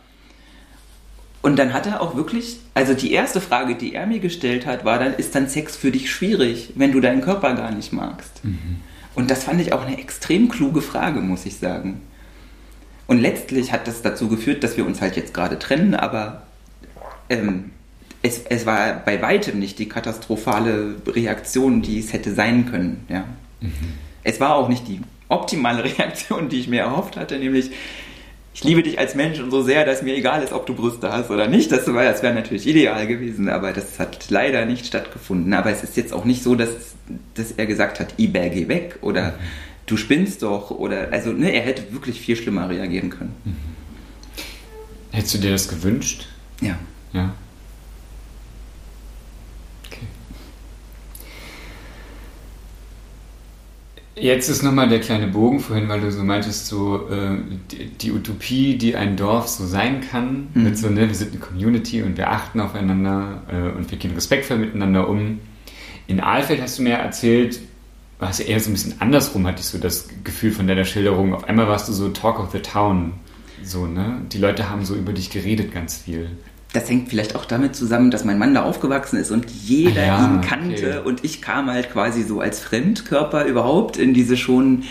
Und 1.41 1.59
dann 1.59 1.73
hat 1.73 1.87
er 1.87 2.03
auch 2.03 2.17
wirklich, 2.17 2.59
also 2.75 2.93
die 2.93 3.13
erste 3.13 3.41
Frage, 3.41 3.75
die 3.75 3.95
er 3.95 4.07
mir 4.07 4.19
gestellt 4.19 4.67
hat, 4.67 4.85
war 4.85 4.99
dann, 4.99 5.15
ist 5.15 5.35
dann 5.35 5.49
Sex 5.49 5.77
für 5.77 5.91
dich 5.91 6.11
schwierig, 6.11 6.73
wenn 6.75 6.93
du 6.93 7.01
deinen 7.01 7.23
Körper 7.23 7.55
gar 7.55 7.71
nicht 7.71 7.93
magst? 7.93 8.45
Mhm. 8.45 8.81
Und 9.15 9.31
das 9.31 9.45
fand 9.45 9.61
ich 9.61 9.73
auch 9.73 9.87
eine 9.87 9.99
extrem 9.99 10.49
kluge 10.49 10.83
Frage, 10.83 11.21
muss 11.21 11.47
ich 11.47 11.57
sagen. 11.57 12.03
Und 13.11 13.19
letztlich 13.19 13.73
hat 13.73 13.87
das 13.87 14.01
dazu 14.01 14.29
geführt, 14.29 14.65
dass 14.65 14.77
wir 14.79 14.87
uns 14.87 15.01
halt 15.03 15.17
jetzt 15.17 15.35
gerade 15.35 15.59
trennen, 15.59 15.95
aber 15.95 16.45
ähm, 17.29 17.73
es, 18.23 18.43
es 18.49 18.65
war 18.65 19.03
bei 19.05 19.21
weitem 19.21 19.59
nicht 19.59 19.79
die 19.79 19.89
katastrophale 19.89 20.95
Reaktion, 21.07 21.83
die 21.83 21.99
es 21.99 22.13
hätte 22.13 22.33
sein 22.33 22.71
können. 22.71 23.05
Ja. 23.09 23.25
Mhm 23.61 23.99
es 24.23 24.41
war 24.41 24.55
auch 24.55 24.69
nicht 24.69 24.89
die 24.89 25.01
optimale 25.29 25.85
Reaktion, 25.99 26.49
die 26.49 26.61
ich 26.61 26.69
mir 26.69 26.83
erhofft 26.83 27.17
hatte, 27.17 27.39
nämlich 27.39 27.71
ich 28.53 28.65
liebe 28.65 28.83
dich 28.83 28.99
als 28.99 29.15
Mensch 29.15 29.39
und 29.39 29.53
so 29.53 29.63
sehr, 29.63 29.85
dass 29.85 30.03
mir 30.03 30.17
egal 30.17 30.43
ist, 30.43 30.53
ob 30.53 30.67
du 30.67 30.75
Brüste 30.75 31.13
hast 31.13 31.31
oder 31.31 31.47
nicht. 31.47 31.71
Das, 31.71 31.85
das 31.85 32.23
wäre 32.23 32.35
natürlich 32.35 32.67
ideal 32.67 33.07
gewesen, 33.07 33.49
aber 33.49 33.73
das 33.73 34.01
hat 34.01 34.29
leider 34.29 34.67
nicht 34.67 34.87
stattgefunden. 34.87 35.55
Aber 35.55 35.71
es 35.71 35.85
ist 35.85 35.97
jetzt 35.97 36.13
auch 36.13 36.25
nicht 36.25 36.43
so, 36.43 36.57
dass, 36.57 36.71
dass 37.35 37.53
er 37.53 37.67
gesagt 37.67 38.01
hat, 38.01 38.15
eBay, 38.19 38.51
geh 38.51 38.67
weg 38.67 38.99
oder 39.03 39.35
du 39.91 39.97
spinnst 39.97 40.43
doch 40.43 40.71
oder 40.71 41.13
also 41.13 41.33
ne, 41.33 41.53
er 41.53 41.63
hätte 41.63 41.93
wirklich 41.93 42.21
viel 42.21 42.37
schlimmer 42.37 42.69
reagieren 42.69 43.11
können. 43.11 43.35
Mhm. 43.45 43.57
Hättest 45.11 45.35
du 45.35 45.39
dir 45.39 45.51
das 45.51 45.69
gewünscht? 45.69 46.29
Ja. 46.61 46.79
Ja. 47.13 47.35
Jetzt 54.17 54.51
ist 54.51 54.63
nochmal 54.63 54.87
der 54.89 55.01
kleine 55.01 55.29
Bogen 55.29 55.61
vorhin, 55.61 55.89
weil 55.89 56.03
du 56.03 56.13
so 56.13 56.23
meintest, 56.23 56.67
so 56.67 57.09
äh, 57.09 57.39
die, 57.71 57.87
die, 57.87 58.13
Utopie, 58.13 58.77
die 58.77 58.95
ein 58.95 59.17
Dorf 59.17 59.49
so 59.49 59.67
sein 59.67 60.03
kann, 60.03 60.49
mhm. 60.53 60.65
mit 60.65 60.77
so, 60.77 60.91
ne, 60.91 61.09
wir 61.09 61.15
sind 61.15 61.31
eine 61.31 61.41
Community 61.41 62.03
und 62.03 62.19
wir 62.19 62.31
achten 62.31 62.61
aufeinander 62.61 63.43
äh, 63.51 63.77
und 63.77 63.91
wir 63.91 63.97
gehen 63.97 64.13
respektvoll 64.13 64.59
miteinander 64.59 65.09
um. 65.09 65.41
In 66.07 66.21
Aalfeld 66.21 66.61
hast 66.61 66.79
du 66.79 66.83
mir 66.83 66.95
erzählt, 66.97 67.61
warst 68.21 68.41
du 68.41 68.45
eher 68.45 68.61
so 68.61 68.71
ein 68.71 68.75
bisschen 68.75 69.01
andersrum, 69.01 69.47
hatte 69.47 69.61
ich 69.61 69.67
so 69.67 69.79
das 69.79 70.09
Gefühl 70.23 70.53
von 70.53 70.67
deiner 70.67 70.85
Schilderung. 70.85 71.35
Auf 71.35 71.45
einmal 71.45 71.67
warst 71.67 71.89
du 71.89 71.93
so 71.93 72.11
Talk 72.11 72.39
of 72.39 72.53
the 72.53 72.61
Town, 72.61 73.15
so, 73.63 73.87
ne? 73.87 74.23
Die 74.33 74.39
Leute 74.39 74.71
haben 74.71 74.85
so 74.85 74.95
über 74.95 75.13
dich 75.13 75.31
geredet 75.31 75.73
ganz 75.73 75.97
viel 75.99 76.31
das 76.73 76.89
hängt 76.89 77.09
vielleicht 77.09 77.35
auch 77.35 77.45
damit 77.45 77.75
zusammen, 77.75 78.11
dass 78.11 78.25
mein 78.25 78.39
Mann 78.39 78.55
da 78.55 78.63
aufgewachsen 78.63 79.17
ist 79.17 79.31
und 79.31 79.51
jeder 79.51 80.07
ja, 80.07 80.25
ihn 80.25 80.41
kannte 80.41 81.01
okay. 81.01 81.09
und 81.09 81.25
ich 81.25 81.43
kam 81.43 81.69
halt 81.69 81.91
quasi 81.91 82.23
so 82.23 82.41
als 82.41 82.61
Fremdkörper 82.61 83.45
überhaupt 83.45 83.97
in 83.97 84.15
diese 84.15 84.37
schon, 84.37 84.85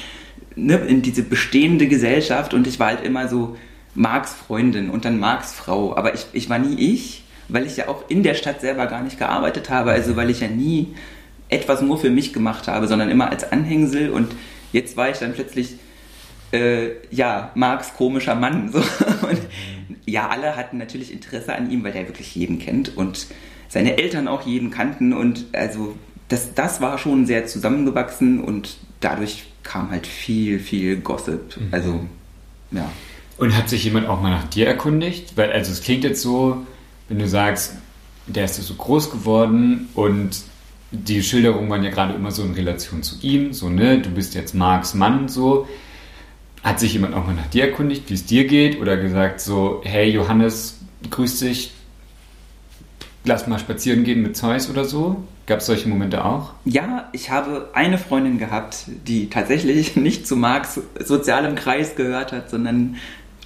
ne, 0.55 0.75
in 0.75 1.01
diese 1.01 1.23
bestehende 1.23 1.87
Gesellschaft 1.87 2.53
und 2.53 2.67
ich 2.67 2.79
war 2.79 2.87
halt 2.87 3.03
immer 3.03 3.29
so 3.29 3.57
Marks 3.95 4.33
Freundin 4.33 4.89
und 4.89 5.05
dann 5.05 5.19
Marks 5.19 5.53
Frau, 5.53 5.95
aber 5.95 6.13
ich, 6.13 6.25
ich 6.33 6.49
war 6.49 6.59
nie 6.59 6.75
ich, 6.93 7.23
weil 7.47 7.65
ich 7.65 7.77
ja 7.77 7.87
auch 7.87 8.09
in 8.09 8.23
der 8.23 8.33
Stadt 8.33 8.59
selber 8.59 8.85
gar 8.87 9.01
nicht 9.01 9.17
gearbeitet 9.17 9.69
habe, 9.69 9.91
also 9.91 10.17
weil 10.17 10.29
ich 10.29 10.41
ja 10.41 10.49
nie 10.49 10.93
etwas 11.49 11.81
nur 11.81 11.97
für 11.97 12.09
mich 12.09 12.31
gemacht 12.31 12.67
habe, 12.67 12.87
sondern 12.87 13.09
immer 13.09 13.29
als 13.29 13.51
Anhängsel 13.51 14.11
und 14.11 14.33
jetzt 14.71 14.95
war 14.97 15.09
ich 15.09 15.17
dann 15.17 15.33
plötzlich 15.33 15.75
äh, 16.51 16.91
ja, 17.11 17.51
Marx 17.55 17.93
komischer 17.93 18.35
Mann. 18.35 18.71
So. 18.71 18.79
Und 18.79 19.39
ja, 20.05 20.29
alle 20.29 20.55
hatten 20.55 20.77
natürlich 20.77 21.11
Interesse 21.11 21.53
an 21.53 21.69
ihm, 21.71 21.83
weil 21.83 21.91
der 21.91 22.07
wirklich 22.07 22.35
jeden 22.35 22.59
kennt 22.59 22.95
und 22.95 23.27
seine 23.67 23.97
Eltern 23.97 24.27
auch 24.27 24.45
jeden 24.45 24.71
kannten 24.71 25.13
und 25.13 25.45
also 25.53 25.95
das, 26.27 26.53
das 26.53 26.81
war 26.81 26.97
schon 26.97 27.25
sehr 27.25 27.45
zusammengewachsen 27.47 28.39
und 28.39 28.77
dadurch 28.99 29.45
kam 29.63 29.91
halt 29.91 30.07
viel, 30.07 30.59
viel 30.59 30.97
Gossip. 30.97 31.57
Mhm. 31.57 31.67
Also, 31.71 32.05
ja. 32.71 32.89
Und 33.37 33.55
hat 33.55 33.69
sich 33.69 33.83
jemand 33.83 34.07
auch 34.07 34.21
mal 34.21 34.29
nach 34.29 34.45
dir 34.45 34.67
erkundigt? 34.67 35.37
Weil, 35.37 35.51
also 35.51 35.71
es 35.71 35.81
klingt 35.81 36.03
jetzt 36.03 36.21
so, 36.21 36.65
wenn 37.07 37.19
du 37.19 37.27
sagst, 37.27 37.75
der 38.27 38.45
ist 38.45 38.55
so 38.55 38.73
groß 38.73 39.11
geworden 39.11 39.89
und 39.95 40.41
die 40.91 41.21
Schilderungen 41.21 41.69
waren 41.69 41.83
ja 41.83 41.91
gerade 41.91 42.13
immer 42.13 42.31
so 42.31 42.43
in 42.43 42.53
Relation 42.53 43.03
zu 43.03 43.15
ihm, 43.21 43.53
so, 43.53 43.69
ne, 43.69 43.99
du 43.99 44.09
bist 44.09 44.35
jetzt 44.35 44.55
Marx 44.55 44.93
Mann, 44.93 45.27
so. 45.27 45.67
Hat 46.63 46.79
sich 46.79 46.93
jemand 46.93 47.13
auch 47.13 47.25
mal 47.25 47.35
nach 47.35 47.47
dir 47.47 47.65
erkundigt, 47.65 48.09
wie 48.09 48.15
es 48.15 48.25
dir 48.25 48.45
geht? 48.45 48.81
Oder 48.81 48.97
gesagt 48.97 49.39
so, 49.39 49.81
hey 49.85 50.09
Johannes, 50.09 50.79
grüß 51.09 51.39
dich, 51.39 51.71
lass 53.23 53.47
mal 53.47 53.59
spazieren 53.59 54.03
gehen 54.03 54.21
mit 54.21 54.35
Zeus 54.35 54.69
oder 54.69 54.83
so? 54.83 55.23
Gab 55.45 55.59
es 55.59 55.67
solche 55.67 55.87
Momente 55.87 56.25
auch? 56.25 56.53
Ja, 56.65 57.09
ich 57.13 57.29
habe 57.31 57.69
eine 57.73 57.97
Freundin 57.97 58.39
gehabt, 58.39 58.85
die 59.07 59.29
tatsächlich 59.29 59.95
nicht 59.95 60.27
zu 60.27 60.35
Marx 60.35 60.81
sozialem 61.03 61.55
Kreis 61.55 61.95
gehört 61.95 62.33
hat, 62.33 62.49
sondern 62.49 62.97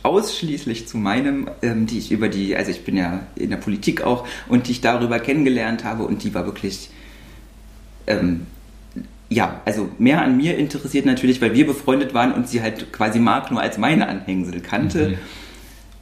ausschließlich 0.02 0.88
zu 0.88 0.98
meinem, 0.98 1.50
ähm, 1.62 1.86
die 1.86 2.00
ich 2.00 2.12
über 2.12 2.30
die, 2.30 2.56
also 2.56 2.72
ich 2.72 2.84
bin 2.84 2.98
ja 2.98 3.22
in 3.36 3.52
der 3.52 3.58
Politik 3.58 4.02
auch 4.02 4.28
und 4.50 4.68
die 4.68 4.72
ich 4.72 4.82
darüber 4.82 5.20
kennengelernt 5.20 5.84
habe 5.84 6.04
und 6.04 6.24
die 6.24 6.34
war 6.34 6.46
wirklich 6.46 6.90
ähm, 8.08 8.48
ja, 9.30 9.62
also 9.66 9.90
mehr 9.98 10.22
an 10.22 10.38
mir 10.38 10.58
interessiert 10.58 11.06
natürlich, 11.06 11.42
weil 11.42 11.54
wir 11.54 11.66
befreundet 11.66 12.14
waren 12.14 12.32
und 12.32 12.48
sie 12.48 12.62
halt 12.62 12.94
quasi 12.94 13.20
Marc 13.20 13.52
nur 13.52 13.62
als 13.62 13.78
meine 13.78 14.08
Anhängsel 14.08 14.62
kannte. 14.62 15.10
Mhm. 15.10 15.18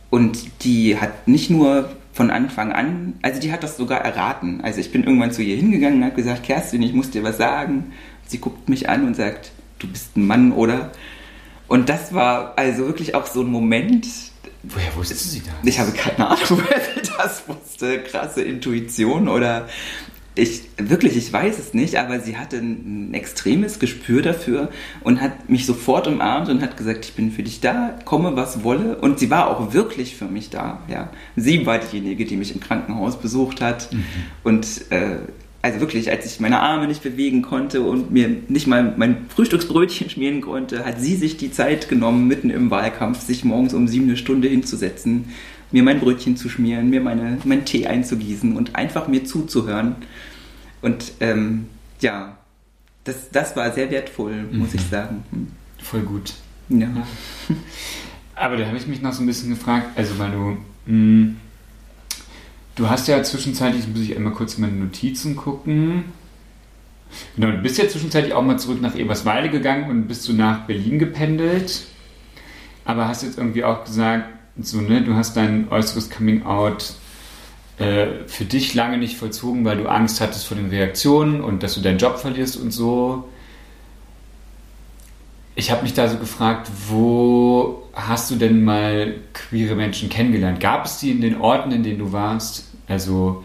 Und 0.09 0.63
die 0.63 0.97
hat 0.99 1.27
nicht 1.27 1.49
nur 1.49 1.89
von 2.13 2.29
Anfang 2.29 2.73
an, 2.73 3.13
also 3.21 3.39
die 3.39 3.53
hat 3.53 3.63
das 3.63 3.77
sogar 3.77 4.01
erraten. 4.01 4.59
Also 4.61 4.81
ich 4.81 4.91
bin 4.91 5.05
irgendwann 5.05 5.31
zu 5.31 5.41
ihr 5.41 5.55
hingegangen 5.55 5.99
und 5.99 6.05
habe 6.05 6.15
gesagt, 6.15 6.43
Kerstin, 6.43 6.81
ich 6.81 6.93
muss 6.93 7.11
dir 7.11 7.23
was 7.23 7.37
sagen. 7.37 7.93
Sie 8.27 8.39
guckt 8.39 8.67
mich 8.67 8.89
an 8.89 9.05
und 9.05 9.15
sagt, 9.15 9.51
du 9.79 9.87
bist 9.87 10.17
ein 10.17 10.27
Mann, 10.27 10.51
oder? 10.51 10.91
Und 11.67 11.87
das 11.87 12.13
war 12.13 12.57
also 12.57 12.85
wirklich 12.85 13.15
auch 13.15 13.25
so 13.25 13.41
ein 13.41 13.47
Moment. 13.47 14.05
Woher 14.63 14.93
wusste 14.95 15.15
sie 15.15 15.39
das? 15.39 15.53
Ich 15.63 15.79
habe 15.79 15.91
keine 15.93 16.27
Ahnung, 16.27 16.43
woher 16.49 16.81
sie 16.81 17.09
das 17.17 17.47
wusste. 17.47 18.03
Krasse 18.03 18.41
Intuition 18.41 19.29
oder 19.29 19.69
ich 20.35 20.63
wirklich, 20.77 21.17
ich 21.17 21.31
weiß 21.31 21.59
es 21.59 21.73
nicht, 21.73 21.97
aber 21.97 22.19
sie 22.21 22.37
hatte 22.37 22.57
ein, 22.57 23.09
ein, 23.09 23.13
extremes 23.13 23.79
Gespür 23.79 24.21
dafür 24.21 24.69
und 25.01 25.19
hat 25.19 25.49
mich 25.49 25.65
sofort 25.65 26.07
umarmt 26.07 26.47
und 26.47 26.61
hat 26.61 26.77
gesagt, 26.77 27.05
ich 27.05 27.13
bin 27.13 27.31
für 27.31 27.43
dich 27.43 27.59
da, 27.59 27.99
komme 28.05 28.35
was 28.35 28.63
wolle. 28.63 28.97
Und 28.97 29.19
sie 29.19 29.29
war 29.29 29.49
auch 29.49 29.73
wirklich 29.73 30.15
für 30.15 30.25
mich 30.25 30.49
da. 30.49 30.81
Ja, 30.87 31.09
sie 31.35 31.65
war 31.65 31.79
diejenige, 31.79 32.25
die 32.25 32.37
mich 32.37 32.53
im 32.53 32.61
Krankenhaus 32.61 33.19
besucht 33.19 33.61
hat 33.61 33.91
mhm. 33.91 34.03
und 34.43 34.91
äh, 34.91 35.17
also 35.63 35.79
wirklich, 35.79 36.09
als 36.09 36.25
ich 36.25 36.39
meine 36.39 36.59
Arme 36.59 36.87
nicht 36.87 37.03
bewegen 37.03 37.43
konnte 37.43 37.81
und 37.81 38.11
mir 38.11 38.29
nicht 38.47 38.65
mal 38.65 38.95
mein 38.97 39.27
Frühstücksbrötchen 39.29 40.09
schmieren 40.09 40.41
konnte, 40.41 40.85
hat 40.85 40.99
sie 40.99 41.15
sich 41.15 41.37
die 41.37 41.51
Zeit 41.51 41.89
genommen, 41.89 42.27
mitten 42.27 42.49
im 42.49 42.71
Wahlkampf 42.71 43.21
sich 43.21 43.43
morgens 43.43 43.73
um 43.73 43.87
sieben 43.87 44.05
eine 44.05 44.17
Stunde 44.17 44.47
hinzusetzen, 44.47 45.25
mir 45.71 45.83
mein 45.83 45.99
Brötchen 45.99 46.37
zu 46.37 46.49
schmieren, 46.49 46.89
mir 46.89 47.01
meine, 47.01 47.37
meinen 47.43 47.65
Tee 47.65 47.87
einzugießen 47.87 48.55
und 48.55 48.75
einfach 48.75 49.07
mir 49.07 49.23
zuzuhören. 49.23 49.95
Und 50.81 51.13
ähm, 51.19 51.67
ja, 51.99 52.37
das, 53.03 53.29
das 53.31 53.55
war 53.55 53.71
sehr 53.71 53.89
wertvoll, 53.91 54.43
muss 54.51 54.73
mhm. 54.73 54.75
ich 54.75 54.81
sagen. 54.81 55.23
Hm. 55.31 55.47
Voll 55.81 56.01
gut. 56.01 56.33
Ja. 56.69 56.89
Aber 58.35 58.57
da 58.57 58.65
habe 58.65 58.77
ich 58.77 58.87
mich 58.87 59.01
noch 59.01 59.13
so 59.13 59.23
ein 59.23 59.27
bisschen 59.27 59.49
gefragt, 59.49 59.87
also 59.95 60.17
weil 60.17 60.31
du, 60.31 60.37
mh, 60.37 60.57
hm, 60.85 61.37
du 62.75 62.89
hast 62.89 63.07
ja 63.07 63.21
zwischenzeitlich, 63.23 63.87
muss 63.87 64.01
ich 64.01 64.15
einmal 64.15 64.33
kurz 64.33 64.55
in 64.55 64.61
meine 64.61 64.77
Notizen 64.77 65.35
gucken. 65.35 66.05
Genau, 67.35 67.51
du 67.51 67.57
bist 67.57 67.77
ja 67.77 67.87
zwischenzeitlich 67.87 68.33
auch 68.33 68.43
mal 68.43 68.57
zurück 68.57 68.81
nach 68.81 68.95
Eberswalde 68.95 69.49
gegangen 69.49 69.89
und 69.89 70.07
bist 70.07 70.27
du 70.27 70.33
nach 70.33 70.65
Berlin 70.65 70.97
gependelt. 70.97 71.85
Aber 72.85 73.07
hast 73.07 73.23
jetzt 73.23 73.37
irgendwie 73.37 73.63
auch 73.63 73.83
gesagt, 73.83 74.25
so, 74.65 74.81
ne, 74.81 75.01
du 75.01 75.15
hast 75.15 75.37
dein 75.37 75.69
äußeres 75.69 76.09
Coming 76.09 76.43
Out 76.43 76.93
äh, 77.77 78.27
für 78.27 78.45
dich 78.45 78.73
lange 78.73 78.97
nicht 78.97 79.17
vollzogen, 79.17 79.65
weil 79.65 79.77
du 79.77 79.87
Angst 79.87 80.21
hattest 80.21 80.45
vor 80.45 80.57
den 80.57 80.69
Reaktionen 80.69 81.41
und 81.41 81.63
dass 81.63 81.75
du 81.75 81.81
deinen 81.81 81.97
Job 81.97 82.19
verlierst 82.19 82.57
und 82.57 82.71
so. 82.71 83.27
Ich 85.55 85.71
habe 85.71 85.83
mich 85.83 85.93
da 85.93 86.07
so 86.07 86.17
gefragt, 86.17 86.69
wo 86.89 87.89
hast 87.93 88.31
du 88.31 88.35
denn 88.35 88.63
mal 88.63 89.15
queere 89.33 89.75
Menschen 89.75 90.09
kennengelernt? 90.09 90.59
Gab 90.59 90.85
es 90.85 90.99
die 90.99 91.11
in 91.11 91.21
den 91.21 91.41
Orten, 91.41 91.71
in 91.71 91.83
denen 91.83 91.99
du 91.99 92.11
warst? 92.11 92.71
Also 92.87 93.43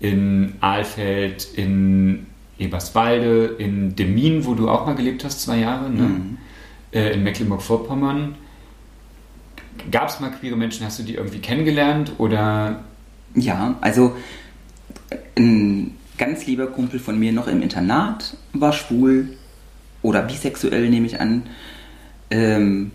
in 0.00 0.54
Aalfeld, 0.60 1.46
in 1.54 2.26
Eberswalde, 2.58 3.56
in 3.58 3.94
Demmin, 3.94 4.46
wo 4.46 4.54
du 4.54 4.68
auch 4.68 4.86
mal 4.86 4.94
gelebt 4.94 5.24
hast, 5.24 5.42
zwei 5.42 5.58
Jahre, 5.58 5.90
ne? 5.90 6.02
Mhm. 6.02 6.38
Äh, 6.92 7.12
in 7.14 7.22
Mecklenburg-Vorpommern. 7.22 8.36
Gab 9.90 10.08
es 10.08 10.20
mal 10.20 10.30
queere 10.30 10.56
Menschen? 10.56 10.84
Hast 10.84 10.98
du 10.98 11.02
die 11.02 11.14
irgendwie 11.14 11.38
kennengelernt 11.38 12.12
oder 12.18 12.84
ja, 13.34 13.76
also 13.80 14.16
ein 15.36 15.94
ganz 16.16 16.46
lieber 16.46 16.66
Kumpel 16.66 17.00
von 17.00 17.18
mir 17.18 17.32
noch 17.32 17.46
im 17.46 17.62
Internat 17.62 18.36
war 18.52 18.72
schwul 18.72 19.36
oder 20.02 20.22
bisexuell, 20.22 20.88
nehme 20.90 21.06
ich 21.06 21.20
an. 21.20 21.44
Ähm, 22.30 22.90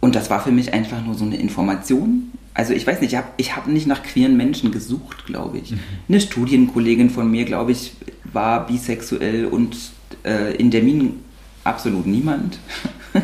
und 0.00 0.14
das 0.14 0.30
war 0.30 0.42
für 0.42 0.50
mich 0.50 0.72
einfach 0.72 1.02
nur 1.04 1.14
so 1.14 1.24
eine 1.24 1.36
Information. 1.36 2.32
Also 2.52 2.72
ich 2.72 2.86
weiß 2.86 3.00
nicht, 3.00 3.12
ich 3.12 3.18
habe 3.18 3.28
ich 3.36 3.56
hab 3.56 3.66
nicht 3.66 3.86
nach 3.86 4.02
queeren 4.02 4.36
Menschen 4.36 4.70
gesucht, 4.70 5.26
glaube 5.26 5.58
ich. 5.58 5.72
Mhm. 5.72 5.80
Eine 6.08 6.20
Studienkollegin 6.20 7.10
von 7.10 7.30
mir, 7.30 7.44
glaube 7.44 7.72
ich, 7.72 7.94
war 8.32 8.66
bisexuell 8.66 9.46
und 9.46 9.76
äh, 10.24 10.54
in 10.56 10.70
der 10.70 10.82
Minen 10.82 11.24
absolut 11.64 12.06
niemand. 12.06 12.58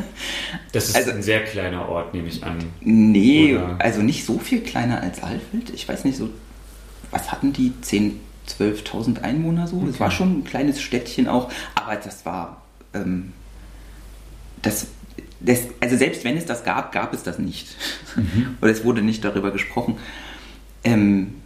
Das 0.72 0.88
ist 0.88 0.96
also, 0.96 1.10
ein 1.10 1.22
sehr 1.22 1.44
kleiner 1.44 1.88
Ort, 1.88 2.14
nehme 2.14 2.28
ich 2.28 2.44
an. 2.44 2.58
Nee, 2.80 3.56
Oder? 3.56 3.76
also 3.80 4.02
nicht 4.02 4.24
so 4.24 4.38
viel 4.38 4.60
kleiner 4.60 5.00
als 5.00 5.20
Alfeld. 5.20 5.70
Ich 5.74 5.88
weiß 5.88 6.04
nicht, 6.04 6.16
so, 6.16 6.30
was 7.10 7.32
hatten 7.32 7.52
die? 7.52 7.72
10.000, 7.82 8.12
12.000 8.58 9.22
Einwohner 9.22 9.66
so? 9.66 9.76
Okay. 9.78 9.86
Das 9.88 10.00
war 10.00 10.10
schon 10.10 10.40
ein 10.40 10.44
kleines 10.44 10.80
Städtchen 10.80 11.28
auch, 11.28 11.50
aber 11.74 11.96
das 11.96 12.24
war, 12.24 12.62
ähm, 12.94 13.32
das, 14.62 14.88
das, 15.40 15.62
also 15.80 15.96
selbst 15.96 16.24
wenn 16.24 16.36
es 16.36 16.46
das 16.46 16.64
gab, 16.64 16.92
gab 16.92 17.12
es 17.12 17.22
das 17.22 17.38
nicht. 17.38 17.68
Mhm. 18.16 18.56
Oder 18.60 18.70
es 18.70 18.84
wurde 18.84 19.02
nicht 19.02 19.24
darüber 19.24 19.50
gesprochen. 19.50 19.98
Ähm, 20.84 21.39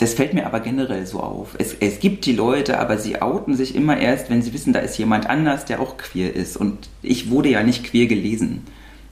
das 0.00 0.14
fällt 0.14 0.32
mir 0.32 0.46
aber 0.46 0.60
generell 0.60 1.04
so 1.04 1.20
auf. 1.20 1.56
Es, 1.58 1.76
es 1.78 2.00
gibt 2.00 2.24
die 2.24 2.32
Leute, 2.32 2.78
aber 2.78 2.96
sie 2.96 3.20
outen 3.20 3.54
sich 3.54 3.74
immer 3.74 3.98
erst, 3.98 4.30
wenn 4.30 4.40
sie 4.40 4.54
wissen, 4.54 4.72
da 4.72 4.78
ist 4.78 4.96
jemand 4.96 5.28
anders, 5.28 5.66
der 5.66 5.78
auch 5.78 5.98
queer 5.98 6.34
ist. 6.34 6.56
Und 6.56 6.88
ich 7.02 7.28
wurde 7.28 7.50
ja 7.50 7.62
nicht 7.62 7.84
queer 7.84 8.06
gelesen. 8.06 8.62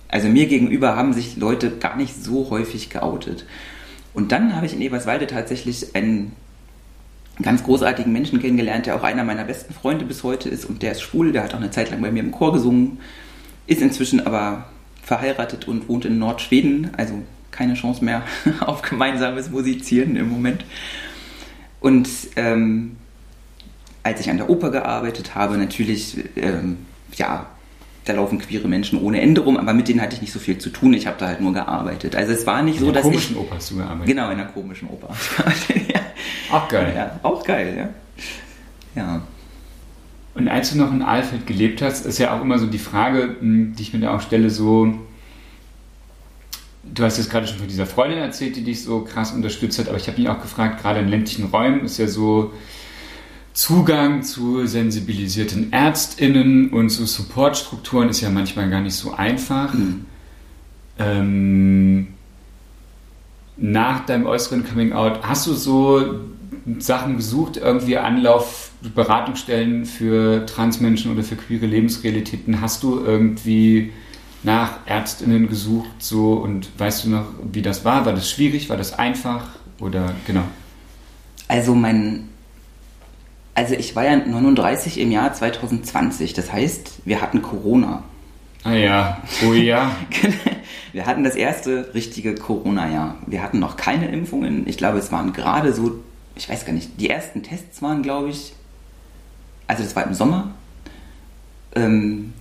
Also 0.08 0.28
mir 0.28 0.46
gegenüber 0.46 0.96
haben 0.96 1.12
sich 1.12 1.36
Leute 1.36 1.72
gar 1.72 1.96
nicht 1.96 2.24
so 2.24 2.48
häufig 2.48 2.88
geoutet. 2.88 3.44
Und 4.14 4.32
dann 4.32 4.56
habe 4.56 4.64
ich 4.64 4.72
in 4.72 4.80
Eberswalde 4.80 5.26
tatsächlich 5.26 5.94
einen 5.94 6.32
ganz 7.42 7.64
großartigen 7.64 8.10
Menschen 8.10 8.40
kennengelernt, 8.40 8.86
der 8.86 8.96
auch 8.96 9.02
einer 9.02 9.24
meiner 9.24 9.44
besten 9.44 9.74
Freunde 9.74 10.06
bis 10.06 10.24
heute 10.24 10.48
ist 10.48 10.64
und 10.64 10.82
der 10.82 10.92
ist 10.92 11.02
schwul, 11.02 11.32
der 11.32 11.44
hat 11.44 11.52
auch 11.52 11.60
eine 11.60 11.70
Zeit 11.70 11.90
lang 11.90 12.00
bei 12.00 12.10
mir 12.10 12.22
im 12.22 12.32
Chor 12.32 12.54
gesungen, 12.54 12.98
ist 13.66 13.82
inzwischen 13.82 14.26
aber 14.26 14.64
verheiratet 15.02 15.68
und 15.68 15.86
wohnt 15.88 16.06
in 16.06 16.18
Nordschweden, 16.18 16.92
also 16.96 17.22
keine 17.58 17.74
Chance 17.74 18.04
mehr 18.04 18.22
auf 18.60 18.82
gemeinsames 18.82 19.50
Musizieren 19.50 20.14
im 20.14 20.30
Moment. 20.30 20.64
Und 21.80 22.08
ähm, 22.36 22.96
als 24.04 24.20
ich 24.20 24.30
an 24.30 24.36
der 24.36 24.48
Oper 24.48 24.70
gearbeitet 24.70 25.34
habe, 25.34 25.58
natürlich, 25.58 26.16
ähm, 26.36 26.78
ja, 27.14 27.46
da 28.04 28.12
laufen 28.14 28.38
queere 28.38 28.68
Menschen 28.68 29.00
ohne 29.02 29.20
Ende 29.20 29.42
rum, 29.42 29.56
aber 29.56 29.74
mit 29.74 29.88
denen 29.88 30.00
hatte 30.00 30.14
ich 30.14 30.22
nicht 30.22 30.32
so 30.32 30.38
viel 30.38 30.58
zu 30.58 30.70
tun. 30.70 30.94
Ich 30.94 31.06
habe 31.06 31.16
da 31.18 31.26
halt 31.26 31.40
nur 31.40 31.52
gearbeitet. 31.52 32.16
Also 32.16 32.32
es 32.32 32.46
war 32.46 32.62
nicht 32.62 32.80
in 32.80 32.86
so, 32.86 32.92
dass 32.92 33.04
ich... 33.06 33.06
In 33.06 33.12
einer 33.12 33.20
komischen 33.20 33.36
Oper 33.36 33.56
hast 33.56 33.70
du 33.70 33.76
gearbeitet? 33.76 34.06
Genau, 34.06 34.30
in 34.30 34.40
einer 34.40 34.46
komischen 34.46 34.88
Oper. 34.88 35.08
ja. 35.92 36.00
Auch 36.50 36.68
geil. 36.68 36.92
Ja, 36.96 37.20
auch 37.22 37.44
geil, 37.44 37.74
ja. 37.76 39.02
Ja. 39.02 39.22
Und 40.34 40.48
als 40.48 40.72
du 40.72 40.78
noch 40.78 40.92
in 40.92 41.02
Alfeld 41.02 41.46
gelebt 41.46 41.82
hast, 41.82 42.06
ist 42.06 42.18
ja 42.18 42.36
auch 42.36 42.40
immer 42.40 42.58
so 42.58 42.66
die 42.66 42.78
Frage, 42.78 43.36
hm, 43.40 43.74
die 43.76 43.82
ich 43.82 43.92
mir 43.92 44.00
da 44.00 44.16
auch 44.16 44.20
stelle, 44.20 44.48
so 44.48 44.94
du 46.94 47.04
hast 47.04 47.18
jetzt 47.18 47.30
gerade 47.30 47.46
schon 47.46 47.58
von 47.58 47.68
dieser 47.68 47.86
Freundin 47.86 48.18
erzählt, 48.18 48.56
die 48.56 48.62
dich 48.62 48.82
so 48.82 49.00
krass 49.00 49.32
unterstützt 49.32 49.78
hat, 49.78 49.88
aber 49.88 49.96
ich 49.96 50.08
habe 50.08 50.18
mich 50.20 50.28
auch 50.28 50.40
gefragt, 50.40 50.82
gerade 50.82 51.00
in 51.00 51.08
ländlichen 51.08 51.46
Räumen 51.46 51.84
ist 51.84 51.98
ja 51.98 52.06
so 52.06 52.52
Zugang 53.52 54.22
zu 54.22 54.66
sensibilisierten 54.66 55.72
ÄrztInnen 55.72 56.70
und 56.70 56.90
zu 56.90 57.06
Supportstrukturen 57.06 58.08
ist 58.08 58.20
ja 58.20 58.30
manchmal 58.30 58.70
gar 58.70 58.80
nicht 58.80 58.94
so 58.94 59.14
einfach. 59.14 59.74
Mhm. 59.74 60.06
Ähm, 60.98 62.08
nach 63.56 64.06
deinem 64.06 64.26
äußeren 64.26 64.64
Coming 64.64 64.92
Out, 64.92 65.20
hast 65.22 65.46
du 65.48 65.54
so 65.54 66.20
Sachen 66.78 67.16
gesucht, 67.16 67.56
irgendwie 67.56 67.98
Anlauf, 67.98 68.70
Beratungsstellen 68.94 69.84
für 69.84 70.46
Transmenschen 70.46 71.12
oder 71.12 71.24
für 71.24 71.36
queere 71.36 71.66
Lebensrealitäten. 71.66 72.60
Hast 72.60 72.82
du 72.84 73.00
irgendwie 73.00 73.92
nach 74.42 74.86
Ärztinnen 74.86 75.48
gesucht 75.48 75.90
so 75.98 76.34
und 76.34 76.68
weißt 76.78 77.04
du 77.04 77.10
noch, 77.10 77.26
wie 77.52 77.62
das 77.62 77.84
war? 77.84 78.06
War 78.06 78.12
das 78.12 78.30
schwierig? 78.30 78.68
War 78.68 78.76
das 78.76 78.98
einfach? 78.98 79.48
Oder 79.80 80.14
genau? 80.26 80.44
Also 81.48 81.74
mein 81.74 82.28
also 83.58 83.74
ich 83.74 83.96
war 83.96 84.04
ja 84.04 84.16
39 84.16 85.00
im 85.00 85.10
Jahr 85.10 85.32
2020, 85.32 86.32
das 86.32 86.52
heißt, 86.52 87.00
wir 87.04 87.20
hatten 87.20 87.42
Corona. 87.42 88.04
Ah 88.62 88.74
ja, 88.74 89.20
oh 89.44 89.52
ja. 89.52 89.96
wir 90.92 91.06
hatten 91.06 91.24
das 91.24 91.34
erste 91.34 91.92
richtige 91.92 92.36
Corona-Jahr. 92.36 93.16
Wir 93.26 93.42
hatten 93.42 93.58
noch 93.58 93.76
keine 93.76 94.12
Impfungen. 94.12 94.68
Ich 94.68 94.76
glaube, 94.76 94.98
es 94.98 95.10
waren 95.10 95.32
gerade 95.32 95.72
so, 95.72 95.98
ich 96.36 96.48
weiß 96.48 96.66
gar 96.66 96.72
nicht, 96.72 97.00
die 97.00 97.10
ersten 97.10 97.42
Tests 97.42 97.82
waren, 97.82 98.04
glaube 98.04 98.28
ich, 98.28 98.52
also 99.66 99.82
das 99.82 99.96
war 99.96 100.06
im 100.06 100.14
Sommer. 100.14 100.52
Ähm, 101.74 102.34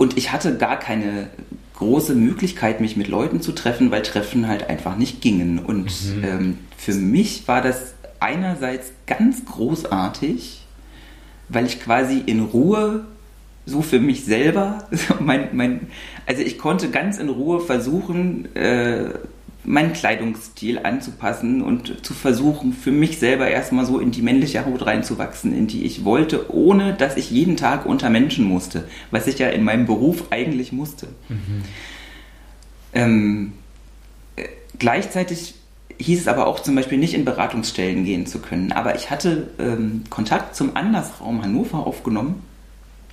und 0.00 0.16
ich 0.16 0.32
hatte 0.32 0.56
gar 0.56 0.78
keine 0.78 1.28
große 1.74 2.14
Möglichkeit, 2.14 2.80
mich 2.80 2.96
mit 2.96 3.06
Leuten 3.06 3.42
zu 3.42 3.52
treffen, 3.52 3.90
weil 3.90 4.00
Treffen 4.00 4.48
halt 4.48 4.70
einfach 4.70 4.96
nicht 4.96 5.20
gingen. 5.20 5.58
Und 5.58 5.92
mhm. 6.16 6.24
ähm, 6.24 6.58
für 6.78 6.94
mich 6.94 7.46
war 7.46 7.60
das 7.60 7.92
einerseits 8.18 8.92
ganz 9.06 9.44
großartig, 9.44 10.64
weil 11.50 11.66
ich 11.66 11.82
quasi 11.82 12.16
in 12.24 12.40
Ruhe 12.40 13.04
so 13.66 13.82
für 13.82 14.00
mich 14.00 14.24
selber, 14.24 14.88
mein, 15.20 15.50
mein, 15.52 15.88
also 16.24 16.40
ich 16.40 16.56
konnte 16.56 16.88
ganz 16.88 17.18
in 17.18 17.28
Ruhe 17.28 17.60
versuchen, 17.60 18.56
äh, 18.56 19.10
meinen 19.70 19.92
Kleidungsstil 19.92 20.80
anzupassen 20.80 21.62
und 21.62 22.04
zu 22.04 22.12
versuchen, 22.12 22.72
für 22.72 22.90
mich 22.90 23.18
selber 23.18 23.48
erstmal 23.48 23.86
so 23.86 23.98
in 24.00 24.10
die 24.10 24.22
männliche 24.22 24.66
Haut 24.66 24.84
reinzuwachsen, 24.84 25.56
in 25.56 25.66
die 25.66 25.84
ich 25.84 26.04
wollte, 26.04 26.52
ohne 26.52 26.94
dass 26.94 27.16
ich 27.16 27.30
jeden 27.30 27.56
Tag 27.56 27.86
unter 27.86 28.10
Menschen 28.10 28.44
musste, 28.44 28.88
was 29.10 29.26
ich 29.26 29.38
ja 29.38 29.48
in 29.48 29.62
meinem 29.62 29.86
Beruf 29.86 30.24
eigentlich 30.30 30.72
musste. 30.72 31.08
Mhm. 31.28 31.62
Ähm, 32.92 33.52
äh, 34.36 34.48
gleichzeitig 34.78 35.54
hieß 35.98 36.20
es 36.20 36.28
aber 36.28 36.46
auch 36.46 36.60
zum 36.60 36.74
Beispiel 36.74 36.98
nicht 36.98 37.14
in 37.14 37.24
Beratungsstellen 37.24 38.04
gehen 38.04 38.26
zu 38.26 38.40
können. 38.40 38.72
Aber 38.72 38.96
ich 38.96 39.10
hatte 39.10 39.50
ähm, 39.58 40.02
Kontakt 40.10 40.56
zum 40.56 40.76
Andersraum 40.76 41.42
Hannover 41.42 41.86
aufgenommen, 41.86 42.42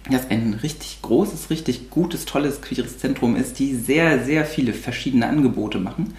das 0.10 0.30
ein 0.30 0.54
richtig 0.64 1.00
großes, 1.02 1.50
richtig 1.50 1.90
gutes, 1.90 2.26
tolles 2.26 2.62
queeres 2.62 2.98
Zentrum 2.98 3.36
ist, 3.36 3.60
die 3.60 3.76
sehr, 3.76 4.24
sehr 4.24 4.46
viele 4.46 4.74
verschiedene 4.74 5.28
Angebote 5.28 5.80
machen. 5.80 6.14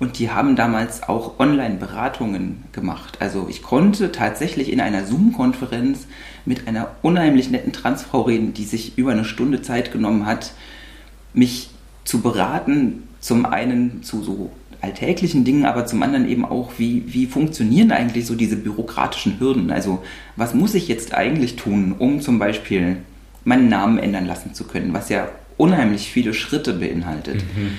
Und 0.00 0.18
die 0.18 0.30
haben 0.30 0.56
damals 0.56 1.02
auch 1.02 1.38
Online-Beratungen 1.38 2.64
gemacht. 2.72 3.18
Also 3.20 3.46
ich 3.50 3.62
konnte 3.62 4.10
tatsächlich 4.10 4.72
in 4.72 4.80
einer 4.80 5.04
Zoom-Konferenz 5.04 6.06
mit 6.46 6.66
einer 6.66 6.92
unheimlich 7.02 7.50
netten 7.50 7.74
Transfrau 7.74 8.22
reden, 8.22 8.54
die 8.54 8.64
sich 8.64 8.96
über 8.96 9.12
eine 9.12 9.26
Stunde 9.26 9.60
Zeit 9.60 9.92
genommen 9.92 10.24
hat, 10.24 10.54
mich 11.34 11.68
zu 12.04 12.22
beraten, 12.22 13.02
zum 13.20 13.44
einen 13.44 14.02
zu 14.02 14.22
so 14.22 14.50
alltäglichen 14.80 15.44
Dingen, 15.44 15.66
aber 15.66 15.84
zum 15.84 16.02
anderen 16.02 16.26
eben 16.26 16.46
auch, 16.46 16.72
wie, 16.78 17.04
wie 17.06 17.26
funktionieren 17.26 17.92
eigentlich 17.92 18.24
so 18.24 18.34
diese 18.34 18.56
bürokratischen 18.56 19.38
Hürden? 19.38 19.70
Also 19.70 20.02
was 20.36 20.54
muss 20.54 20.74
ich 20.74 20.88
jetzt 20.88 21.12
eigentlich 21.12 21.56
tun, 21.56 21.94
um 21.98 22.22
zum 22.22 22.38
Beispiel 22.38 22.96
meinen 23.44 23.68
Namen 23.68 23.98
ändern 23.98 24.24
lassen 24.26 24.54
zu 24.54 24.64
können, 24.64 24.94
was 24.94 25.10
ja 25.10 25.28
unheimlich 25.58 26.10
viele 26.10 26.32
Schritte 26.32 26.72
beinhaltet. 26.72 27.36
Mhm. 27.36 27.72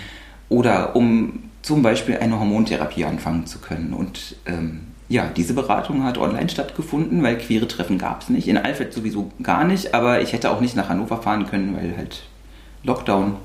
Oder 0.49 0.95
um 0.95 1.50
zum 1.61 1.81
Beispiel 1.81 2.17
eine 2.17 2.39
Hormontherapie 2.39 3.05
anfangen 3.05 3.45
zu 3.45 3.59
können. 3.59 3.93
Und 3.93 4.35
ähm, 4.45 4.81
ja, 5.09 5.27
diese 5.27 5.53
Beratung 5.53 6.03
hat 6.03 6.17
online 6.17 6.49
stattgefunden, 6.49 7.21
weil 7.21 7.37
queere 7.37 7.67
Treffen 7.67 7.97
gab 7.97 8.21
es 8.21 8.29
nicht. 8.29 8.47
In 8.47 8.57
Alfred 8.57 8.93
sowieso 8.93 9.31
gar 9.43 9.63
nicht, 9.65 9.93
aber 9.93 10.21
ich 10.21 10.33
hätte 10.33 10.51
auch 10.51 10.61
nicht 10.61 10.75
nach 10.75 10.89
Hannover 10.89 11.21
fahren 11.21 11.47
können, 11.47 11.75
weil 11.75 11.95
halt 11.97 12.23
Lockdown. 12.83 13.35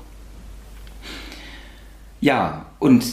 Ja, 2.21 2.65
und 2.79 3.05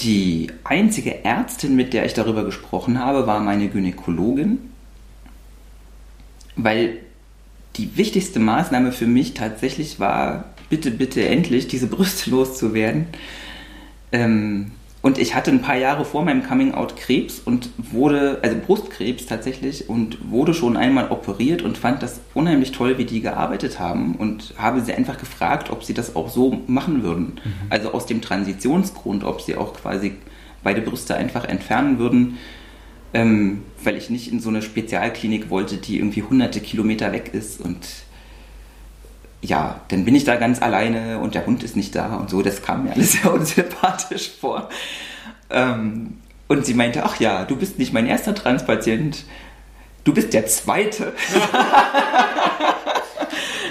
die 0.00 0.52
einzige 0.62 1.24
Ärztin, 1.24 1.74
mit 1.74 1.92
der 1.92 2.04
ich 2.04 2.14
darüber 2.14 2.44
gesprochen 2.44 3.02
habe, 3.02 3.26
war 3.26 3.40
meine 3.40 3.68
Gynäkologin, 3.68 4.58
weil 6.54 6.98
die 7.76 7.96
wichtigste 7.96 8.38
Maßnahme 8.38 8.92
für 8.92 9.06
mich 9.06 9.34
tatsächlich 9.34 9.98
war, 9.98 10.44
bitte, 10.68 10.90
bitte 10.90 11.26
endlich 11.26 11.68
diese 11.68 11.86
Brüste 11.86 12.30
loszuwerden. 12.30 13.06
Ähm, 14.12 14.72
und 15.00 15.16
ich 15.16 15.34
hatte 15.34 15.52
ein 15.52 15.62
paar 15.62 15.76
Jahre 15.76 16.04
vor 16.04 16.24
meinem 16.24 16.42
Coming 16.42 16.74
Out 16.74 16.96
Krebs 16.96 17.38
und 17.38 17.70
wurde, 17.78 18.40
also 18.42 18.56
Brustkrebs 18.58 19.26
tatsächlich, 19.26 19.88
und 19.88 20.30
wurde 20.30 20.54
schon 20.54 20.76
einmal 20.76 21.10
operiert 21.10 21.62
und 21.62 21.78
fand 21.78 22.02
das 22.02 22.20
unheimlich 22.34 22.72
toll, 22.72 22.98
wie 22.98 23.04
die 23.04 23.20
gearbeitet 23.20 23.78
haben 23.78 24.16
und 24.16 24.54
habe 24.58 24.80
sie 24.80 24.92
einfach 24.92 25.18
gefragt, 25.18 25.70
ob 25.70 25.84
sie 25.84 25.94
das 25.94 26.16
auch 26.16 26.28
so 26.28 26.62
machen 26.66 27.04
würden. 27.04 27.40
Mhm. 27.44 27.52
Also 27.70 27.92
aus 27.92 28.06
dem 28.06 28.20
Transitionsgrund, 28.20 29.22
ob 29.22 29.40
sie 29.40 29.54
auch 29.54 29.72
quasi 29.72 30.14
beide 30.64 30.80
Brüste 30.80 31.14
einfach 31.14 31.44
entfernen 31.44 32.00
würden, 32.00 32.38
ähm, 33.14 33.62
weil 33.84 33.96
ich 33.96 34.10
nicht 34.10 34.32
in 34.32 34.40
so 34.40 34.48
eine 34.48 34.62
Spezialklinik 34.62 35.48
wollte, 35.48 35.76
die 35.76 35.98
irgendwie 35.98 36.24
hunderte 36.24 36.60
Kilometer 36.60 37.12
weg 37.12 37.30
ist 37.32 37.60
und 37.60 37.78
ja, 39.40 39.80
dann 39.88 40.04
bin 40.04 40.14
ich 40.14 40.24
da 40.24 40.36
ganz 40.36 40.60
alleine 40.60 41.18
und 41.18 41.34
der 41.34 41.46
Hund 41.46 41.62
ist 41.62 41.76
nicht 41.76 41.94
da 41.94 42.16
und 42.16 42.28
so. 42.30 42.42
Das 42.42 42.62
kam 42.62 42.84
mir 42.84 42.92
alles 42.92 43.12
sehr 43.22 43.32
unsympathisch 43.32 44.30
vor. 44.40 44.68
Ähm, 45.50 46.18
und 46.48 46.66
sie 46.66 46.74
meinte, 46.74 47.04
ach 47.04 47.20
ja, 47.20 47.44
du 47.44 47.56
bist 47.56 47.78
nicht 47.78 47.92
mein 47.92 48.06
erster 48.06 48.34
Transpatient, 48.34 49.24
du 50.04 50.14
bist 50.14 50.32
der 50.32 50.46
zweite. 50.46 51.12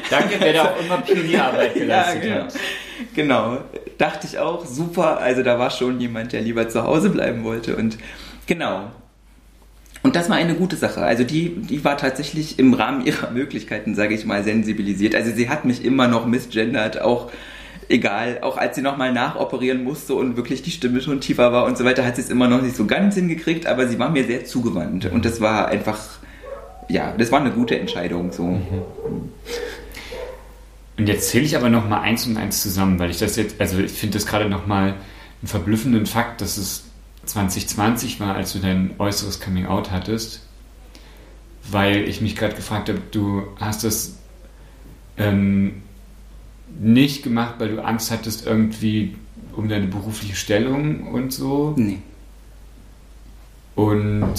Danke, 0.10 0.36
wer 0.40 0.54
da 0.54 0.72
auch 0.72 0.80
immer 0.80 0.98
Pionierarbeit 1.00 1.74
geleistet 1.76 2.24
ja, 2.24 2.30
genau. 2.30 2.46
hat. 2.46 2.54
Genau, 3.14 3.58
dachte 3.98 4.28
ich 4.28 4.40
auch, 4.40 4.66
super. 4.66 5.18
Also 5.18 5.44
da 5.44 5.60
war 5.60 5.70
schon 5.70 6.00
jemand, 6.00 6.32
der 6.34 6.42
lieber 6.42 6.70
zu 6.70 6.84
Hause 6.84 7.10
bleiben 7.10 7.44
wollte. 7.44 7.76
Und 7.76 7.98
genau, 8.46 8.92
und 10.08 10.16
das 10.16 10.30
war 10.30 10.38
eine 10.38 10.56
gute 10.56 10.78
Sache. 10.78 11.02
Also 11.02 11.26
die, 11.26 11.50
die 11.50 11.84
war 11.84 11.98
tatsächlich 11.98 12.58
im 12.60 12.74
Rahmen 12.74 13.06
ihrer 13.06 13.30
Möglichkeiten, 13.34 13.94
sage 13.94 14.16
ich 14.16 14.24
mal, 14.24 14.42
sensibilisiert. 14.42 15.14
Also 15.16 15.32
sie 15.36 15.50
hat 15.50 15.66
mich 15.66 15.84
immer 15.84 16.08
noch 16.08 16.26
misgendert, 16.26 17.02
auch 17.02 17.30
egal, 17.90 18.40
auch 18.42 18.56
als 18.56 18.78
sie 18.78 18.82
nochmal 18.82 19.12
nachoperieren 19.12 19.84
musste 19.84 20.14
und 20.14 20.38
wirklich 20.38 20.62
die 20.62 20.72
Stimme 20.72 21.02
schon 21.02 21.20
tiefer 21.20 21.52
war 21.52 21.66
und 21.66 21.78
so 21.78 21.84
weiter, 21.84 22.06
hat 22.06 22.16
sie 22.16 22.22
es 22.22 22.30
immer 22.30 22.48
noch 22.48 22.62
nicht 22.62 22.78
so 22.78 22.86
ganz 22.86 23.16
hingekriegt, 23.16 23.68
aber 23.68 23.86
sie 23.90 24.00
war 24.00 24.10
mir 24.10 24.24
sehr 24.24 24.46
zugewandt. 24.46 25.12
Und 25.12 25.26
das 25.26 25.42
war 25.42 25.68
einfach, 25.68 26.00
ja, 26.88 27.14
das 27.18 27.30
war 27.34 27.42
eine 27.42 27.52
gute 27.52 27.78
Entscheidung. 27.78 28.32
So. 28.32 28.44
Mhm. 28.44 28.62
Und 30.98 31.10
jetzt 31.10 31.32
zähle 31.32 31.44
ich 31.44 31.58
aber 31.58 31.68
nochmal 31.70 32.00
eins 32.04 32.26
und 32.26 32.38
eins 32.38 32.62
zusammen, 32.62 32.98
weil 32.98 33.10
ich 33.10 33.20
das 33.20 33.36
jetzt, 33.36 33.60
also 33.60 33.80
ich 33.80 33.92
finde 33.92 34.14
das 34.18 34.26
gerade 34.26 34.48
nochmal 34.48 34.94
einen 35.42 35.48
verblüffenden 35.48 36.06
Fakt, 36.06 36.40
dass 36.40 36.56
es 36.56 36.87
2020 37.28 38.20
war, 38.20 38.36
als 38.36 38.54
du 38.54 38.60
dein 38.60 38.96
äußeres 38.98 39.40
Coming 39.40 39.66
Out 39.66 39.92
hattest, 39.92 40.42
weil 41.70 42.08
ich 42.08 42.22
mich 42.22 42.36
gerade 42.36 42.56
gefragt 42.56 42.90
habe, 42.90 43.02
du 43.12 43.48
hast 43.60 43.84
das 43.84 44.18
ähm, 45.18 45.84
nicht 46.80 47.24
gemacht, 47.24 47.56
weil 47.60 47.70
du 47.70 47.84
Angst 47.84 48.12
hattest 48.12 48.46
irgendwie 48.46 49.16
um 49.56 49.68
deine 49.68 49.88
berufliche 49.88 50.36
Stellung 50.36 51.08
und 51.08 51.34
so. 51.34 51.74
Nee. 51.76 52.00
Und 53.76 54.36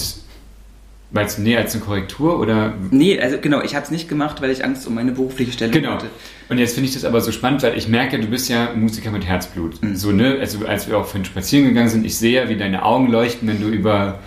Meinst 1.11 1.39
du, 1.39 1.41
nee, 1.41 1.57
als 1.57 1.73
eine 1.73 1.83
Korrektur 1.83 2.39
oder? 2.39 2.75
Nee, 2.91 3.19
also 3.19 3.39
genau, 3.39 3.61
ich 3.63 3.73
habe 3.73 3.83
es 3.83 3.89
nicht 3.89 4.07
gemacht, 4.07 4.41
weil 4.41 4.51
ich 4.51 4.63
Angst 4.63 4.85
um 4.85 4.93
meine 4.93 5.11
berufliche 5.11 5.51
Stelle 5.51 5.71
genau. 5.71 5.93
hatte. 5.93 6.07
Und 6.49 6.59
jetzt 6.59 6.75
finde 6.75 6.87
ich 6.87 6.93
das 6.93 7.03
aber 7.03 7.19
so 7.21 7.31
spannend, 7.31 7.63
weil 7.63 7.75
ich 7.77 7.87
merke, 7.87 8.19
du 8.19 8.27
bist 8.27 8.47
ja 8.47 8.73
Musiker 8.75 9.09
mit 9.09 9.25
Herzblut. 9.25 9.81
Mhm. 9.81 9.95
So, 9.95 10.11
ne, 10.11 10.37
also 10.39 10.65
als 10.67 10.87
wir 10.87 10.97
auch 10.97 11.05
vorhin 11.05 11.25
spazieren 11.25 11.67
gegangen 11.67 11.89
sind, 11.89 12.05
ich 12.05 12.17
sehe 12.17 12.43
ja, 12.43 12.49
wie 12.49 12.57
deine 12.57 12.83
Augen 12.83 13.07
leuchten, 13.07 13.47
wenn 13.47 13.59
du 13.59 13.69
über 13.69 14.19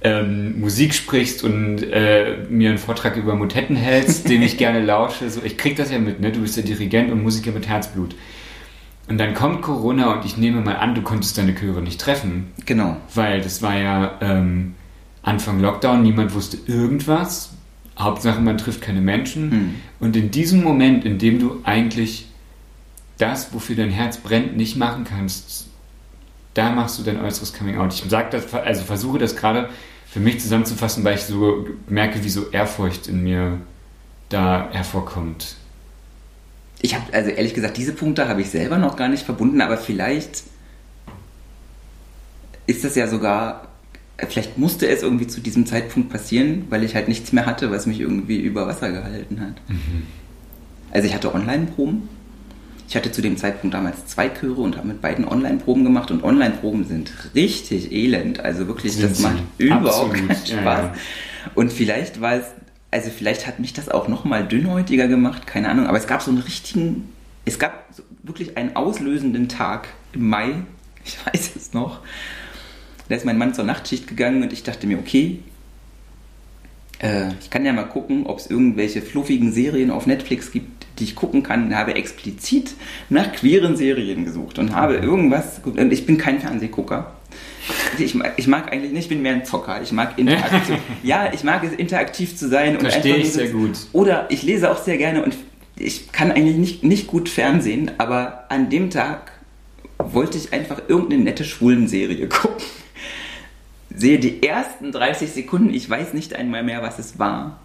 ähm, 0.00 0.60
Musik 0.60 0.94
sprichst 0.94 1.42
und 1.42 1.82
äh, 1.82 2.46
mir 2.48 2.70
einen 2.70 2.78
Vortrag 2.78 3.16
über 3.16 3.34
Motetten 3.34 3.74
hältst, 3.74 4.28
den 4.28 4.42
ich 4.42 4.56
gerne 4.58 4.80
lausche. 4.80 5.28
So, 5.30 5.40
ich 5.42 5.56
krieg 5.58 5.76
das 5.76 5.90
ja 5.90 5.98
mit, 5.98 6.20
ne? 6.20 6.30
Du 6.30 6.40
bist 6.40 6.56
ja 6.56 6.62
Dirigent 6.62 7.10
und 7.10 7.22
Musiker 7.22 7.50
mit 7.50 7.68
Herzblut. 7.68 8.14
Und 9.08 9.18
dann 9.18 9.34
kommt 9.34 9.62
Corona 9.62 10.12
und 10.12 10.24
ich 10.24 10.36
nehme 10.36 10.60
mal 10.60 10.76
an, 10.76 10.94
du 10.94 11.02
konntest 11.02 11.38
deine 11.38 11.54
Chöre 11.54 11.80
nicht 11.80 12.00
treffen. 12.00 12.52
Genau. 12.66 12.96
Weil 13.14 13.40
das 13.40 13.62
war 13.62 13.76
ja 13.76 14.18
ähm, 14.20 14.74
Anfang 15.22 15.60
Lockdown, 15.60 16.02
niemand 16.02 16.34
wusste 16.34 16.58
irgendwas. 16.66 17.50
Hauptsache, 17.98 18.40
man 18.40 18.58
trifft 18.58 18.80
keine 18.80 19.00
Menschen. 19.00 19.50
Mhm. 19.50 19.74
Und 20.00 20.16
in 20.16 20.30
diesem 20.30 20.62
Moment, 20.62 21.04
in 21.04 21.18
dem 21.18 21.38
du 21.38 21.60
eigentlich 21.64 22.28
das, 23.18 23.52
wofür 23.52 23.76
dein 23.76 23.90
Herz 23.90 24.18
brennt, 24.18 24.56
nicht 24.56 24.76
machen 24.76 25.04
kannst, 25.04 25.66
da 26.54 26.70
machst 26.70 26.98
du 26.98 27.02
dein 27.02 27.20
äußeres 27.20 27.52
Coming 27.52 27.78
Out. 27.78 27.92
Ich 27.92 28.04
sag 28.08 28.30
das, 28.30 28.52
also 28.54 28.84
versuche 28.84 29.18
das 29.18 29.36
gerade 29.36 29.68
für 30.10 30.20
mich 30.20 30.40
zusammenzufassen, 30.40 31.04
weil 31.04 31.16
ich 31.16 31.22
so 31.22 31.66
merke, 31.88 32.24
wie 32.24 32.30
so 32.30 32.48
Ehrfurcht 32.50 33.08
in 33.08 33.22
mir 33.22 33.58
da 34.28 34.68
hervorkommt. 34.72 35.56
Ich 36.80 36.94
habe, 36.94 37.12
also 37.12 37.30
ehrlich 37.30 37.54
gesagt, 37.54 37.76
diese 37.76 37.92
Punkte 37.92 38.28
habe 38.28 38.40
ich 38.40 38.50
selber 38.50 38.78
noch 38.78 38.96
gar 38.96 39.08
nicht 39.08 39.24
verbunden, 39.24 39.60
aber 39.60 39.76
vielleicht 39.76 40.44
ist 42.66 42.84
das 42.84 42.94
ja 42.94 43.08
sogar 43.08 43.67
vielleicht 44.26 44.58
musste 44.58 44.88
es 44.88 45.02
irgendwie 45.02 45.26
zu 45.26 45.40
diesem 45.40 45.66
Zeitpunkt 45.66 46.10
passieren, 46.10 46.64
weil 46.70 46.82
ich 46.82 46.94
halt 46.94 47.08
nichts 47.08 47.32
mehr 47.32 47.46
hatte, 47.46 47.70
was 47.70 47.86
mich 47.86 48.00
irgendwie 48.00 48.38
über 48.38 48.66
Wasser 48.66 48.90
gehalten 48.90 49.40
hat. 49.40 49.54
Mhm. 49.68 50.02
Also 50.90 51.06
ich 51.06 51.14
hatte 51.14 51.34
Online-Proben. 51.34 52.08
Ich 52.88 52.96
hatte 52.96 53.12
zu 53.12 53.20
dem 53.20 53.36
Zeitpunkt 53.36 53.74
damals 53.74 54.06
zwei 54.06 54.30
Chöre 54.30 54.62
und 54.62 54.78
habe 54.78 54.88
mit 54.88 55.02
beiden 55.02 55.28
Online-Proben 55.28 55.84
gemacht 55.84 56.10
und 56.10 56.24
Online-Proben 56.24 56.86
sind 56.86 57.12
richtig 57.34 57.92
elend. 57.92 58.40
Also 58.40 58.66
wirklich, 58.66 58.94
sind 58.94 59.10
das 59.10 59.20
macht 59.20 59.42
überhaupt 59.58 60.14
keinen 60.14 60.30
Spaß. 60.30 60.48
Ja, 60.48 60.64
ja. 60.64 60.94
Und 61.54 61.70
vielleicht 61.70 62.22
war 62.22 62.34
es, 62.34 62.46
also 62.90 63.10
vielleicht 63.10 63.46
hat 63.46 63.60
mich 63.60 63.74
das 63.74 63.90
auch 63.90 64.08
nochmal 64.08 64.48
dünnhäutiger 64.48 65.06
gemacht, 65.06 65.46
keine 65.46 65.68
Ahnung, 65.68 65.86
aber 65.86 65.98
es 65.98 66.06
gab 66.06 66.22
so 66.22 66.30
einen 66.30 66.40
richtigen, 66.40 67.10
es 67.44 67.58
gab 67.58 67.84
wirklich 68.22 68.56
einen 68.56 68.74
auslösenden 68.74 69.48
Tag 69.48 69.88
im 70.14 70.28
Mai, 70.28 70.54
ich 71.04 71.18
weiß 71.26 71.56
es 71.56 71.74
noch, 71.74 72.00
da 73.08 73.16
ist 73.16 73.24
mein 73.24 73.38
Mann 73.38 73.54
zur 73.54 73.64
Nachtschicht 73.64 74.06
gegangen 74.06 74.42
und 74.42 74.52
ich 74.52 74.62
dachte 74.62 74.86
mir, 74.86 74.98
okay, 74.98 75.40
äh, 77.00 77.28
ich 77.40 77.50
kann 77.50 77.64
ja 77.64 77.72
mal 77.72 77.84
gucken, 77.84 78.26
ob 78.26 78.38
es 78.38 78.48
irgendwelche 78.48 79.02
fluffigen 79.02 79.52
Serien 79.52 79.90
auf 79.90 80.06
Netflix 80.06 80.50
gibt, 80.50 80.86
die 80.98 81.04
ich 81.04 81.14
gucken 81.14 81.42
kann. 81.42 81.70
Ich 81.70 81.76
habe 81.76 81.94
explizit 81.94 82.74
nach 83.08 83.32
queeren 83.32 83.76
Serien 83.76 84.24
gesucht 84.24 84.58
und 84.58 84.74
habe 84.74 84.96
irgendwas, 84.96 85.60
und 85.64 85.92
ich 85.92 86.06
bin 86.06 86.18
kein 86.18 86.40
Fernsehgucker. 86.40 87.12
Ich 87.98 88.14
mag, 88.14 88.32
ich 88.36 88.46
mag 88.46 88.72
eigentlich 88.72 88.92
nicht, 88.92 89.04
ich 89.04 89.08
bin 89.08 89.22
mehr 89.22 89.34
ein 89.34 89.44
Zocker. 89.44 89.82
Ich 89.82 89.92
mag 89.92 90.18
interaktiv. 90.18 90.76
ja, 91.02 91.30
ich 91.32 91.44
mag 91.44 91.62
es 91.64 91.72
interaktiv 91.72 92.34
zu 92.34 92.48
sein. 92.48 92.80
Verstehe 92.80 93.16
ich 93.16 93.32
sehr 93.32 93.50
gut. 93.50 93.72
Oder 93.92 94.26
ich 94.30 94.42
lese 94.42 94.70
auch 94.70 94.82
sehr 94.82 94.96
gerne 94.96 95.22
und 95.22 95.36
ich 95.76 96.10
kann 96.10 96.32
eigentlich 96.32 96.56
nicht, 96.56 96.84
nicht 96.84 97.06
gut 97.06 97.28
Fernsehen, 97.28 97.92
aber 97.98 98.46
an 98.48 98.70
dem 98.70 98.90
Tag 98.90 99.32
wollte 99.98 100.38
ich 100.38 100.52
einfach 100.52 100.82
irgendeine 100.88 101.24
nette 101.24 101.44
Schwulenserie 101.44 102.28
gucken 102.28 102.64
sehe 103.98 104.18
die 104.18 104.42
ersten 104.42 104.92
30 104.92 105.32
Sekunden, 105.32 105.74
ich 105.74 105.90
weiß 105.90 106.14
nicht 106.14 106.34
einmal 106.34 106.62
mehr, 106.62 106.82
was 106.82 106.98
es 106.98 107.18
war. 107.18 107.58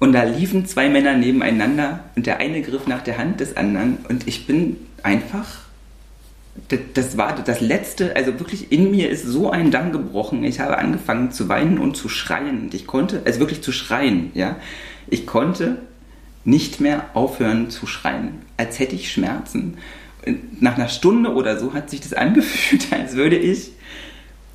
Und 0.00 0.12
da 0.12 0.24
liefen 0.24 0.66
zwei 0.66 0.88
Männer 0.88 1.16
nebeneinander 1.16 2.04
und 2.16 2.26
der 2.26 2.38
eine 2.38 2.62
griff 2.62 2.86
nach 2.86 3.02
der 3.02 3.18
Hand 3.18 3.40
des 3.40 3.56
anderen 3.56 3.98
und 4.08 4.28
ich 4.28 4.46
bin 4.46 4.76
einfach, 5.02 5.60
das, 6.68 6.80
das 6.94 7.16
war 7.16 7.34
das 7.34 7.60
letzte, 7.60 8.14
also 8.16 8.38
wirklich 8.38 8.72
in 8.72 8.90
mir 8.90 9.10
ist 9.10 9.24
so 9.24 9.50
ein 9.50 9.70
Damm 9.70 9.92
gebrochen. 9.92 10.42
Ich 10.44 10.60
habe 10.60 10.78
angefangen 10.78 11.30
zu 11.30 11.48
weinen 11.48 11.78
und 11.78 11.96
zu 11.96 12.08
schreien 12.08 12.62
und 12.62 12.74
ich 12.74 12.86
konnte, 12.86 13.22
also 13.24 13.40
wirklich 13.40 13.62
zu 13.62 13.72
schreien, 13.72 14.30
ja. 14.34 14.56
Ich 15.08 15.26
konnte 15.26 15.78
nicht 16.44 16.80
mehr 16.80 17.06
aufhören 17.14 17.70
zu 17.70 17.86
schreien, 17.86 18.42
als 18.56 18.78
hätte 18.78 18.94
ich 18.94 19.12
Schmerzen. 19.12 19.78
Nach 20.60 20.76
einer 20.76 20.88
Stunde 20.88 21.34
oder 21.34 21.58
so 21.58 21.72
hat 21.74 21.90
sich 21.90 22.00
das 22.00 22.12
angefühlt, 22.14 22.92
als 22.92 23.14
würde 23.14 23.36
ich 23.36 23.72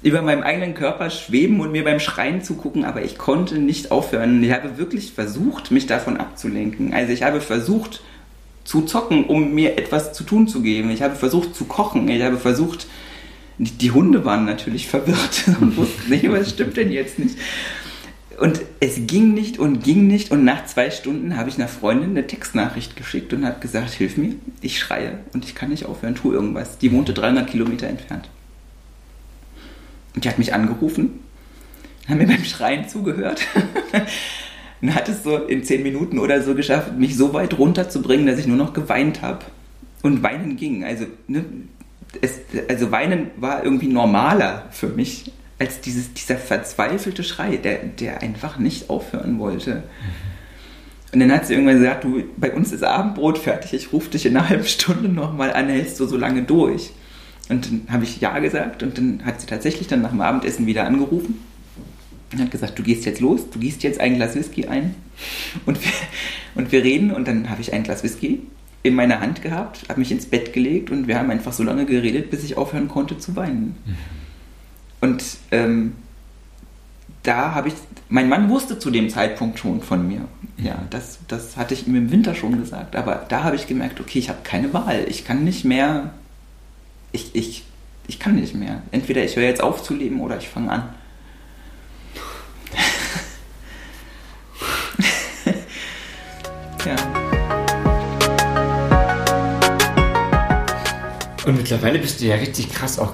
über 0.04 0.22
meinem 0.22 0.44
eigenen 0.44 0.74
Körper 0.74 1.10
schweben 1.10 1.62
und 1.62 1.72
mir 1.72 1.86
beim 1.86 2.00
Schreien 2.00 2.44
zugucken, 2.44 2.84
aber 2.84 3.04
ich 3.04 3.18
konnte 3.18 3.58
nicht 3.58 3.92
aufhören. 3.92 4.44
Ich 4.44 4.52
habe 4.52 4.78
wirklich 4.78 5.14
versucht, 5.14 5.72
mich 5.72 5.88
davon 5.88 6.18
abzulenken. 6.18 6.94
Also 6.94 7.14
ich 7.14 7.24
habe 7.24 7.40
versucht 7.40 8.04
zu 8.66 8.82
zocken, 8.82 9.26
um 9.26 9.54
mir 9.54 9.78
etwas 9.78 10.14
zu 10.14 10.26
tun 10.26 10.48
zu 10.48 10.62
geben. 10.62 10.92
Ich 10.92 11.02
habe 11.02 11.16
versucht 11.16 11.56
zu 11.56 11.66
kochen. 11.66 12.08
Ich 12.10 12.22
habe 12.22 12.38
versucht, 12.38 12.88
die 13.58 13.92
Hunde 13.92 14.26
waren 14.26 14.46
natürlich 14.46 14.88
verwirrt 14.90 15.46
und 15.62 15.78
wussten 15.78 16.10
nicht, 16.10 16.30
was 16.30 16.50
stimmt 16.50 16.76
denn 16.76 16.92
jetzt 16.92 17.18
nicht. 17.18 17.38
Und 18.40 18.62
es 18.82 19.08
ging 19.08 19.34
nicht 19.34 19.58
und 19.58 19.84
ging 19.84 20.08
nicht. 20.08 20.32
Und 20.32 20.44
nach 20.44 20.66
zwei 20.66 20.92
Stunden 20.92 21.38
habe 21.38 21.48
ich 21.50 21.56
einer 21.56 21.70
Freundin 21.70 22.10
eine 22.10 22.28
Textnachricht 22.28 22.98
geschickt 22.98 23.32
und 23.32 23.46
habe 23.46 23.62
gesagt, 23.62 23.92
hilf 23.92 24.18
mir, 24.18 24.34
ich 24.60 24.80
schreie 24.80 25.20
und 25.34 25.46
ich 25.46 25.56
kann 25.56 25.70
nicht 25.70 25.86
aufhören, 25.86 26.16
tu 26.16 26.34
irgendwas. 26.34 26.78
Die 26.78 26.92
wohnte 26.92 27.14
300 27.14 27.50
Kilometer 27.50 27.88
entfernt. 27.88 28.28
Und 30.16 30.24
die 30.24 30.30
hat 30.30 30.38
mich 30.38 30.54
angerufen, 30.54 31.20
hat 32.08 32.18
mir 32.18 32.28
beim 32.28 32.44
Schreien 32.44 32.88
zugehört. 32.88 33.42
und 34.82 34.94
hat 34.94 35.10
es 35.10 35.24
so 35.24 35.38
in 35.38 35.64
zehn 35.64 35.84
Minuten 35.84 36.20
oder 36.20 36.42
so 36.42 36.56
geschafft, 36.56 36.98
mich 36.98 37.16
so 37.16 37.34
weit 37.34 37.58
runterzubringen, 37.58 38.28
dass 38.28 38.40
ich 38.40 38.48
nur 38.48 38.58
noch 38.58 38.74
geweint 38.74 39.22
habe. 39.22 39.46
Und 40.02 40.22
weinen 40.22 40.58
ging. 40.58 40.84
Also, 40.84 41.06
ne, 41.28 41.46
es, 42.22 42.42
also 42.68 42.92
weinen 42.92 43.32
war 43.38 43.64
irgendwie 43.64 43.88
normaler 43.88 44.68
für 44.72 44.90
mich 44.90 45.32
als 45.60 45.80
dieses, 45.80 46.14
dieser 46.14 46.36
verzweifelte 46.36 47.24
Schrei, 47.24 47.58
der, 47.58 47.78
der 47.86 48.22
einfach 48.22 48.58
nicht 48.58 48.90
aufhören 48.90 49.40
wollte. 49.40 49.84
Und 51.14 51.20
dann 51.20 51.32
hat 51.32 51.46
sie 51.46 51.54
irgendwann 51.54 51.80
gesagt, 51.80 52.04
du, 52.04 52.24
bei 52.38 52.52
uns 52.52 52.72
ist 52.72 52.84
Abendbrot 52.84 53.38
fertig, 53.38 53.74
ich 53.74 53.94
rufe 53.94 54.10
dich 54.10 54.26
in 54.26 54.36
einer 54.36 54.50
halben 54.50 54.66
Stunde 54.66 55.10
nochmal 55.10 55.54
an, 55.54 55.70
hältst 55.70 56.00
du 56.00 56.06
so 56.06 56.18
lange 56.18 56.44
durch. 56.44 56.92
Und 57.54 57.68
dann 57.68 57.82
habe 57.90 58.04
ich 58.04 58.20
Ja 58.20 58.40
gesagt 58.40 58.82
und 58.82 58.98
dann 58.98 59.24
hat 59.24 59.40
sie 59.40 59.46
tatsächlich 59.46 59.88
dann 59.88 60.02
nach 60.02 60.10
dem 60.10 60.22
Abendessen 60.22 60.66
wieder 60.66 60.86
angerufen 60.86 61.40
und 62.32 62.42
hat 62.42 62.50
gesagt, 62.50 62.80
du 62.80 62.84
gehst 62.84 63.06
jetzt 63.06 63.22
los, 63.22 63.48
du 63.52 63.60
gießt 63.60 63.84
jetzt 63.84 64.00
ein 64.00 64.16
Glas 64.16 64.34
Whisky 64.34 64.66
ein 64.66 64.96
und 65.68 65.80
wir, 65.84 65.92
und 66.56 66.72
wir 66.72 66.84
reden 66.84 67.12
und 67.12 67.28
dann 67.28 67.52
habe 67.52 67.62
ich 67.62 67.72
ein 67.72 67.84
Glas 67.84 68.04
Whisky 68.04 68.42
in 68.82 68.96
meiner 68.96 69.20
Hand 69.20 69.44
gehabt, 69.44 69.88
habe 69.88 70.00
mich 70.00 70.12
ins 70.12 70.26
Bett 70.26 70.52
gelegt 70.52 70.90
und 70.90 71.08
wir 71.08 71.20
haben 71.20 71.30
einfach 71.30 71.54
so 71.54 71.62
lange 71.62 71.86
geredet, 71.86 72.32
bis 72.32 72.44
ich 72.44 72.58
aufhören 72.58 72.88
konnte 72.88 73.20
zu 73.20 73.36
weinen. 73.36 73.76
Mhm. 73.86 73.96
Und 75.00 75.24
ähm, 75.52 75.94
da 77.22 77.54
habe 77.54 77.68
ich, 77.68 77.76
mein 78.10 78.30
Mann 78.30 78.50
wusste 78.50 78.80
zu 78.80 78.90
dem 78.90 79.10
Zeitpunkt 79.10 79.60
schon 79.60 79.82
von 79.82 80.08
mir. 80.08 80.22
Ja, 80.58 80.80
das, 80.90 81.20
das 81.28 81.56
hatte 81.56 81.76
ich 81.76 81.88
ihm 81.88 81.96
im 81.96 82.12
Winter 82.12 82.34
schon 82.34 82.58
gesagt. 82.58 82.96
Aber 82.96 83.26
da 83.30 83.44
habe 83.44 83.56
ich 83.56 83.68
gemerkt, 83.68 84.02
okay, 84.02 84.18
ich 84.18 84.30
habe 84.30 84.40
keine 84.44 84.74
Wahl. 84.74 85.06
Ich 85.08 85.24
kann 85.24 85.44
nicht 85.44 85.66
mehr 85.66 86.14
ich, 87.14 87.34
ich, 87.34 87.64
ich 88.08 88.20
kann 88.20 88.36
nicht 88.36 88.54
mehr. 88.54 88.82
Entweder 88.92 89.24
ich 89.24 89.38
höre 89.38 89.44
jetzt 89.44 89.64
auf 89.64 89.82
zu 89.82 89.94
leben 89.94 90.20
oder 90.20 90.38
ich 90.38 90.50
fange 90.50 90.70
an. 90.72 90.90
ja. 96.86 96.96
Und 101.46 101.58
mittlerweile 101.58 102.00
bist 102.00 102.20
du 102.20 102.26
ja 102.26 102.36
richtig 102.36 102.70
krass 102.74 103.00
auch. 103.00 103.14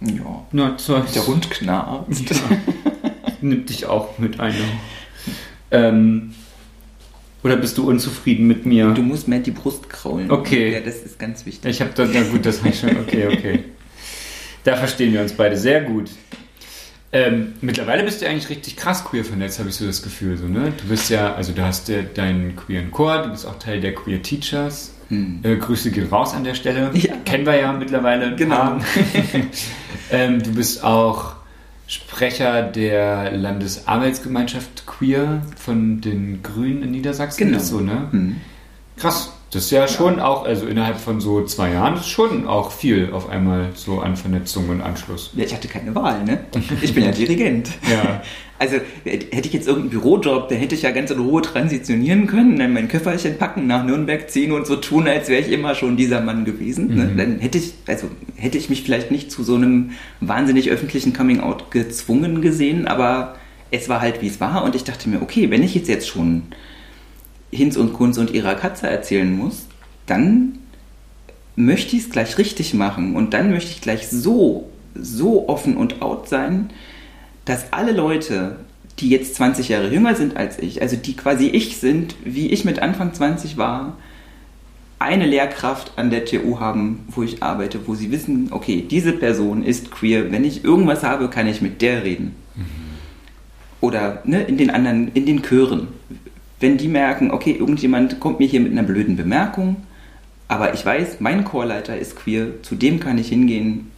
Ja. 0.00 0.44
Na, 0.52 0.76
Der 1.14 1.26
Hund 1.26 1.50
knarrt. 1.50 2.08
Ja. 2.10 2.36
Nimmt 3.40 3.70
dich 3.70 3.86
auch 3.86 4.18
mit 4.18 4.40
einer. 4.40 4.56
Ähm, 5.70 6.34
oder 7.42 7.56
bist 7.56 7.78
du 7.78 7.88
unzufrieden 7.88 8.46
mit 8.46 8.66
mir? 8.66 8.90
Du 8.92 9.02
musst 9.02 9.28
mehr 9.28 9.38
die 9.38 9.50
Brust 9.50 9.88
kraulen. 9.88 10.30
Okay. 10.30 10.72
Ja, 10.72 10.80
das 10.80 10.96
ist 10.96 11.18
ganz 11.18 11.46
wichtig. 11.46 11.70
Ich 11.70 11.80
habe 11.80 11.90
das, 11.94 12.10
na 12.12 12.22
gut, 12.22 12.44
das 12.44 12.58
habe 12.60 12.70
ich 12.70 12.80
schon. 12.80 12.96
Okay, 12.98 13.26
okay. 13.26 13.64
Da 14.64 14.76
verstehen 14.76 15.12
wir 15.12 15.20
uns 15.20 15.32
beide 15.32 15.56
sehr 15.56 15.82
gut. 15.82 16.10
Ähm, 17.12 17.54
mittlerweile 17.60 18.02
bist 18.02 18.20
du 18.20 18.28
eigentlich 18.28 18.50
richtig 18.50 18.76
krass 18.76 19.04
queer 19.04 19.24
vernetzt, 19.24 19.60
habe 19.60 19.68
ich 19.68 19.76
so 19.76 19.86
das 19.86 20.02
Gefühl. 20.02 20.36
So, 20.36 20.48
ne? 20.48 20.72
Du 20.76 20.88
bist 20.88 21.08
ja, 21.08 21.34
also 21.34 21.52
du 21.52 21.62
hast 21.62 21.88
ja 21.88 22.02
deinen 22.02 22.56
queeren 22.56 22.90
Chor, 22.90 23.22
du 23.22 23.30
bist 23.30 23.46
auch 23.46 23.58
Teil 23.58 23.80
der 23.80 23.94
Queer 23.94 24.22
Teachers. 24.22 24.92
Hm. 25.08 25.38
Äh, 25.44 25.56
Grüße 25.56 25.92
gehen 25.92 26.08
raus 26.08 26.34
an 26.34 26.42
der 26.42 26.54
Stelle. 26.54 26.90
Ja. 26.94 27.14
Kennen 27.24 27.46
wir 27.46 27.54
ja 27.54 27.72
mittlerweile. 27.72 28.34
Genau. 28.34 28.80
ähm, 30.10 30.42
du 30.42 30.52
bist 30.52 30.82
auch 30.82 31.35
Sprecher 31.86 32.62
der 32.62 33.30
Landesarbeitsgemeinschaft 33.32 34.86
Queer 34.86 35.42
von 35.56 36.00
den 36.00 36.42
Grünen 36.42 36.82
in 36.82 36.90
Niedersachsen. 36.90 37.38
Genau. 37.46 37.58
Ist 37.58 37.68
so, 37.68 37.80
ne? 37.80 38.08
Mhm. 38.10 38.36
Krass. 38.96 39.32
Das 39.52 39.64
ist 39.64 39.70
ja 39.70 39.86
schon 39.86 40.18
auch, 40.18 40.44
also 40.44 40.66
innerhalb 40.66 40.98
von 40.98 41.20
so 41.20 41.44
zwei 41.44 41.72
Jahren, 41.72 41.94
ist 41.94 42.08
schon 42.08 42.48
auch 42.48 42.72
viel 42.72 43.12
auf 43.12 43.28
einmal 43.28 43.70
so 43.74 44.00
an 44.00 44.16
Vernetzung 44.16 44.68
und 44.68 44.82
Anschluss. 44.82 45.30
Ja, 45.34 45.44
ich 45.44 45.54
hatte 45.54 45.68
keine 45.68 45.94
Wahl, 45.94 46.24
ne? 46.24 46.40
Ich 46.82 46.92
bin 46.92 47.04
ja 47.04 47.12
Dirigent. 47.12 47.70
ja. 47.90 48.22
Also 48.58 48.76
hätte 49.04 49.48
ich 49.48 49.52
jetzt 49.52 49.66
irgendeinen 49.66 49.90
Bürojob, 49.90 50.48
da 50.48 50.54
hätte 50.54 50.74
ich 50.74 50.82
ja 50.82 50.90
ganz 50.90 51.10
in 51.10 51.18
Ruhe 51.18 51.42
transitionieren 51.42 52.26
können, 52.26 52.58
dann 52.58 52.72
mein 52.72 52.88
Köfferchen 52.88 53.36
packen, 53.36 53.66
nach 53.66 53.84
Nürnberg 53.84 54.30
ziehen 54.30 54.52
und 54.52 54.66
so 54.66 54.76
tun, 54.76 55.06
als 55.06 55.28
wäre 55.28 55.42
ich 55.42 55.52
immer 55.52 55.74
schon 55.74 55.96
dieser 55.96 56.20
Mann 56.22 56.44
gewesen. 56.44 56.94
Ne? 56.94 57.04
Mhm. 57.04 57.16
Dann 57.16 57.38
hätte 57.38 57.58
ich, 57.58 57.74
also 57.86 58.08
hätte 58.36 58.56
ich 58.56 58.70
mich 58.70 58.82
vielleicht 58.82 59.10
nicht 59.10 59.30
zu 59.30 59.42
so 59.42 59.56
einem 59.56 59.90
wahnsinnig 60.20 60.70
öffentlichen 60.70 61.12
Coming-out 61.12 61.70
gezwungen 61.70 62.40
gesehen, 62.40 62.86
aber 62.86 63.36
es 63.70 63.88
war 63.88 64.00
halt 64.00 64.22
wie 64.22 64.28
es 64.28 64.40
war 64.40 64.64
und 64.64 64.74
ich 64.74 64.84
dachte 64.84 65.08
mir, 65.08 65.20
okay, 65.20 65.50
wenn 65.50 65.62
ich 65.62 65.74
jetzt 65.74 65.88
jetzt 65.88 66.08
schon 66.08 66.42
Hinz 67.50 67.76
und 67.76 67.92
Kunz 67.92 68.18
und 68.18 68.32
ihrer 68.32 68.54
Katze 68.54 68.88
erzählen 68.88 69.36
muss, 69.36 69.66
dann 70.06 70.58
möchte 71.56 71.96
ich 71.96 72.04
es 72.04 72.10
gleich 72.10 72.38
richtig 72.38 72.74
machen 72.74 73.16
und 73.16 73.34
dann 73.34 73.50
möchte 73.50 73.70
ich 73.70 73.80
gleich 73.80 74.08
so, 74.08 74.68
so 74.94 75.48
offen 75.48 75.76
und 75.76 76.02
out 76.02 76.28
sein, 76.28 76.70
dass 77.46 77.72
alle 77.72 77.92
Leute, 77.92 78.56
die 78.98 79.08
jetzt 79.08 79.36
20 79.36 79.70
Jahre 79.70 79.88
jünger 79.88 80.14
sind 80.14 80.36
als 80.36 80.58
ich, 80.58 80.82
also 80.82 80.96
die 80.96 81.16
quasi 81.16 81.46
ich 81.46 81.78
sind, 81.78 82.14
wie 82.24 82.48
ich 82.48 82.66
mit 82.66 82.80
Anfang 82.80 83.14
20 83.14 83.56
war, 83.56 83.96
eine 84.98 85.26
Lehrkraft 85.26 85.92
an 85.96 86.10
der 86.10 86.24
TU 86.24 86.58
haben, 86.58 87.04
wo 87.08 87.22
ich 87.22 87.42
arbeite, 87.42 87.86
wo 87.86 87.94
sie 87.94 88.10
wissen, 88.10 88.48
okay, 88.50 88.84
diese 88.90 89.12
Person 89.12 89.62
ist 89.62 89.90
queer, 89.90 90.32
wenn 90.32 90.44
ich 90.44 90.64
irgendwas 90.64 91.02
habe, 91.02 91.28
kann 91.28 91.46
ich 91.46 91.62
mit 91.62 91.82
der 91.82 92.04
reden. 92.04 92.34
Mhm. 92.54 92.64
Oder 93.80 94.22
ne, 94.24 94.42
in 94.42 94.56
den 94.56 94.70
anderen, 94.70 95.08
in 95.12 95.26
den 95.26 95.42
Chören. 95.42 95.88
Wenn 96.58 96.78
die 96.78 96.88
merken, 96.88 97.30
okay, 97.30 97.52
irgendjemand 97.52 98.18
kommt 98.20 98.40
mir 98.40 98.48
hier 98.48 98.60
mit 98.60 98.72
einer 98.72 98.82
blöden 98.82 99.16
Bemerkung, 99.16 99.76
aber 100.48 100.72
ich 100.72 100.84
weiß, 100.84 101.20
mein 101.20 101.44
Chorleiter 101.44 101.98
ist 101.98 102.16
queer, 102.16 102.62
zu 102.62 102.74
dem 102.74 102.98
kann 102.98 103.18
ich 103.18 103.28
hingehen 103.28 103.90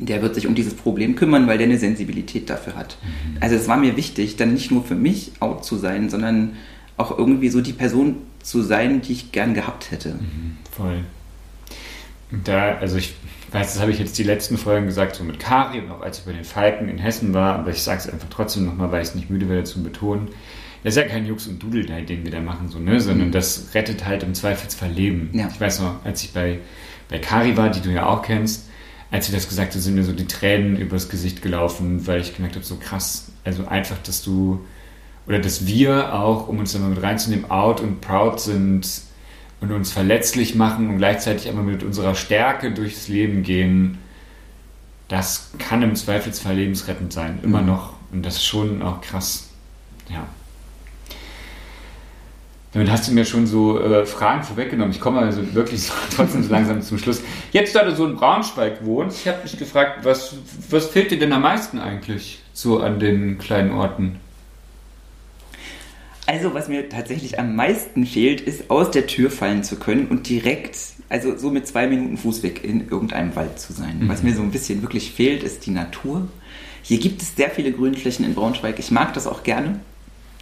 der 0.00 0.22
wird 0.22 0.34
sich 0.34 0.46
um 0.46 0.54
dieses 0.54 0.74
Problem 0.74 1.14
kümmern, 1.14 1.46
weil 1.46 1.58
der 1.58 1.66
eine 1.66 1.78
Sensibilität 1.78 2.48
dafür 2.50 2.76
hat. 2.76 2.96
Mhm. 3.02 3.36
Also 3.40 3.56
es 3.56 3.68
war 3.68 3.76
mir 3.76 3.96
wichtig, 3.96 4.36
dann 4.36 4.54
nicht 4.54 4.70
nur 4.70 4.82
für 4.82 4.94
mich 4.94 5.32
out 5.40 5.64
zu 5.64 5.76
sein, 5.76 6.08
sondern 6.08 6.56
auch 6.96 7.16
irgendwie 7.16 7.48
so 7.48 7.60
die 7.60 7.72
Person 7.72 8.16
zu 8.42 8.62
sein, 8.62 9.02
die 9.02 9.12
ich 9.12 9.32
gern 9.32 9.54
gehabt 9.54 9.90
hätte. 9.90 10.10
Mhm, 10.10 10.56
voll. 10.70 11.04
Da, 12.44 12.76
also 12.76 12.96
ich 12.96 13.14
weiß, 13.50 13.74
das 13.74 13.82
habe 13.82 13.90
ich 13.90 13.98
jetzt 13.98 14.16
die 14.18 14.22
letzten 14.22 14.56
Folgen 14.56 14.86
gesagt, 14.86 15.16
so 15.16 15.24
mit 15.24 15.40
Kari 15.40 15.80
und 15.80 15.90
auch 15.90 16.00
als 16.00 16.20
ich 16.20 16.24
bei 16.24 16.32
den 16.32 16.44
Falken 16.44 16.88
in 16.88 16.98
Hessen 16.98 17.34
war, 17.34 17.58
aber 17.58 17.70
ich 17.70 17.82
sage 17.82 17.98
es 17.98 18.08
einfach 18.08 18.28
trotzdem 18.30 18.64
nochmal, 18.64 18.92
weil 18.92 19.02
ich 19.02 19.08
es 19.08 19.14
nicht 19.14 19.30
müde 19.30 19.48
werde 19.48 19.64
zu 19.64 19.82
betonen. 19.82 20.28
Das 20.82 20.96
ist 20.96 21.02
ja 21.02 21.08
kein 21.08 21.26
Jux 21.26 21.46
und 21.46 21.62
Dudel, 21.62 21.84
den 21.84 22.24
wir 22.24 22.30
da 22.30 22.40
machen, 22.40 22.68
so, 22.68 22.78
ne? 22.78 23.00
sondern 23.00 23.28
mhm. 23.28 23.32
das 23.32 23.74
rettet 23.74 24.06
halt 24.06 24.22
im 24.22 24.32
Zweifelsfall 24.32 24.90
Leben. 24.90 25.28
Ja. 25.32 25.48
Ich 25.52 25.60
weiß 25.60 25.80
noch, 25.80 26.04
als 26.04 26.22
ich 26.22 26.32
bei, 26.32 26.58
bei 27.08 27.18
Kari 27.18 27.56
war, 27.56 27.68
die 27.68 27.80
du 27.80 27.90
ja 27.90 28.06
auch 28.06 28.22
kennst, 28.22 28.69
als 29.10 29.26
sie 29.26 29.32
das 29.32 29.48
gesagt 29.48 29.74
hat, 29.74 29.80
sind 29.80 29.94
mir 29.94 30.04
so 30.04 30.12
die 30.12 30.26
Tränen 30.26 30.76
übers 30.76 31.08
Gesicht 31.08 31.42
gelaufen, 31.42 32.06
weil 32.06 32.20
ich 32.20 32.34
gemerkt 32.34 32.56
habe, 32.56 32.64
so 32.64 32.76
krass, 32.76 33.32
also 33.44 33.66
einfach, 33.66 33.98
dass 33.98 34.22
du, 34.22 34.64
oder 35.26 35.38
dass 35.38 35.66
wir 35.66 36.14
auch, 36.14 36.48
um 36.48 36.58
uns 36.58 36.78
mal 36.78 36.88
mit 36.88 37.02
reinzunehmen, 37.02 37.50
out 37.50 37.80
und 37.80 38.00
proud 38.00 38.40
sind 38.40 38.88
und 39.60 39.72
uns 39.72 39.92
verletzlich 39.92 40.54
machen 40.54 40.88
und 40.88 40.98
gleichzeitig 40.98 41.48
aber 41.48 41.62
mit 41.62 41.82
unserer 41.82 42.14
Stärke 42.14 42.72
durchs 42.72 43.08
Leben 43.08 43.42
gehen, 43.42 43.98
das 45.08 45.50
kann 45.58 45.82
im 45.82 45.96
Zweifelsfall 45.96 46.54
lebensrettend 46.54 47.12
sein, 47.12 47.40
immer 47.42 47.62
mhm. 47.62 47.66
noch. 47.66 47.94
Und 48.12 48.24
das 48.24 48.36
ist 48.36 48.44
schon 48.44 48.80
auch 48.80 49.00
krass. 49.00 49.48
Ja. 50.08 50.26
Damit 52.72 52.88
hast 52.90 53.08
du 53.08 53.12
mir 53.12 53.24
schon 53.24 53.46
so 53.46 53.80
äh, 53.80 54.06
Fragen 54.06 54.44
vorweggenommen. 54.44 54.92
Ich 54.92 55.00
komme 55.00 55.18
also 55.18 55.54
wirklich 55.54 55.82
so, 55.86 55.92
trotzdem 56.14 56.42
so 56.42 56.50
langsam 56.50 56.80
zum 56.82 56.98
Schluss. 56.98 57.22
Jetzt, 57.52 57.74
da 57.74 57.84
du 57.84 57.94
so 57.94 58.06
in 58.06 58.16
Braunschweig 58.16 58.84
wohnst, 58.84 59.20
ich 59.20 59.28
habe 59.28 59.42
mich 59.42 59.58
gefragt, 59.58 60.04
was, 60.04 60.34
was 60.68 60.86
fehlt 60.86 61.10
dir 61.10 61.18
denn 61.18 61.32
am 61.32 61.42
meisten 61.42 61.78
eigentlich 61.78 62.42
so 62.52 62.80
an 62.80 63.00
den 63.00 63.38
kleinen 63.38 63.72
Orten? 63.72 64.20
Also, 66.26 66.54
was 66.54 66.68
mir 66.68 66.88
tatsächlich 66.88 67.40
am 67.40 67.56
meisten 67.56 68.06
fehlt, 68.06 68.40
ist 68.40 68.70
aus 68.70 68.92
der 68.92 69.08
Tür 69.08 69.32
fallen 69.32 69.64
zu 69.64 69.74
können 69.74 70.06
und 70.06 70.28
direkt, 70.28 70.76
also 71.08 71.36
so 71.36 71.50
mit 71.50 71.66
zwei 71.66 71.88
Minuten 71.88 72.16
Fußweg 72.18 72.62
in 72.62 72.88
irgendeinem 72.88 73.34
Wald 73.34 73.58
zu 73.58 73.72
sein. 73.72 73.98
Mhm. 73.98 74.08
Was 74.08 74.22
mir 74.22 74.32
so 74.32 74.42
ein 74.42 74.52
bisschen 74.52 74.80
wirklich 74.82 75.10
fehlt, 75.10 75.42
ist 75.42 75.66
die 75.66 75.72
Natur. 75.72 76.28
Hier 76.82 77.00
gibt 77.00 77.20
es 77.20 77.34
sehr 77.34 77.50
viele 77.50 77.72
Grünflächen 77.72 78.24
in 78.24 78.34
Braunschweig. 78.34 78.78
Ich 78.78 78.92
mag 78.92 79.12
das 79.14 79.26
auch 79.26 79.42
gerne. 79.42 79.80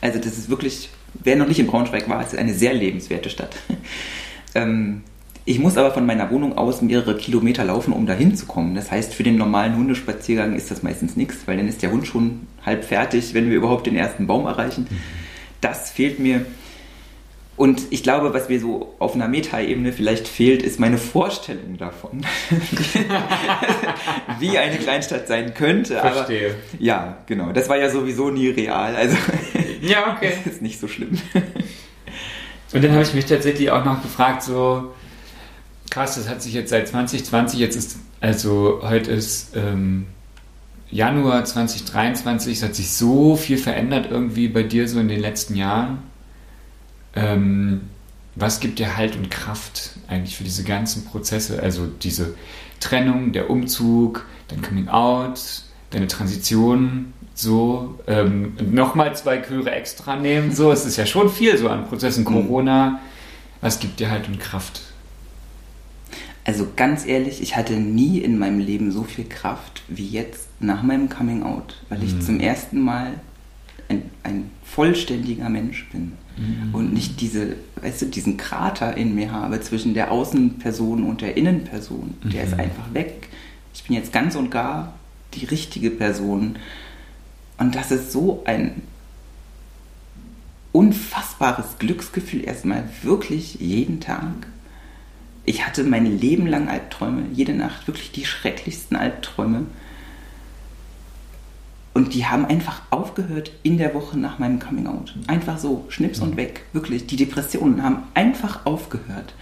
Also, 0.02 0.18
das 0.18 0.36
ist 0.36 0.50
wirklich 0.50 0.90
wer 1.22 1.36
noch 1.36 1.48
nicht 1.48 1.60
in 1.60 1.66
Braunschweig 1.66 2.08
war, 2.08 2.24
ist 2.24 2.36
eine 2.36 2.54
sehr 2.54 2.74
lebenswerte 2.74 3.30
Stadt. 3.30 3.56
ähm, 4.54 5.02
ich 5.44 5.58
muss 5.58 5.78
aber 5.78 5.92
von 5.92 6.04
meiner 6.04 6.30
Wohnung 6.30 6.58
aus 6.58 6.82
mehrere 6.82 7.16
Kilometer 7.16 7.64
laufen, 7.64 7.94
um 7.94 8.04
dahin 8.04 8.36
zu 8.36 8.44
kommen. 8.44 8.74
Das 8.74 8.90
heißt, 8.90 9.14
für 9.14 9.22
den 9.22 9.36
normalen 9.36 9.76
Hundespaziergang 9.76 10.54
ist 10.54 10.70
das 10.70 10.82
meistens 10.82 11.16
nichts, 11.16 11.38
weil 11.46 11.56
dann 11.56 11.68
ist 11.68 11.82
der 11.82 11.90
Hund 11.90 12.06
schon 12.06 12.40
halb 12.66 12.84
fertig, 12.84 13.32
wenn 13.32 13.48
wir 13.48 13.56
überhaupt 13.56 13.86
den 13.86 13.96
ersten 13.96 14.26
Baum 14.26 14.44
erreichen. 14.44 14.86
Das 15.62 15.90
fehlt 15.90 16.18
mir. 16.18 16.44
Und 17.58 17.82
ich 17.90 18.04
glaube, 18.04 18.32
was 18.32 18.48
mir 18.48 18.60
so 18.60 18.94
auf 19.00 19.16
einer 19.16 19.26
Metaebene 19.26 19.92
vielleicht 19.92 20.28
fehlt, 20.28 20.62
ist 20.62 20.78
meine 20.78 20.96
Vorstellung 20.96 21.76
davon, 21.76 22.24
wie 24.38 24.56
eine 24.56 24.76
Kleinstadt 24.76 25.26
sein 25.26 25.54
könnte. 25.54 25.98
Verstehe. 25.98 26.50
Aber, 26.50 26.56
ja, 26.78 27.18
genau. 27.26 27.50
Das 27.50 27.68
war 27.68 27.76
ja 27.76 27.90
sowieso 27.90 28.30
nie 28.30 28.48
real. 28.50 28.94
Also 28.94 29.16
ja, 29.82 30.14
okay. 30.14 30.34
Das 30.44 30.52
ist 30.54 30.62
nicht 30.62 30.78
so 30.78 30.86
schlimm. 30.86 31.20
Und 32.72 32.84
dann 32.84 32.92
habe 32.92 33.02
ich 33.02 33.12
mich 33.12 33.26
tatsächlich 33.26 33.72
auch 33.72 33.84
noch 33.84 34.02
gefragt, 34.02 34.44
so 34.44 34.94
krass, 35.90 36.14
das 36.14 36.28
hat 36.28 36.40
sich 36.40 36.54
jetzt 36.54 36.70
seit 36.70 36.86
2020, 36.86 37.58
jetzt 37.58 37.74
ist, 37.74 37.98
also 38.20 38.82
heute 38.84 39.10
ist 39.10 39.56
ähm, 39.56 40.06
Januar 40.92 41.44
2023, 41.44 42.58
es 42.58 42.62
hat 42.62 42.76
sich 42.76 42.92
so 42.92 43.34
viel 43.34 43.58
verändert 43.58 44.06
irgendwie 44.12 44.46
bei 44.46 44.62
dir 44.62 44.86
so 44.86 45.00
in 45.00 45.08
den 45.08 45.18
letzten 45.18 45.56
Jahren. 45.56 46.07
Ähm, 47.14 47.82
was 48.34 48.60
gibt 48.60 48.78
dir 48.78 48.96
Halt 48.96 49.16
und 49.16 49.30
Kraft 49.30 49.92
eigentlich 50.06 50.36
für 50.36 50.44
diese 50.44 50.62
ganzen 50.62 51.04
Prozesse? 51.04 51.62
Also 51.62 51.86
diese 51.86 52.34
Trennung, 52.80 53.32
der 53.32 53.50
Umzug, 53.50 54.26
dein 54.48 54.62
Coming 54.62 54.88
Out, 54.88 55.62
deine 55.90 56.06
Transition, 56.06 57.12
so 57.34 57.98
ähm, 58.06 58.54
nochmal 58.70 59.16
zwei 59.16 59.38
Chöre 59.38 59.70
extra 59.70 60.16
nehmen. 60.16 60.52
So, 60.52 60.70
es 60.70 60.84
ist 60.84 60.96
ja 60.96 61.06
schon 61.06 61.30
viel 61.30 61.56
so 61.56 61.68
an 61.68 61.86
Prozessen. 61.86 62.22
Mhm. 62.22 62.28
Corona, 62.28 63.00
was 63.60 63.80
gibt 63.80 64.00
dir 64.00 64.10
Halt 64.10 64.28
und 64.28 64.38
Kraft? 64.38 64.82
Also 66.44 66.66
ganz 66.76 67.04
ehrlich, 67.04 67.42
ich 67.42 67.56
hatte 67.56 67.74
nie 67.74 68.18
in 68.20 68.38
meinem 68.38 68.58
Leben 68.58 68.90
so 68.90 69.02
viel 69.02 69.26
Kraft 69.26 69.82
wie 69.88 70.06
jetzt 70.06 70.48
nach 70.60 70.82
meinem 70.82 71.08
Coming 71.08 71.42
Out, 71.42 71.76
weil 71.88 72.02
ich 72.02 72.14
mhm. 72.14 72.20
zum 72.22 72.40
ersten 72.40 72.80
Mal 72.80 73.14
ein, 73.88 74.10
ein 74.22 74.50
vollständiger 74.64 75.48
Mensch 75.48 75.88
bin 75.90 76.12
mhm. 76.36 76.74
und 76.74 76.92
nicht 76.92 77.20
diese, 77.20 77.56
weißt 77.80 78.02
du, 78.02 78.06
diesen 78.06 78.36
Krater 78.36 78.96
in 78.96 79.14
mir 79.14 79.32
habe 79.32 79.60
zwischen 79.60 79.94
der 79.94 80.12
Außenperson 80.12 81.04
und 81.04 81.20
der 81.20 81.36
Innenperson. 81.36 82.14
Mhm. 82.22 82.30
Der 82.30 82.44
ist 82.44 82.54
mhm. 82.54 82.60
einfach 82.60 82.94
weg. 82.94 83.28
Ich 83.74 83.84
bin 83.84 83.96
jetzt 83.96 84.12
ganz 84.12 84.34
und 84.36 84.50
gar 84.50 84.94
die 85.34 85.44
richtige 85.44 85.90
Person. 85.90 86.56
Und 87.58 87.74
das 87.74 87.90
ist 87.90 88.12
so 88.12 88.42
ein 88.44 88.82
unfassbares 90.72 91.78
Glücksgefühl, 91.78 92.44
erstmal 92.44 92.84
wirklich 93.02 93.56
jeden 93.56 94.00
Tag. 94.00 94.46
Ich 95.44 95.66
hatte 95.66 95.82
mein 95.82 96.18
Leben 96.18 96.46
lang 96.46 96.68
Albträume, 96.68 97.22
jede 97.32 97.54
Nacht 97.54 97.86
wirklich 97.86 98.12
die 98.12 98.26
schrecklichsten 98.26 98.96
Albträume. 98.96 99.66
Und 101.98 102.14
die 102.14 102.26
haben 102.26 102.44
einfach 102.44 102.82
aufgehört 102.90 103.50
in 103.64 103.76
der 103.76 103.92
Woche 103.92 104.16
nach 104.16 104.38
meinem 104.38 104.60
Coming 104.60 104.86
Out. 104.86 105.16
Einfach 105.26 105.58
so, 105.58 105.84
schnips 105.88 106.20
und 106.20 106.36
weg. 106.36 106.62
Wirklich, 106.72 107.08
die 107.08 107.16
Depressionen 107.16 107.82
haben 107.82 108.04
einfach 108.14 108.64
aufgehört. 108.66 109.34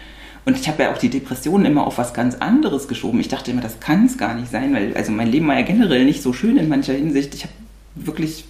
Und 0.47 0.59
ich 0.59 0.67
habe 0.67 0.85
ja 0.85 0.91
auch 0.91 0.97
die 0.97 1.11
Depressionen 1.11 1.67
immer 1.67 1.87
auf 1.87 1.99
was 1.99 2.15
ganz 2.15 2.37
anderes 2.37 2.89
geschoben. 2.89 3.21
Ich 3.21 3.29
dachte 3.29 3.51
immer, 3.51 3.61
das 3.61 3.79
kann 3.81 4.07
es 4.07 4.17
gar 4.17 4.33
nicht 4.35 4.51
sein, 4.51 4.73
weil 4.73 4.95
also 4.97 5.13
mein 5.13 5.31
Leben 5.31 5.47
war 5.49 5.59
ja 5.59 5.67
generell 5.67 6.07
nicht 6.07 6.23
so 6.23 6.33
schön 6.33 6.57
in 6.57 6.71
mancher 6.71 6.95
Hinsicht. 6.95 7.35
Ich 7.35 7.43
habe 7.43 7.53
wirklich 7.95 8.47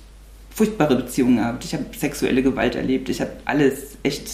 furchtbare 0.51 0.95
Beziehungen 0.95 1.39
gehabt. 1.39 1.65
Ich 1.65 1.75
habe 1.75 1.87
sexuelle 1.99 2.45
Gewalt 2.45 2.77
erlebt. 2.77 3.09
Ich 3.09 3.21
habe 3.21 3.33
alles 3.45 3.99
echt, 4.05 4.29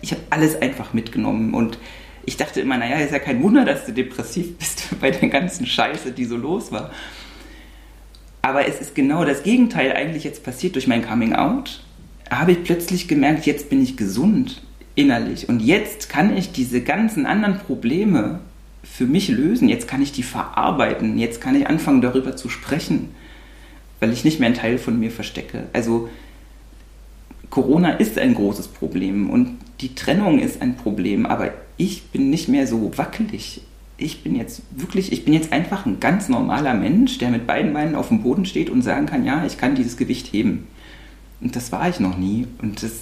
ich 0.00 0.12
habe 0.12 0.22
alles 0.30 0.56
einfach 0.62 0.94
mitgenommen. 0.94 1.52
Und 1.52 1.76
ich 2.24 2.38
dachte 2.38 2.62
immer, 2.62 2.78
naja, 2.78 2.96
ist 2.96 3.12
ja 3.12 3.18
kein 3.18 3.42
Wunder, 3.42 3.66
dass 3.66 3.84
du 3.84 3.92
depressiv 3.92 4.56
bist 4.56 4.84
bei 5.02 5.10
der 5.10 5.28
ganzen 5.28 5.66
Scheiße, 5.66 6.12
die 6.12 6.24
so 6.24 6.38
los 6.38 6.72
war. 6.72 6.92
Aber 8.42 8.66
es 8.66 8.80
ist 8.80 8.94
genau 8.96 9.24
das 9.24 9.44
Gegenteil 9.44 9.92
eigentlich 9.92 10.24
jetzt 10.24 10.42
passiert 10.42 10.74
durch 10.74 10.88
mein 10.88 11.06
Coming 11.06 11.34
Out. 11.34 11.82
Habe 12.28 12.52
ich 12.52 12.64
plötzlich 12.64 13.06
gemerkt, 13.06 13.46
jetzt 13.46 13.70
bin 13.70 13.82
ich 13.82 13.96
gesund 13.96 14.62
innerlich 14.94 15.48
und 15.48 15.60
jetzt 15.60 16.08
kann 16.08 16.36
ich 16.36 16.52
diese 16.52 16.82
ganzen 16.82 17.24
anderen 17.24 17.58
Probleme 17.58 18.40
für 18.82 19.06
mich 19.06 19.28
lösen. 19.28 19.68
Jetzt 19.68 19.86
kann 19.86 20.02
ich 20.02 20.12
die 20.12 20.24
verarbeiten. 20.24 21.18
Jetzt 21.18 21.40
kann 21.40 21.54
ich 21.54 21.68
anfangen, 21.68 22.00
darüber 22.02 22.36
zu 22.36 22.48
sprechen, 22.48 23.14
weil 24.00 24.12
ich 24.12 24.24
nicht 24.24 24.40
mehr 24.40 24.48
einen 24.48 24.56
Teil 24.56 24.78
von 24.78 24.98
mir 24.98 25.10
verstecke. 25.10 25.64
Also 25.72 26.08
Corona 27.48 27.90
ist 27.90 28.18
ein 28.18 28.34
großes 28.34 28.68
Problem 28.68 29.30
und 29.30 29.58
die 29.80 29.94
Trennung 29.94 30.38
ist 30.38 30.62
ein 30.62 30.76
Problem, 30.76 31.26
aber 31.26 31.52
ich 31.76 32.04
bin 32.04 32.30
nicht 32.30 32.48
mehr 32.48 32.66
so 32.66 32.96
wackelig 32.96 33.62
ich 34.02 34.22
bin 34.22 34.34
jetzt 34.34 34.62
wirklich, 34.70 35.12
ich 35.12 35.24
bin 35.24 35.34
jetzt 35.34 35.52
einfach 35.52 35.86
ein 35.86 36.00
ganz 36.00 36.28
normaler 36.28 36.74
Mensch, 36.74 37.18
der 37.18 37.30
mit 37.30 37.46
beiden 37.46 37.72
Beinen 37.72 37.94
auf 37.94 38.08
dem 38.08 38.22
Boden 38.22 38.44
steht 38.44 38.70
und 38.70 38.82
sagen 38.82 39.06
kann, 39.06 39.24
ja, 39.24 39.44
ich 39.46 39.58
kann 39.58 39.74
dieses 39.74 39.96
Gewicht 39.96 40.32
heben. 40.32 40.66
Und 41.40 41.56
das 41.56 41.72
war 41.72 41.88
ich 41.88 42.00
noch 42.00 42.16
nie. 42.16 42.46
Und 42.60 42.82
das, 42.82 42.92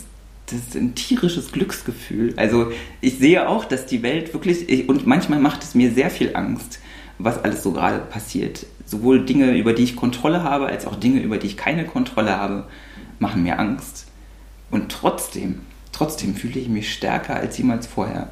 das 0.46 0.58
ist 0.58 0.76
ein 0.76 0.94
tierisches 0.94 1.52
Glücksgefühl. 1.52 2.34
Also 2.36 2.72
ich 3.00 3.18
sehe 3.18 3.48
auch, 3.48 3.64
dass 3.64 3.86
die 3.86 4.02
Welt 4.02 4.32
wirklich, 4.32 4.68
ich, 4.68 4.88
und 4.88 5.06
manchmal 5.06 5.40
macht 5.40 5.62
es 5.62 5.74
mir 5.74 5.92
sehr 5.92 6.10
viel 6.10 6.36
Angst, 6.36 6.80
was 7.18 7.42
alles 7.42 7.62
so 7.62 7.72
gerade 7.72 8.00
passiert. 8.00 8.66
Sowohl 8.86 9.24
Dinge, 9.24 9.56
über 9.56 9.72
die 9.72 9.84
ich 9.84 9.96
Kontrolle 9.96 10.42
habe, 10.42 10.66
als 10.66 10.86
auch 10.86 10.96
Dinge, 10.96 11.20
über 11.20 11.38
die 11.38 11.46
ich 11.46 11.56
keine 11.56 11.84
Kontrolle 11.84 12.36
habe, 12.36 12.66
machen 13.18 13.42
mir 13.42 13.58
Angst. 13.58 14.06
Und 14.70 14.90
trotzdem, 14.90 15.60
trotzdem 15.92 16.34
fühle 16.34 16.60
ich 16.60 16.68
mich 16.68 16.92
stärker 16.92 17.36
als 17.36 17.58
jemals 17.58 17.86
vorher. 17.86 18.30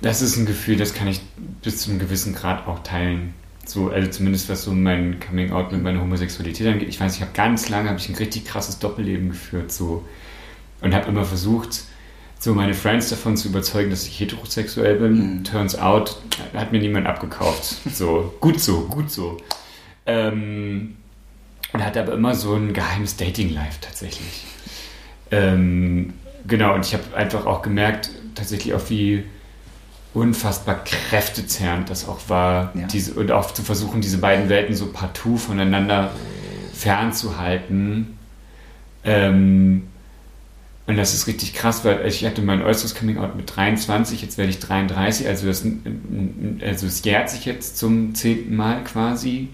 Das 0.00 0.22
ist 0.22 0.36
ein 0.36 0.46
Gefühl, 0.46 0.76
das 0.76 0.94
kann 0.94 1.08
ich 1.08 1.20
bis 1.62 1.78
zu 1.78 1.90
einem 1.90 1.98
gewissen 1.98 2.34
Grad 2.34 2.66
auch 2.66 2.82
teilen. 2.82 3.34
So, 3.66 3.90
also 3.90 4.10
zumindest 4.10 4.48
was 4.48 4.64
so 4.64 4.72
mein 4.72 5.20
Coming 5.20 5.52
Out 5.52 5.70
mit 5.70 5.82
meiner 5.82 6.00
Homosexualität 6.00 6.66
angeht. 6.66 6.88
Ich 6.88 7.00
weiß, 7.00 7.16
ich 7.16 7.20
habe 7.20 7.32
ganz 7.32 7.68
lange 7.68 7.88
habe 7.88 7.98
ich 7.98 8.08
ein 8.08 8.16
richtig 8.16 8.44
krasses 8.44 8.78
Doppelleben 8.78 9.28
geführt 9.28 9.70
so 9.70 10.04
und 10.80 10.94
habe 10.94 11.08
immer 11.08 11.24
versucht, 11.24 11.84
so 12.38 12.54
meine 12.54 12.74
Friends 12.74 13.10
davon 13.10 13.36
zu 13.36 13.48
überzeugen, 13.48 13.90
dass 13.90 14.06
ich 14.06 14.18
heterosexuell 14.18 14.96
bin. 14.96 15.38
Mhm. 15.38 15.44
Turns 15.44 15.78
out 15.78 16.16
hat 16.54 16.72
mir 16.72 16.80
niemand 16.80 17.06
abgekauft. 17.06 17.76
So 17.92 18.34
gut 18.40 18.60
so, 18.60 18.86
gut 18.86 19.10
so. 19.10 19.36
Ähm, 20.06 20.96
und 21.72 21.84
hatte 21.84 22.00
aber 22.00 22.14
immer 22.14 22.34
so 22.34 22.54
ein 22.54 22.72
geheimes 22.72 23.16
Dating-Life 23.16 23.78
tatsächlich. 23.80 24.44
Ähm, 25.30 26.14
genau, 26.46 26.74
und 26.74 26.84
ich 26.84 26.94
habe 26.94 27.04
einfach 27.14 27.46
auch 27.46 27.62
gemerkt, 27.62 28.10
tatsächlich 28.34 28.74
auch 28.74 28.88
wie 28.88 29.24
unfassbar 30.14 30.82
kräftezerrend 30.84 31.88
das 31.90 32.08
auch 32.08 32.20
war. 32.28 32.72
Ja. 32.74 32.86
Diese, 32.86 33.14
und 33.14 33.30
auch 33.30 33.52
zu 33.52 33.62
versuchen, 33.62 34.00
diese 34.00 34.18
beiden 34.18 34.48
Welten 34.48 34.74
so 34.74 34.86
partout 34.92 35.36
voneinander 35.36 36.10
fernzuhalten. 36.72 38.18
Ähm, 39.04 39.84
und 40.86 40.96
das 40.96 41.14
ist 41.14 41.28
richtig 41.28 41.54
krass, 41.54 41.84
weil 41.84 42.04
ich 42.06 42.24
hatte 42.24 42.42
mein 42.42 42.62
äußeres 42.62 42.96
Coming 42.96 43.18
Out 43.18 43.36
mit 43.36 43.54
23, 43.54 44.22
jetzt 44.22 44.38
werde 44.38 44.50
ich 44.50 44.58
33, 44.58 45.28
also 45.28 45.46
das, 45.46 45.64
also 46.62 46.86
es 46.86 47.04
jährt 47.04 47.30
sich 47.30 47.44
jetzt 47.44 47.78
zum 47.78 48.14
zehnten 48.16 48.56
Mal 48.56 48.82
quasi. 48.82 49.50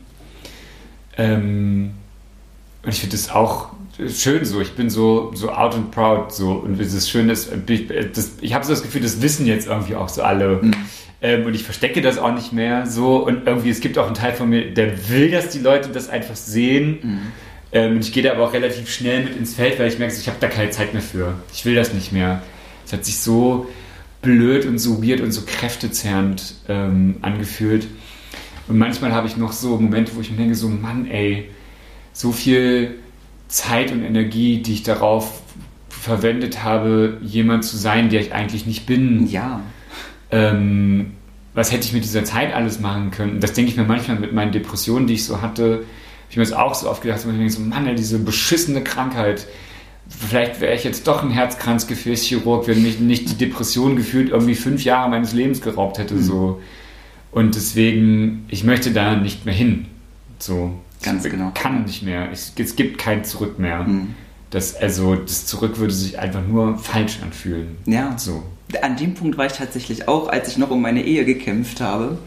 Ähm, 1.18 1.90
und 2.82 2.88
ich 2.90 3.00
finde 3.00 3.16
das 3.16 3.30
auch 3.30 3.70
schön 4.08 4.44
so. 4.44 4.60
Ich 4.60 4.72
bin 4.72 4.90
so, 4.90 5.32
so 5.34 5.50
out 5.50 5.74
and 5.74 5.90
proud 5.90 6.32
so. 6.32 6.52
Und 6.52 6.80
das 6.80 7.08
Schöne 7.08 7.32
ist, 7.32 7.50
das, 8.14 8.32
ich 8.40 8.54
habe 8.54 8.64
so 8.64 8.72
das 8.72 8.82
Gefühl, 8.82 9.02
das 9.02 9.22
wissen 9.22 9.46
jetzt 9.46 9.66
irgendwie 9.66 9.94
auch 9.94 10.08
so 10.08 10.22
alle. 10.22 10.60
Mhm. 10.62 10.74
Ähm, 11.22 11.46
und 11.46 11.54
ich 11.54 11.64
verstecke 11.64 12.02
das 12.02 12.18
auch 12.18 12.34
nicht 12.34 12.52
mehr 12.52 12.86
so. 12.86 13.16
Und 13.26 13.46
irgendwie, 13.46 13.70
es 13.70 13.80
gibt 13.80 13.98
auch 13.98 14.06
einen 14.06 14.14
Teil 14.14 14.32
von 14.32 14.48
mir, 14.48 14.72
der 14.72 15.08
will, 15.08 15.30
dass 15.30 15.48
die 15.48 15.60
Leute 15.60 15.88
das 15.88 16.08
einfach 16.08 16.36
sehen. 16.36 16.98
Mhm. 17.02 17.20
Ähm, 17.72 18.00
ich 18.00 18.12
gehe 18.12 18.22
da 18.22 18.32
aber 18.32 18.44
auch 18.44 18.52
relativ 18.52 18.90
schnell 18.90 19.24
mit 19.24 19.36
ins 19.36 19.54
Feld, 19.54 19.78
weil 19.78 19.88
ich 19.88 19.98
merke, 19.98 20.14
ich 20.14 20.28
habe 20.28 20.38
da 20.40 20.48
keine 20.48 20.70
Zeit 20.70 20.92
mehr 20.92 21.02
für. 21.02 21.34
Ich 21.52 21.64
will 21.64 21.74
das 21.74 21.92
nicht 21.92 22.12
mehr. 22.12 22.42
Es 22.84 22.92
hat 22.92 23.04
sich 23.04 23.18
so 23.18 23.66
blöd 24.22 24.66
und 24.66 24.78
so 24.78 25.02
weird 25.02 25.20
und 25.20 25.32
so 25.32 25.42
kräftezerrend 25.46 26.54
ähm, 26.68 27.16
angefühlt. 27.22 27.86
Und 28.68 28.78
manchmal 28.78 29.12
habe 29.12 29.26
ich 29.26 29.36
noch 29.36 29.52
so 29.52 29.76
Momente, 29.76 30.12
wo 30.16 30.20
ich 30.20 30.30
mir 30.30 30.36
denke, 30.36 30.54
so 30.54 30.68
Mann, 30.68 31.08
ey, 31.08 31.50
so 32.12 32.32
viel 32.32 32.96
Zeit 33.48 33.92
und 33.92 34.04
Energie, 34.04 34.62
die 34.62 34.74
ich 34.74 34.82
darauf 34.82 35.40
verwendet 35.88 36.62
habe, 36.62 37.18
jemand 37.22 37.64
zu 37.64 37.76
sein, 37.76 38.10
der 38.10 38.20
ich 38.20 38.32
eigentlich 38.32 38.66
nicht 38.66 38.86
bin. 38.86 39.26
Ja. 39.28 39.60
Ähm, 40.30 41.12
was 41.54 41.72
hätte 41.72 41.86
ich 41.86 41.92
mit 41.92 42.04
dieser 42.04 42.24
Zeit 42.24 42.54
alles 42.54 42.80
machen 42.80 43.10
können? 43.10 43.40
Das 43.40 43.54
denke 43.54 43.70
ich 43.70 43.76
mir 43.76 43.84
manchmal 43.84 44.18
mit 44.18 44.32
meinen 44.32 44.52
Depressionen, 44.52 45.06
die 45.06 45.14
ich 45.14 45.24
so 45.24 45.40
hatte. 45.40 45.84
Ich 46.28 46.36
mir 46.36 46.42
das 46.42 46.52
auch 46.52 46.74
so 46.74 46.90
oft 46.90 47.02
gedacht, 47.02 47.20
ich 47.20 47.24
denke 47.24 47.50
so, 47.50 47.60
Mann, 47.60 47.96
diese 47.96 48.18
beschissene 48.18 48.82
Krankheit. 48.84 49.46
Vielleicht 50.08 50.60
wäre 50.60 50.74
ich 50.74 50.84
jetzt 50.84 51.06
doch 51.08 51.22
ein 51.22 51.30
Herzkranzgefäßchirurg, 51.30 52.68
wenn 52.68 52.82
mich 52.82 53.00
nicht 53.00 53.30
die 53.30 53.36
Depression 53.36 53.96
gefühlt 53.96 54.30
irgendwie 54.30 54.54
fünf 54.54 54.84
Jahre 54.84 55.08
meines 55.08 55.32
Lebens 55.32 55.60
geraubt 55.60 55.98
hätte. 55.98 56.14
Mhm. 56.14 56.22
So. 56.22 56.60
Und 57.32 57.54
deswegen, 57.54 58.44
ich 58.48 58.64
möchte 58.64 58.92
da 58.92 59.16
nicht 59.16 59.46
mehr 59.46 59.54
hin. 59.54 59.86
So. 60.38 60.74
Ganz 61.02 61.24
ich 61.24 61.30
genau. 61.30 61.52
Kann 61.54 61.84
nicht 61.84 62.02
mehr. 62.02 62.30
Es, 62.32 62.52
es 62.56 62.76
gibt 62.76 62.98
kein 62.98 63.24
Zurück 63.24 63.58
mehr. 63.58 63.84
Mhm. 63.84 64.14
Das, 64.50 64.74
also 64.76 65.14
das 65.16 65.46
Zurück 65.46 65.78
würde 65.78 65.92
sich 65.92 66.18
einfach 66.18 66.46
nur 66.46 66.78
falsch 66.78 67.18
anfühlen. 67.22 67.76
Ja. 67.86 68.16
So. 68.16 68.42
An 68.82 68.96
dem 68.96 69.14
Punkt 69.14 69.38
war 69.38 69.46
ich 69.46 69.52
tatsächlich 69.52 70.08
auch, 70.08 70.28
als 70.28 70.48
ich 70.48 70.58
noch 70.58 70.70
um 70.70 70.80
meine 70.80 71.04
Ehe 71.04 71.24
gekämpft 71.24 71.80
habe, 71.80 72.18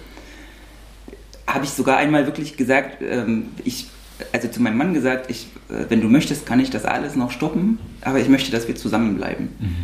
habe 1.47 1.65
ich 1.65 1.71
sogar 1.71 1.97
einmal 1.97 2.25
wirklich 2.25 2.57
gesagt, 2.57 3.01
ähm, 3.01 3.47
ich, 3.63 3.87
also 4.31 4.47
zu 4.47 4.61
meinem 4.61 4.77
Mann 4.77 4.93
gesagt, 4.93 5.29
ich, 5.29 5.47
äh, 5.69 5.85
wenn 5.89 6.01
du 6.01 6.07
möchtest, 6.07 6.45
kann 6.45 6.59
ich 6.59 6.69
das 6.69 6.85
alles 6.85 7.15
noch 7.15 7.31
stoppen, 7.31 7.79
aber 8.01 8.19
ich 8.19 8.29
möchte, 8.29 8.51
dass 8.51 8.67
wir 8.67 8.75
zusammenbleiben. 8.75 9.49
Mhm. 9.59 9.75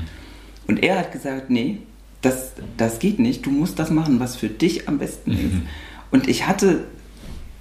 Und 0.67 0.83
er 0.83 0.99
hat 0.99 1.11
gesagt, 1.11 1.49
nee, 1.49 1.79
das, 2.21 2.51
das 2.77 2.99
geht 2.99 3.19
nicht, 3.19 3.45
du 3.45 3.51
musst 3.51 3.79
das 3.79 3.89
machen, 3.89 4.19
was 4.19 4.36
für 4.36 4.49
dich 4.49 4.88
am 4.88 4.97
besten 4.97 5.31
mhm. 5.31 5.38
ist. 5.38 5.53
Und 6.11 6.27
ich 6.27 6.47
hatte 6.47 6.86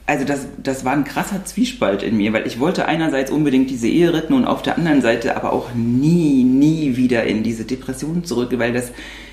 also 0.07 0.25
das, 0.25 0.47
das 0.63 0.85
war 0.85 0.93
ein 0.93 1.05
krasser 1.05 1.45
Zwiespalt 1.45 2.03
in 2.03 2.17
mir, 2.17 2.33
weil 2.33 2.47
ich 2.47 2.61
wollte 2.61 2.87
einerseits 2.87 3.31
unbedingt 3.31 3.71
diese 3.71 3.89
Ehe 3.89 4.13
retten 4.13 4.35
und 4.35 4.45
auf 4.45 4.61
der 4.61 4.77
anderen 4.77 5.01
Seite 5.01 5.37
aber 5.37 5.53
auch 5.53 5.73
nie, 5.75 6.45
nie 6.45 6.97
wieder 6.97 7.25
in 7.25 7.43
diese 7.43 7.65
Depressionen 7.65 8.25
zurück, 8.25 8.51
weil 8.59 8.75
das, 8.75 8.91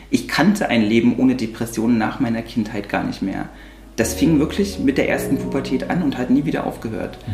ich 0.09 0.29
kannte 0.29 0.69
ein 0.69 0.83
Leben 0.83 1.17
ohne 1.17 1.35
Depressionen 1.35 1.97
nach 1.97 2.21
meiner 2.21 2.41
Kindheit 2.41 2.87
gar 2.87 3.03
nicht 3.03 3.21
mehr. 3.21 3.49
Das 3.97 4.13
fing 4.13 4.39
wirklich 4.39 4.79
mit 4.79 4.97
der 4.97 5.09
ersten 5.09 5.37
Pubertät 5.37 5.89
an 5.89 6.03
und 6.03 6.17
hat 6.17 6.29
nie 6.29 6.45
wieder 6.45 6.65
aufgehört. 6.65 7.17
Mhm. 7.27 7.31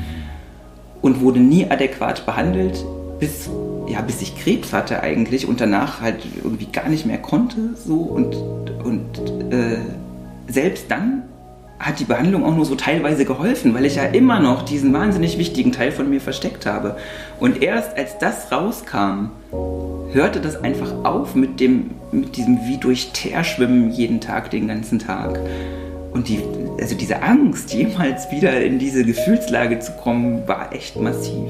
Und 1.04 1.22
wurde 1.22 1.40
nie 1.40 1.70
adäquat 1.70 2.26
behandelt, 2.26 2.84
bis, 3.20 3.50
ja, 3.88 4.02
bis 4.02 4.22
ich 4.24 4.36
Krebs 4.36 4.74
hatte 4.74 5.04
eigentlich 5.04 5.48
und 5.48 5.62
danach 5.62 6.02
halt 6.02 6.26
irgendwie 6.44 6.66
gar 6.66 6.90
nicht 6.90 7.06
mehr 7.06 7.20
konnte 7.20 7.76
so 7.76 7.98
und, 7.98 8.36
und 8.84 9.54
äh, 9.54 9.78
selbst 10.48 10.86
dann 10.90 11.24
hat 11.80 12.00
die 12.00 12.06
Behandlung 12.06 12.44
auch 12.44 12.56
nur 12.56 12.66
so 12.66 12.76
teilweise 12.76 13.26
geholfen, 13.26 13.74
weil 13.74 13.86
ich 13.86 13.96
ja 13.96 14.04
immer 14.04 14.40
noch 14.40 14.64
diesen 14.64 14.94
wahnsinnig 14.94 15.38
wichtigen 15.38 15.72
Teil 15.72 15.92
von 15.92 16.10
mir 16.10 16.22
versteckt 16.22 16.66
habe. 16.66 16.98
Und 17.40 17.62
erst 17.62 17.96
als 17.96 18.18
das 18.18 18.52
rauskam, 18.52 19.30
hörte 20.12 20.42
das 20.42 20.64
einfach 20.64 20.92
auf 21.04 21.36
mit, 21.36 21.60
dem, 21.60 21.92
mit 22.12 22.36
diesem 22.36 22.60
wie 22.66 22.78
durch 22.78 23.12
Teer 23.12 23.44
schwimmen 23.44 23.92
jeden 23.92 24.22
Tag, 24.22 24.50
den 24.50 24.68
ganzen 24.68 25.00
Tag. 25.00 25.40
Und 26.12 26.30
die, 26.30 26.40
also 26.82 26.96
diese 26.96 27.22
Angst, 27.22 27.74
jemals 27.74 28.32
wieder 28.32 28.60
in 28.62 28.80
diese 28.80 29.04
Gefühlslage 29.04 29.80
zu 29.80 29.92
kommen, 29.92 30.48
war 30.48 30.74
echt 30.74 31.00
massiv. 31.00 31.50